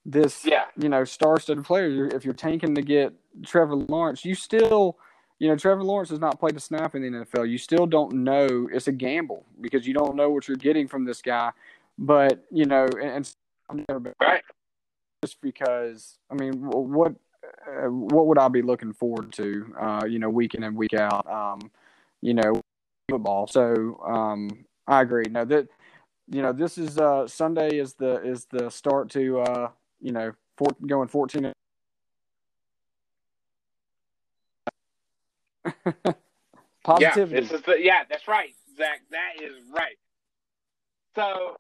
this, 0.06 0.46
yeah. 0.46 0.66
you 0.78 0.90
know, 0.90 1.04
star-studded 1.04 1.66
player. 1.66 2.08
If 2.08 2.26
you're 2.26 2.34
tanking 2.34 2.76
to 2.76 2.82
get 2.82 3.14
Trevor 3.46 3.76
Lawrence, 3.76 4.26
you 4.26 4.34
still, 4.34 4.98
you 5.40 5.48
know, 5.48 5.56
Trevor 5.56 5.84
Lawrence 5.84 6.10
has 6.10 6.20
not 6.20 6.40
played 6.40 6.56
a 6.56 6.60
snap 6.60 6.96
in 6.96 7.02
the 7.02 7.10
NFL. 7.10 7.50
You 7.50 7.58
still 7.58 7.86
don't 7.86 8.24
know. 8.24 8.68
It's 8.72 8.88
a 8.88 8.92
gamble 8.92 9.46
because 9.62 9.88
you 9.88 9.94
don't 9.94 10.16
know 10.16 10.30
what 10.30 10.48
you're 10.48 10.58
getting 10.58 10.88
from 10.88 11.06
this 11.06 11.22
guy. 11.22 11.52
But 11.98 12.46
you 12.50 12.66
know, 12.66 12.88
and, 13.02 13.30
and 13.70 13.86
right. 14.22 14.42
just 15.24 15.42
because 15.42 16.18
I 16.32 16.36
mean, 16.36 16.54
what 16.62 17.14
uh, 17.68 17.90
what 17.90 18.28
would 18.28 18.38
I 18.38 18.48
be 18.48 18.62
looking 18.62 18.94
forward 18.94 19.34
to? 19.34 19.74
Uh, 19.80 20.06
you 20.08 20.18
know, 20.18 20.30
week 20.30 20.56
in 20.56 20.64
and 20.64 20.78
week 20.78 20.94
out. 20.94 21.28
Um, 21.30 21.72
you 22.22 22.34
know, 22.34 22.62
football. 23.10 23.48
So 23.48 24.00
um, 24.06 24.66
I 24.88 25.02
agree. 25.02 25.26
No, 25.30 25.46
that 25.46 25.68
you 26.28 26.42
know, 26.42 26.54
this 26.54 26.78
is 26.78 26.98
uh, 26.98 27.28
Sunday 27.28 27.78
is 27.78 27.94
the 27.96 28.22
is 28.24 28.46
the 28.52 28.70
start 28.70 29.10
to 29.12 29.40
uh, 29.40 29.70
you 30.02 30.12
know, 30.12 30.32
four, 30.58 30.70
going 30.86 31.08
14. 31.08 31.52
Positivity. 35.64 36.16
Yeah, 37.36 37.42
this 37.42 37.52
is 37.52 37.62
the, 37.62 37.76
yeah, 37.80 38.04
that's 38.10 38.28
right, 38.28 38.54
Zach. 38.78 39.02
That 39.12 39.44
is 39.44 39.54
right. 39.72 39.98
So, 41.14 41.56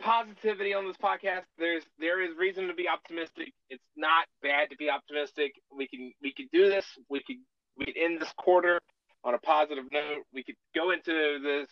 positivity 0.00 0.74
on 0.74 0.86
this 0.86 0.96
podcast. 0.96 1.42
There's 1.58 1.84
there 1.98 2.22
is 2.22 2.36
reason 2.36 2.66
to 2.68 2.74
be 2.74 2.88
optimistic. 2.88 3.52
It's 3.70 3.84
not 3.96 4.26
bad 4.42 4.70
to 4.70 4.76
be 4.76 4.88
optimistic. 4.90 5.52
We 5.70 5.86
can 5.86 6.12
we 6.22 6.32
can 6.32 6.48
do 6.52 6.68
this. 6.68 6.86
We 7.08 7.22
can 7.22 7.40
we 7.76 7.84
can 7.84 7.94
end 7.96 8.20
this 8.20 8.32
quarter 8.38 8.80
on 9.26 9.34
a 9.34 9.38
positive 9.38 9.84
note. 9.92 10.22
We 10.32 10.44
could 10.44 10.54
go 10.74 10.92
into 10.92 11.40
this 11.42 11.68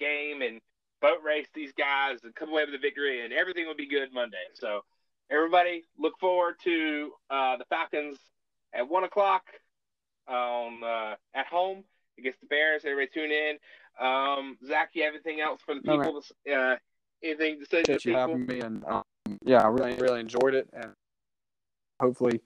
game 0.00 0.42
and 0.42 0.60
boat 1.00 1.18
race 1.24 1.46
these 1.54 1.72
guys 1.72 2.18
and 2.24 2.34
come 2.34 2.48
away 2.48 2.64
with 2.64 2.74
a 2.74 2.78
victory, 2.78 3.24
and 3.24 3.32
everything 3.32 3.66
will 3.66 3.76
be 3.76 3.86
good 3.86 4.12
Monday. 4.12 4.36
So 4.54 4.80
everybody 5.30 5.84
look 5.98 6.18
forward 6.18 6.54
to 6.64 7.12
uh, 7.30 7.58
the 7.58 7.64
Falcons 7.66 8.18
at 8.74 8.88
one 8.88 9.04
o'clock 9.04 9.44
um, 10.26 10.80
uh, 10.82 11.14
at 11.34 11.46
home 11.46 11.84
against 12.18 12.40
the 12.40 12.46
Bears. 12.46 12.84
Everybody 12.84 13.10
tune 13.12 13.30
in. 13.30 13.58
Um, 14.00 14.56
Zach, 14.66 14.90
you 14.94 15.04
have 15.04 15.14
anything 15.14 15.40
else 15.40 15.60
for 15.64 15.74
the 15.74 15.82
people? 15.82 16.22
No, 16.46 16.54
uh, 16.54 16.76
anything 17.22 17.60
to 17.60 17.66
say 17.66 17.82
to 17.82 17.92
the 17.92 17.98
people? 17.98 18.20
having 18.20 18.46
me, 18.46 18.60
and 18.60 18.84
um, 18.86 19.02
yeah, 19.44 19.62
I 19.62 19.68
really 19.68 19.94
really 19.96 20.20
enjoyed 20.20 20.54
it, 20.54 20.68
and 20.72 20.92
hopefully, 22.00 22.40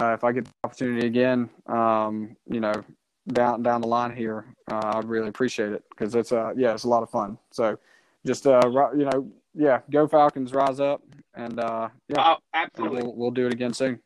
uh, 0.00 0.12
if 0.14 0.24
I 0.24 0.32
get 0.32 0.46
the 0.46 0.52
opportunity 0.64 1.06
again, 1.06 1.50
um, 1.66 2.36
you 2.48 2.60
know, 2.60 2.72
down 3.28 3.62
down 3.62 3.80
the 3.80 3.86
line 3.86 4.14
here, 4.14 4.46
uh, 4.70 4.92
I'd 4.96 5.04
really 5.04 5.28
appreciate 5.28 5.72
it 5.72 5.84
because 5.90 6.14
it's 6.14 6.32
uh 6.32 6.52
yeah, 6.56 6.72
it's 6.74 6.84
a 6.84 6.88
lot 6.88 7.02
of 7.02 7.10
fun. 7.10 7.38
So, 7.50 7.78
just 8.24 8.46
uh, 8.46 8.60
you 8.96 9.04
know 9.04 9.30
yeah, 9.54 9.80
go 9.90 10.08
Falcons, 10.08 10.52
rise 10.52 10.80
up, 10.80 11.02
and 11.34 11.58
uh, 11.58 11.88
yeah, 12.08 12.16
oh, 12.18 12.36
absolutely, 12.54 13.02
we'll, 13.02 13.14
we'll 13.14 13.30
do 13.30 13.46
it 13.46 13.52
again 13.52 13.74
soon. 13.74 14.00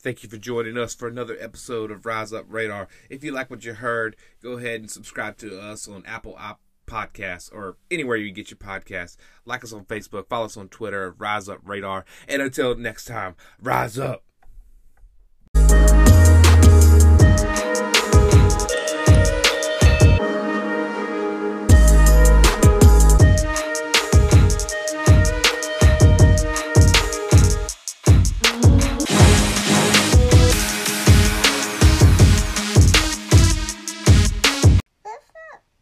Thank 0.00 0.24
you 0.24 0.28
for 0.28 0.36
joining 0.36 0.76
us 0.76 0.94
for 0.94 1.06
another 1.06 1.36
episode 1.38 1.92
of 1.92 2.04
Rise 2.04 2.32
Up 2.32 2.46
Radar. 2.48 2.88
If 3.08 3.22
you 3.22 3.30
like 3.30 3.50
what 3.50 3.64
you 3.64 3.74
heard, 3.74 4.16
go 4.42 4.52
ahead 4.52 4.80
and 4.80 4.90
subscribe 4.90 5.36
to 5.38 5.60
us 5.60 5.86
on 5.86 6.02
Apple 6.06 6.36
Podcasts 6.88 7.52
or 7.52 7.76
anywhere 7.88 8.16
you 8.16 8.32
get 8.32 8.50
your 8.50 8.58
podcasts. 8.58 9.16
Like 9.46 9.62
us 9.62 9.72
on 9.72 9.84
Facebook, 9.84 10.28
follow 10.28 10.46
us 10.46 10.56
on 10.56 10.68
Twitter, 10.68 11.14
Rise 11.16 11.48
Up 11.48 11.60
Radar. 11.64 12.04
And 12.26 12.42
until 12.42 12.74
next 12.74 13.04
time, 13.04 13.36
rise 13.60 13.96
up. 13.96 14.24